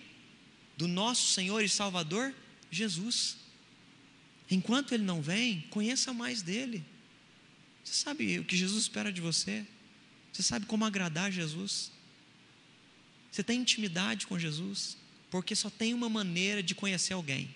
Do 0.76 0.86
nosso 0.86 1.32
Senhor 1.32 1.62
e 1.62 1.68
Salvador 1.68 2.32
Jesus. 2.70 3.36
Enquanto 4.48 4.94
Ele 4.94 5.02
não 5.02 5.20
vem, 5.20 5.62
conheça 5.68 6.14
mais 6.14 6.42
dele. 6.42 6.84
Você 7.84 7.94
sabe 7.94 8.38
o 8.38 8.44
que 8.44 8.56
Jesus 8.56 8.82
espera 8.82 9.12
de 9.12 9.20
você? 9.20 9.66
Você 10.32 10.44
sabe 10.44 10.64
como 10.66 10.84
agradar 10.84 11.32
Jesus? 11.32 11.90
Você 13.32 13.42
tem 13.42 13.60
intimidade 13.60 14.28
com 14.28 14.38
Jesus? 14.38 14.96
Porque 15.28 15.56
só 15.56 15.70
tem 15.70 15.92
uma 15.92 16.08
maneira 16.08 16.62
de 16.62 16.74
conhecer 16.74 17.14
alguém 17.14 17.52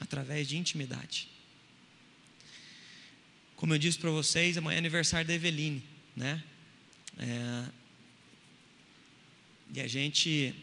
através 0.00 0.48
de 0.48 0.56
intimidade. 0.56 1.28
Como 3.54 3.72
eu 3.72 3.78
disse 3.78 3.98
para 3.98 4.10
vocês, 4.10 4.56
amanhã 4.56 4.76
é 4.76 4.78
aniversário 4.78 5.26
da 5.26 5.34
Eveline, 5.34 5.82
né? 6.16 6.42
É, 7.18 7.64
e 9.74 9.80
a 9.80 9.86
gente 9.86 10.54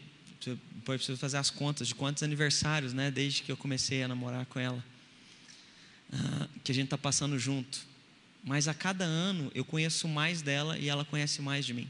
depois 0.86 0.98
preciso 0.98 1.18
fazer 1.18 1.38
as 1.38 1.50
contas 1.50 1.88
de 1.88 1.94
quantos 1.94 2.22
aniversários, 2.22 2.92
né? 2.92 3.10
Desde 3.10 3.42
que 3.42 3.50
eu 3.50 3.56
comecei 3.56 4.02
a 4.02 4.08
namorar 4.08 4.46
com 4.46 4.60
ela, 4.60 4.84
ah, 6.12 6.48
que 6.62 6.70
a 6.70 6.74
gente 6.74 6.84
está 6.84 6.96
passando 6.96 7.38
junto. 7.38 7.84
Mas 8.44 8.68
a 8.68 8.74
cada 8.74 9.04
ano 9.04 9.50
eu 9.54 9.64
conheço 9.64 10.06
mais 10.06 10.42
dela 10.42 10.78
e 10.78 10.88
ela 10.88 11.04
conhece 11.04 11.42
mais 11.42 11.66
de 11.66 11.74
mim, 11.74 11.88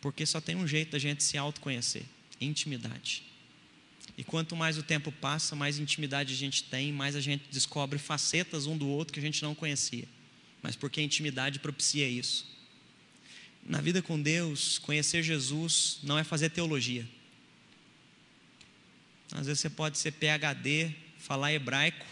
porque 0.00 0.26
só 0.26 0.40
tem 0.40 0.56
um 0.56 0.66
jeito 0.66 0.92
da 0.92 0.98
gente 0.98 1.22
se 1.22 1.38
autoconhecer, 1.38 2.02
intimidade. 2.40 3.22
E 4.18 4.24
quanto 4.24 4.56
mais 4.56 4.78
o 4.78 4.82
tempo 4.82 5.12
passa, 5.12 5.54
mais 5.54 5.78
intimidade 5.78 6.32
a 6.32 6.36
gente 6.36 6.64
tem, 6.64 6.92
mais 6.92 7.14
a 7.14 7.20
gente 7.20 7.44
descobre 7.50 7.98
facetas 7.98 8.66
um 8.66 8.76
do 8.76 8.88
outro 8.88 9.12
que 9.12 9.20
a 9.20 9.22
gente 9.22 9.42
não 9.42 9.54
conhecia. 9.54 10.08
Mas 10.62 10.74
porque 10.74 11.00
a 11.00 11.02
intimidade 11.02 11.58
propicia 11.58 12.08
isso. 12.08 12.55
Na 13.68 13.80
vida 13.80 14.00
com 14.00 14.20
Deus, 14.20 14.78
conhecer 14.78 15.24
Jesus 15.24 15.98
não 16.04 16.16
é 16.16 16.22
fazer 16.22 16.50
teologia. 16.50 17.06
Às 19.32 19.46
vezes 19.46 19.60
você 19.60 19.68
pode 19.68 19.98
ser 19.98 20.12
PhD, 20.12 20.94
falar 21.18 21.52
hebraico, 21.52 22.06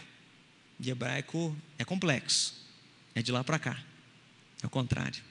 e 0.77 0.89
hebraico 0.89 1.55
é 1.79 1.85
complexo, 1.85 2.53
é 3.13 3.21
de 3.21 3.31
lá 3.31 3.41
para 3.41 3.57
cá, 3.57 3.81
é 4.61 4.67
o 4.67 4.69
contrário. 4.69 5.23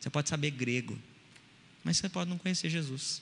Você 0.00 0.08
pode 0.08 0.30
saber 0.30 0.50
grego, 0.50 0.98
mas 1.84 1.98
você 1.98 2.08
pode 2.08 2.30
não 2.30 2.38
conhecer 2.38 2.70
Jesus. 2.70 3.20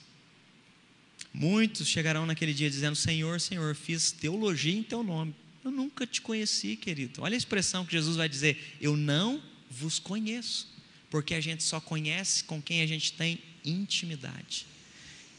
Muitos 1.33 1.87
chegarão 1.89 2.25
naquele 2.25 2.53
dia 2.53 2.69
dizendo: 2.69 2.95
Senhor, 2.95 3.41
Senhor, 3.41 3.75
fiz 3.75 4.13
teologia 4.13 4.73
em 4.73 4.83
teu 4.83 5.03
nome. 5.03 5.35
Eu 5.61 5.71
nunca 5.71 6.07
te 6.07 6.21
conheci, 6.21 6.77
querido. 6.77 7.21
Olha 7.21 7.35
a 7.35 7.37
expressão 7.37 7.85
que 7.85 7.91
Jesus 7.91 8.15
vai 8.15 8.29
dizer: 8.29 8.77
Eu 8.79 8.95
não 8.95 9.43
vos 9.69 9.99
conheço 9.99 10.78
porque 11.09 11.33
a 11.33 11.41
gente 11.41 11.63
só 11.63 11.79
conhece 11.79 12.43
com 12.43 12.61
quem 12.61 12.81
a 12.81 12.87
gente 12.87 13.13
tem 13.13 13.39
intimidade. 13.65 14.65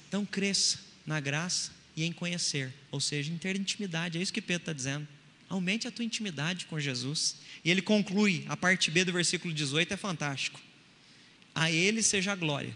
Então 0.09 0.27
cresça 0.27 0.79
na 1.07 1.21
graça 1.21 1.73
e 1.97 2.05
em 2.05 2.13
conhecer, 2.13 2.73
ou 2.91 3.01
seja, 3.01 3.33
em 3.33 3.39
ter 3.39 3.57
intimidade, 3.57 4.19
é 4.19 4.23
isso 4.23 4.33
que 4.33 4.41
Pedro 4.41 4.63
está 4.63 4.73
dizendo. 4.73 5.07
Aumente 5.49 5.89
a 5.89 5.91
tua 5.91 6.05
intimidade 6.05 6.67
com 6.67 6.79
Jesus. 6.79 7.37
E 7.65 7.71
ele 7.71 7.83
conclui, 7.83 8.45
a 8.49 8.57
parte 8.57 8.91
B 8.91 9.05
do 9.05 9.13
versículo 9.13 9.53
18 9.53 9.93
é 9.93 9.97
fantástico. 9.97 10.61
A 11.53 11.71
ele 11.71 12.03
seja 12.03 12.33
a 12.33 12.37
glória. 12.37 12.75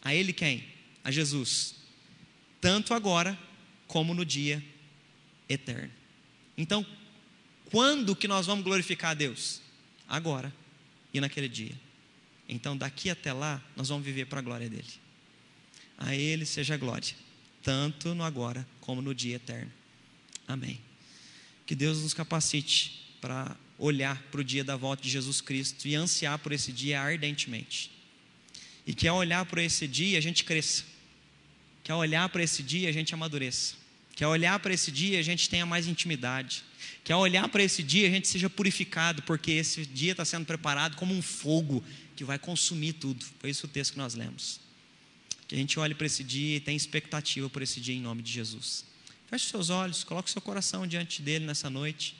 A 0.00 0.14
ele 0.14 0.32
quem? 0.32 0.64
A 1.04 1.10
Jesus. 1.10 1.74
Tanto 2.60 2.94
agora 2.94 3.38
como 3.86 4.14
no 4.14 4.24
dia 4.24 4.64
eterno. 5.48 5.92
Então, 6.56 6.84
quando 7.70 8.16
que 8.16 8.26
nós 8.26 8.46
vamos 8.46 8.64
glorificar 8.64 9.10
a 9.10 9.14
Deus? 9.14 9.60
Agora 10.08 10.52
e 11.12 11.20
naquele 11.20 11.48
dia. 11.48 11.83
Então, 12.48 12.76
daqui 12.76 13.10
até 13.10 13.32
lá, 13.32 13.62
nós 13.76 13.88
vamos 13.88 14.04
viver 14.04 14.26
para 14.26 14.38
a 14.38 14.42
glória 14.42 14.68
dele. 14.68 14.92
A 15.96 16.14
ele 16.14 16.44
seja 16.44 16.74
a 16.74 16.76
glória, 16.76 17.14
tanto 17.62 18.14
no 18.14 18.22
agora 18.22 18.66
como 18.80 19.00
no 19.00 19.14
dia 19.14 19.36
eterno. 19.36 19.72
Amém. 20.46 20.80
Que 21.66 21.74
Deus 21.74 22.02
nos 22.02 22.12
capacite 22.12 23.16
para 23.20 23.56
olhar 23.78 24.20
para 24.30 24.40
o 24.40 24.44
dia 24.44 24.62
da 24.62 24.76
volta 24.76 25.02
de 25.02 25.08
Jesus 25.08 25.40
Cristo 25.40 25.88
e 25.88 25.94
ansiar 25.94 26.38
por 26.38 26.52
esse 26.52 26.72
dia 26.72 27.00
ardentemente. 27.00 27.90
E 28.86 28.94
que 28.94 29.08
ao 29.08 29.16
olhar 29.16 29.44
para 29.46 29.62
esse 29.62 29.88
dia 29.88 30.18
a 30.18 30.20
gente 30.20 30.44
cresça. 30.44 30.84
Que 31.82 31.90
ao 31.90 31.98
olhar 31.98 32.28
para 32.28 32.42
esse 32.42 32.62
dia 32.62 32.88
a 32.88 32.92
gente 32.92 33.14
amadureça. 33.14 33.76
Que 34.14 34.22
ao 34.22 34.30
olhar 34.30 34.58
para 34.58 34.74
esse 34.74 34.92
dia 34.92 35.18
a 35.18 35.22
gente 35.22 35.48
tenha 35.48 35.64
mais 35.64 35.86
intimidade. 35.86 36.62
Que 37.04 37.12
ao 37.12 37.20
olhar 37.20 37.46
para 37.50 37.62
esse 37.62 37.82
dia 37.82 38.08
a 38.08 38.10
gente 38.10 38.26
seja 38.26 38.48
purificado, 38.48 39.22
porque 39.22 39.52
esse 39.52 39.84
dia 39.84 40.12
está 40.12 40.24
sendo 40.24 40.46
preparado 40.46 40.96
como 40.96 41.14
um 41.14 41.20
fogo 41.20 41.84
que 42.16 42.24
vai 42.24 42.38
consumir 42.38 42.94
tudo. 42.94 43.22
Foi 43.38 43.50
isso 43.50 43.66
o 43.66 43.68
texto 43.68 43.92
que 43.92 43.98
nós 43.98 44.14
lemos. 44.14 44.58
Que 45.46 45.54
a 45.54 45.58
gente 45.58 45.78
olhe 45.78 45.94
para 45.94 46.06
esse 46.06 46.24
dia 46.24 46.56
e 46.56 46.60
tenha 46.60 46.76
expectativa 46.76 47.50
por 47.50 47.60
esse 47.60 47.78
dia 47.78 47.94
em 47.94 48.00
nome 48.00 48.22
de 48.22 48.32
Jesus. 48.32 48.86
Feche 49.28 49.50
seus 49.50 49.68
olhos, 49.68 50.02
coloque 50.02 50.30
seu 50.30 50.40
coração 50.40 50.86
diante 50.86 51.20
dele 51.20 51.44
nessa 51.44 51.68
noite. 51.68 52.16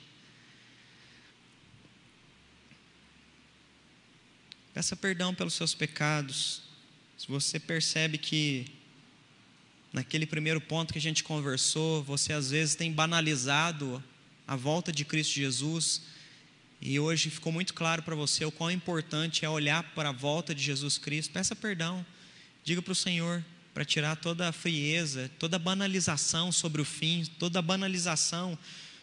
Peça 4.71 4.95
perdão 4.95 5.33
pelos 5.33 5.55
seus 5.55 5.73
pecados. 5.73 6.61
Se 7.17 7.27
você 7.27 7.59
percebe 7.59 8.19
que 8.19 8.67
naquele 9.91 10.27
primeiro 10.27 10.61
ponto 10.61 10.93
que 10.93 10.99
a 10.99 11.01
gente 11.01 11.23
conversou, 11.23 12.03
você 12.03 12.33
às 12.33 12.51
vezes 12.51 12.75
tem 12.75 12.91
banalizado 12.91 14.03
a 14.47 14.55
volta 14.55 14.91
de 14.91 15.03
Cristo 15.03 15.33
Jesus 15.33 16.01
e 16.81 16.99
hoje 16.99 17.29
ficou 17.29 17.51
muito 17.51 17.73
claro 17.73 18.03
para 18.03 18.15
você 18.15 18.45
o 18.45 18.51
quão 18.51 18.69
importante 18.69 19.43
é 19.43 19.49
olhar 19.49 19.81
para 19.95 20.09
a 20.09 20.11
volta 20.11 20.53
de 20.53 20.61
Jesus 20.61 20.97
Cristo. 20.97 21.31
Peça 21.33 21.55
perdão. 21.55 22.05
Diga 22.63 22.81
para 22.81 22.91
o 22.91 22.95
Senhor 22.95 23.43
para 23.73 23.83
tirar 23.83 24.15
toda 24.15 24.47
a 24.47 24.51
frieza, 24.51 25.31
toda 25.39 25.55
a 25.55 25.59
banalização 25.59 26.51
sobre 26.51 26.81
o 26.81 26.85
fim, 26.85 27.25
toda 27.39 27.59
a 27.59 27.61
banalização 27.61 28.57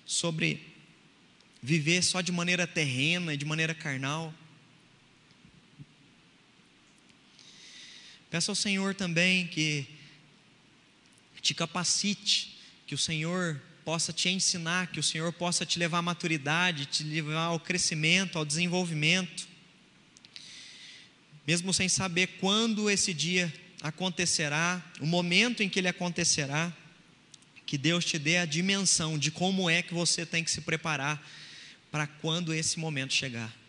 sobre 0.06 0.64
viver 1.60 2.02
só 2.02 2.20
de 2.20 2.32
maneira 2.32 2.66
terrena 2.66 3.34
e 3.34 3.36
de 3.36 3.44
maneira 3.44 3.74
carnal. 3.74 4.32
Peça 8.30 8.50
ao 8.50 8.56
Senhor 8.56 8.94
também 8.94 9.46
que 9.46 9.86
te 11.40 11.52
capacite, 11.52 12.56
que 12.86 12.94
o 12.94 12.98
Senhor 12.98 13.60
possa 13.84 14.12
te 14.12 14.28
ensinar, 14.28 14.88
que 14.88 15.00
o 15.00 15.02
Senhor 15.02 15.32
possa 15.32 15.66
te 15.66 15.78
levar 15.78 15.98
à 15.98 16.02
maturidade, 16.02 16.86
te 16.86 17.02
levar 17.02 17.46
ao 17.46 17.60
crescimento, 17.60 18.38
ao 18.38 18.44
desenvolvimento. 18.44 19.46
Mesmo 21.46 21.72
sem 21.72 21.88
saber 21.88 22.38
quando 22.40 22.88
esse 22.88 23.12
dia 23.12 23.52
acontecerá, 23.82 24.82
o 25.00 25.06
momento 25.06 25.62
em 25.62 25.68
que 25.68 25.80
ele 25.80 25.88
acontecerá, 25.88 26.72
que 27.66 27.76
Deus 27.76 28.04
te 28.04 28.18
dê 28.18 28.38
a 28.38 28.44
dimensão 28.44 29.18
de 29.18 29.30
como 29.30 29.68
é 29.68 29.82
que 29.82 29.94
você 29.94 30.24
tem 30.24 30.44
que 30.44 30.50
se 30.50 30.60
preparar 30.60 31.22
para 31.90 32.06
quando 32.06 32.54
esse 32.54 32.78
momento 32.78 33.12
chegar. 33.12 33.61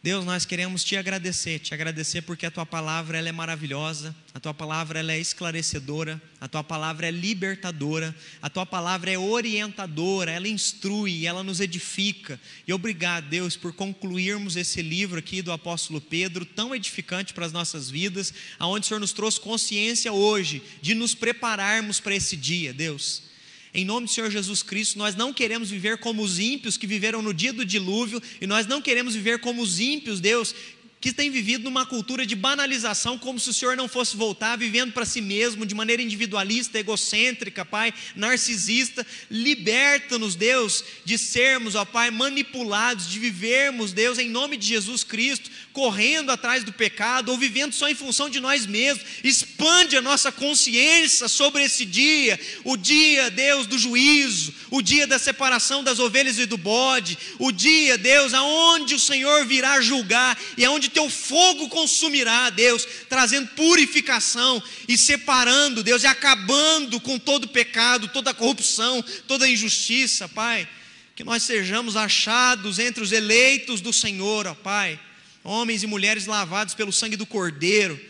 Deus, 0.00 0.24
nós 0.24 0.44
queremos 0.44 0.84
te 0.84 0.96
agradecer, 0.96 1.58
te 1.58 1.74
agradecer 1.74 2.22
porque 2.22 2.46
a 2.46 2.50
tua 2.52 2.64
palavra 2.64 3.18
ela 3.18 3.28
é 3.28 3.32
maravilhosa, 3.32 4.14
a 4.32 4.38
tua 4.38 4.54
palavra 4.54 5.00
ela 5.00 5.12
é 5.12 5.18
esclarecedora, 5.18 6.22
a 6.40 6.46
tua 6.46 6.62
palavra 6.62 7.08
é 7.08 7.10
libertadora, 7.10 8.14
a 8.40 8.48
tua 8.48 8.64
palavra 8.64 9.10
é 9.10 9.18
orientadora, 9.18 10.30
ela 10.30 10.46
instrui, 10.46 11.26
ela 11.26 11.42
nos 11.42 11.58
edifica. 11.58 12.40
E 12.64 12.72
obrigado, 12.72 13.28
Deus, 13.28 13.56
por 13.56 13.72
concluirmos 13.72 14.54
esse 14.54 14.82
livro 14.82 15.18
aqui 15.18 15.42
do 15.42 15.50
apóstolo 15.50 16.00
Pedro, 16.00 16.46
tão 16.46 16.72
edificante 16.72 17.34
para 17.34 17.46
as 17.46 17.52
nossas 17.52 17.90
vidas, 17.90 18.32
aonde 18.56 18.84
o 18.84 18.88
Senhor 18.88 19.00
nos 19.00 19.12
trouxe 19.12 19.40
consciência 19.40 20.12
hoje 20.12 20.62
de 20.80 20.94
nos 20.94 21.12
prepararmos 21.12 21.98
para 21.98 22.14
esse 22.14 22.36
dia, 22.36 22.72
Deus. 22.72 23.27
Em 23.74 23.84
nome 23.84 24.06
do 24.06 24.12
Senhor 24.12 24.30
Jesus 24.30 24.62
Cristo, 24.62 24.98
nós 24.98 25.14
não 25.14 25.32
queremos 25.32 25.70
viver 25.70 25.98
como 25.98 26.22
os 26.22 26.38
ímpios 26.38 26.76
que 26.76 26.86
viveram 26.86 27.20
no 27.20 27.34
dia 27.34 27.52
do 27.52 27.64
dilúvio, 27.64 28.22
e 28.40 28.46
nós 28.46 28.66
não 28.66 28.80
queremos 28.80 29.14
viver 29.14 29.40
como 29.40 29.60
os 29.60 29.78
ímpios, 29.78 30.20
Deus, 30.20 30.54
que 31.00 31.12
tem 31.12 31.30
vivido 31.30 31.64
numa 31.64 31.86
cultura 31.86 32.26
de 32.26 32.34
banalização, 32.34 33.16
como 33.16 33.38
se 33.38 33.50
o 33.50 33.54
Senhor 33.54 33.76
não 33.76 33.86
fosse 33.86 34.16
voltar, 34.16 34.56
vivendo 34.56 34.92
para 34.92 35.04
si 35.04 35.20
mesmo, 35.20 35.64
de 35.64 35.74
maneira 35.74 36.02
individualista, 36.02 36.78
egocêntrica, 36.78 37.64
Pai, 37.64 37.94
narcisista. 38.16 39.06
Liberta-nos, 39.30 40.34
Deus, 40.34 40.82
de 41.04 41.16
sermos, 41.16 41.76
ó 41.76 41.84
Pai, 41.84 42.10
manipulados, 42.10 43.08
de 43.08 43.18
vivermos, 43.18 43.92
Deus, 43.92 44.18
em 44.18 44.28
nome 44.28 44.56
de 44.56 44.66
Jesus 44.66 45.04
Cristo, 45.04 45.50
correndo 45.72 46.30
atrás 46.32 46.64
do 46.64 46.72
pecado, 46.72 47.30
ou 47.30 47.38
vivendo 47.38 47.72
só 47.72 47.88
em 47.88 47.94
função 47.94 48.28
de 48.28 48.40
nós 48.40 48.66
mesmos. 48.66 49.06
Expande 49.22 49.96
a 49.96 50.02
nossa 50.02 50.32
consciência 50.32 51.28
sobre 51.28 51.62
esse 51.62 51.84
dia, 51.84 52.38
o 52.64 52.76
dia, 52.76 53.30
Deus, 53.30 53.68
do 53.68 53.78
juízo, 53.78 54.52
o 54.68 54.82
dia 54.82 55.06
da 55.06 55.18
separação 55.18 55.84
das 55.84 56.00
ovelhas 56.00 56.38
e 56.38 56.46
do 56.46 56.58
bode, 56.58 57.16
o 57.38 57.52
dia, 57.52 57.96
Deus, 57.96 58.34
aonde 58.34 58.96
o 58.96 58.98
Senhor 58.98 59.46
virá 59.46 59.80
julgar 59.80 60.36
e 60.56 60.64
aonde 60.64 60.87
onde 60.88 60.94
teu 60.94 61.10
fogo 61.10 61.68
consumirá, 61.68 62.50
Deus, 62.50 62.86
trazendo 63.08 63.48
purificação 63.48 64.62
e 64.88 64.96
separando, 64.96 65.82
Deus, 65.82 66.02
e 66.02 66.06
acabando 66.06 66.98
com 66.98 67.18
todo 67.18 67.48
pecado, 67.48 68.08
toda 68.08 68.34
corrupção, 68.34 69.04
toda 69.26 69.48
injustiça, 69.48 70.28
Pai. 70.28 70.66
Que 71.14 71.22
nós 71.22 71.42
sejamos 71.42 71.96
achados 71.96 72.78
entre 72.78 73.02
os 73.02 73.12
eleitos 73.12 73.80
do 73.80 73.92
Senhor, 73.92 74.46
ó 74.46 74.54
Pai, 74.54 74.98
homens 75.44 75.82
e 75.82 75.86
mulheres 75.86 76.26
lavados 76.26 76.74
pelo 76.74 76.92
sangue 76.92 77.16
do 77.16 77.26
Cordeiro, 77.26 78.00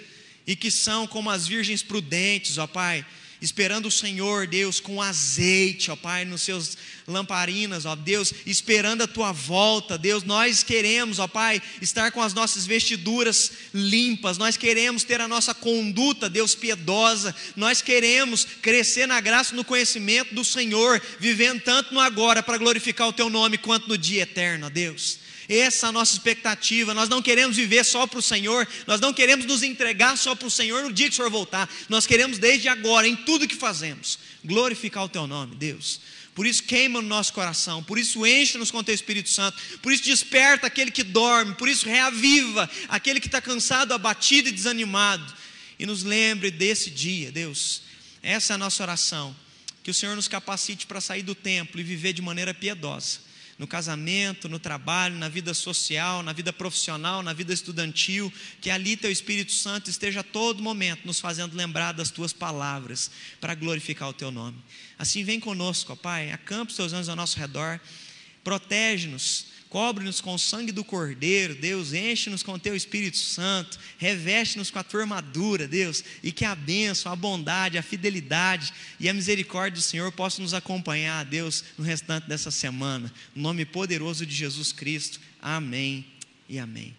e 0.47 0.55
que 0.55 0.71
são 0.71 1.07
como 1.07 1.31
as 1.31 1.47
virgens 1.47 1.83
prudentes, 1.83 2.59
ó 2.59 2.67
Pai 2.67 3.05
esperando 3.41 3.87
o 3.87 3.91
Senhor, 3.91 4.47
Deus, 4.47 4.81
com 4.81 5.01
azeite, 5.01 5.91
ó 5.91 5.97
Pai, 5.97 6.25
nos 6.25 6.43
seus 6.43 6.77
lamparinas, 7.07 7.87
ó 7.87 7.95
Deus, 7.95 8.33
esperando 8.45 9.03
a 9.03 9.07
tua 9.07 9.33
volta, 9.33 9.97
Deus, 9.97 10.25
nós 10.25 10.63
queremos, 10.63 11.19
ó 11.19 11.29
Pai, 11.29 11.63
estar 11.81 12.11
com 12.11 12.23
as 12.23 12.35
nossas 12.35 12.67
vestiduras 12.67 13.53
limpas, 13.73 14.39
nós 14.39 14.57
queremos 14.57 15.05
ter 15.05 15.21
a 15.21 15.29
nossa 15.29 15.55
conduta, 15.55 16.29
Deus, 16.29 16.55
piedosa, 16.55 17.35
nós 17.57 17.81
queremos 17.81 18.45
crescer 18.61 19.07
na 19.07 19.21
graça 19.21 19.55
no 19.55 19.65
conhecimento 19.65 20.35
do 20.35 20.45
Senhor, 20.45 21.01
vivendo 21.21 21.61
tanto 21.61 21.95
no 21.95 22.01
agora 22.01 22.43
para 22.43 22.59
glorificar 22.59 23.09
o 23.09 23.13
teu 23.13 23.31
nome, 23.31 23.59
quanto 23.59 23.89
no 23.89 23.97
dia 23.97 24.23
eterno, 24.23 24.67
ó 24.67 24.71
Deus. 24.71 25.28
Essa 25.49 25.87
é 25.87 25.89
a 25.89 25.93
nossa 25.93 26.13
expectativa. 26.13 26.93
Nós 26.93 27.09
não 27.09 27.23
queremos 27.23 27.57
viver 27.57 27.83
só 27.83 28.07
para 28.07 28.19
o 28.19 28.23
Senhor, 28.23 28.69
nós 28.87 29.01
não 29.01 29.15
queremos 29.15 29.47
nos 29.47 29.63
entregar 29.63 30.17
só 30.19 30.35
para 30.35 30.47
o 30.47 30.51
Senhor 30.51 30.83
no 30.83 30.93
dia 30.93 31.07
que 31.07 31.15
o 31.15 31.17
Senhor 31.17 31.31
voltar. 31.31 31.69
Nós 31.89 32.07
queremos 32.07 32.39
desde 32.39 32.69
agora, 32.69 33.09
em 33.09 33.17
tudo 33.17 33.49
que 33.49 33.57
fazemos, 33.57 34.19
glorificar 34.45 35.05
o 35.05 35.09
Teu 35.09 35.27
nome, 35.27 35.57
Deus. 35.57 36.01
Por 36.35 36.47
isso 36.47 36.63
queima 36.63 37.01
no 37.01 37.09
nosso 37.09 37.33
coração, 37.33 37.83
por 37.83 37.99
isso 37.99 38.25
enche-nos 38.25 38.71
com 38.71 38.79
o 38.79 38.85
Teu 38.85 38.95
Espírito 38.95 39.31
Santo, 39.31 39.59
por 39.83 39.91
isso 39.91 40.05
desperta 40.05 40.67
aquele 40.67 40.91
que 40.91 41.03
dorme, 41.03 41.55
por 41.55 41.69
isso 41.69 41.87
reaviva 41.87 42.71
aquele 42.89 43.19
que 43.19 43.27
está 43.27 43.41
cansado, 43.41 43.93
abatido 43.93 44.49
e 44.49 44.53
desanimado. 44.53 45.35
E 45.79 45.87
nos 45.87 46.03
lembre 46.03 46.51
desse 46.51 46.91
dia, 46.91 47.33
Deus. 47.33 47.83
Essa 48.23 48.53
é 48.53 48.55
a 48.55 48.59
nossa 48.59 48.83
oração. 48.83 49.35
Que 49.83 49.91
o 49.91 49.95
Senhor 49.95 50.15
nos 50.15 50.29
capacite 50.29 50.87
para 50.87 51.01
sair 51.01 51.23
do 51.23 51.35
templo 51.35 51.81
e 51.81 51.85
viver 51.85 52.13
de 52.13 52.21
maneira 52.21 52.53
piedosa 52.53 53.28
no 53.59 53.67
casamento, 53.67 54.49
no 54.49 54.59
trabalho, 54.59 55.17
na 55.17 55.29
vida 55.29 55.53
social, 55.53 56.23
na 56.23 56.33
vida 56.33 56.53
profissional, 56.53 57.23
na 57.23 57.33
vida 57.33 57.53
estudantil, 57.53 58.33
que 58.61 58.71
ali 58.71 58.97
teu 58.97 59.11
Espírito 59.11 59.53
Santo 59.53 59.91
esteja 59.91 60.21
a 60.21 60.23
todo 60.23 60.63
momento 60.63 61.05
nos 61.05 61.19
fazendo 61.19 61.57
lembrar 61.57 61.93
das 61.93 62.11
tuas 62.11 62.33
palavras 62.33 63.11
para 63.41 63.57
glorificar 63.57 64.09
o 64.09 64.13
teu 64.13 64.31
nome. 64.31 64.63
Assim 64.97 65.25
vem 65.25 65.41
conosco, 65.41 65.93
ó 65.93 65.97
Pai, 65.97 66.31
acampa 66.31 66.71
os 66.71 66.77
teus 66.77 66.93
anjos 66.93 67.09
ao 67.09 67.17
nosso 67.17 67.39
redor, 67.39 67.81
protege-nos 68.45 69.58
Cobre-nos 69.69 70.21
com 70.21 70.33
o 70.33 70.39
sangue 70.39 70.73
do 70.73 70.83
Cordeiro, 70.83 71.55
Deus, 71.55 71.93
enche-nos 71.93 72.43
com 72.43 72.55
o 72.55 72.59
teu 72.59 72.75
Espírito 72.75 73.19
Santo, 73.19 73.79
reveste-nos 73.99 74.71
com 74.71 74.79
a 74.79 74.83
tua 74.83 75.03
armadura, 75.03 75.69
Deus, 75.69 76.03
e 76.23 76.33
que 76.33 76.47
a 76.47 76.55
bênção, 76.55 77.13
a 77.13 77.17
bondade, 77.17 77.77
a 77.77 77.83
fidelidade 77.83 78.73
e 78.99 79.11
a 79.11 79.15
misericórdia 79.15 79.79
do 79.79 79.85
Senhor 79.85 80.11
possam 80.11 80.43
nos 80.43 80.55
acompanhar, 80.55 81.23
Deus, 81.27 81.65
no 81.77 81.85
restante 81.85 82.27
dessa 82.27 82.51
semana. 82.51 83.13
No 83.35 83.43
nome 83.43 83.67
poderoso 83.67 84.25
de 84.25 84.35
Jesus 84.35 84.73
Cristo. 84.73 85.21
Amém 85.41 86.07
e 86.49 86.59
amém. 86.59 86.97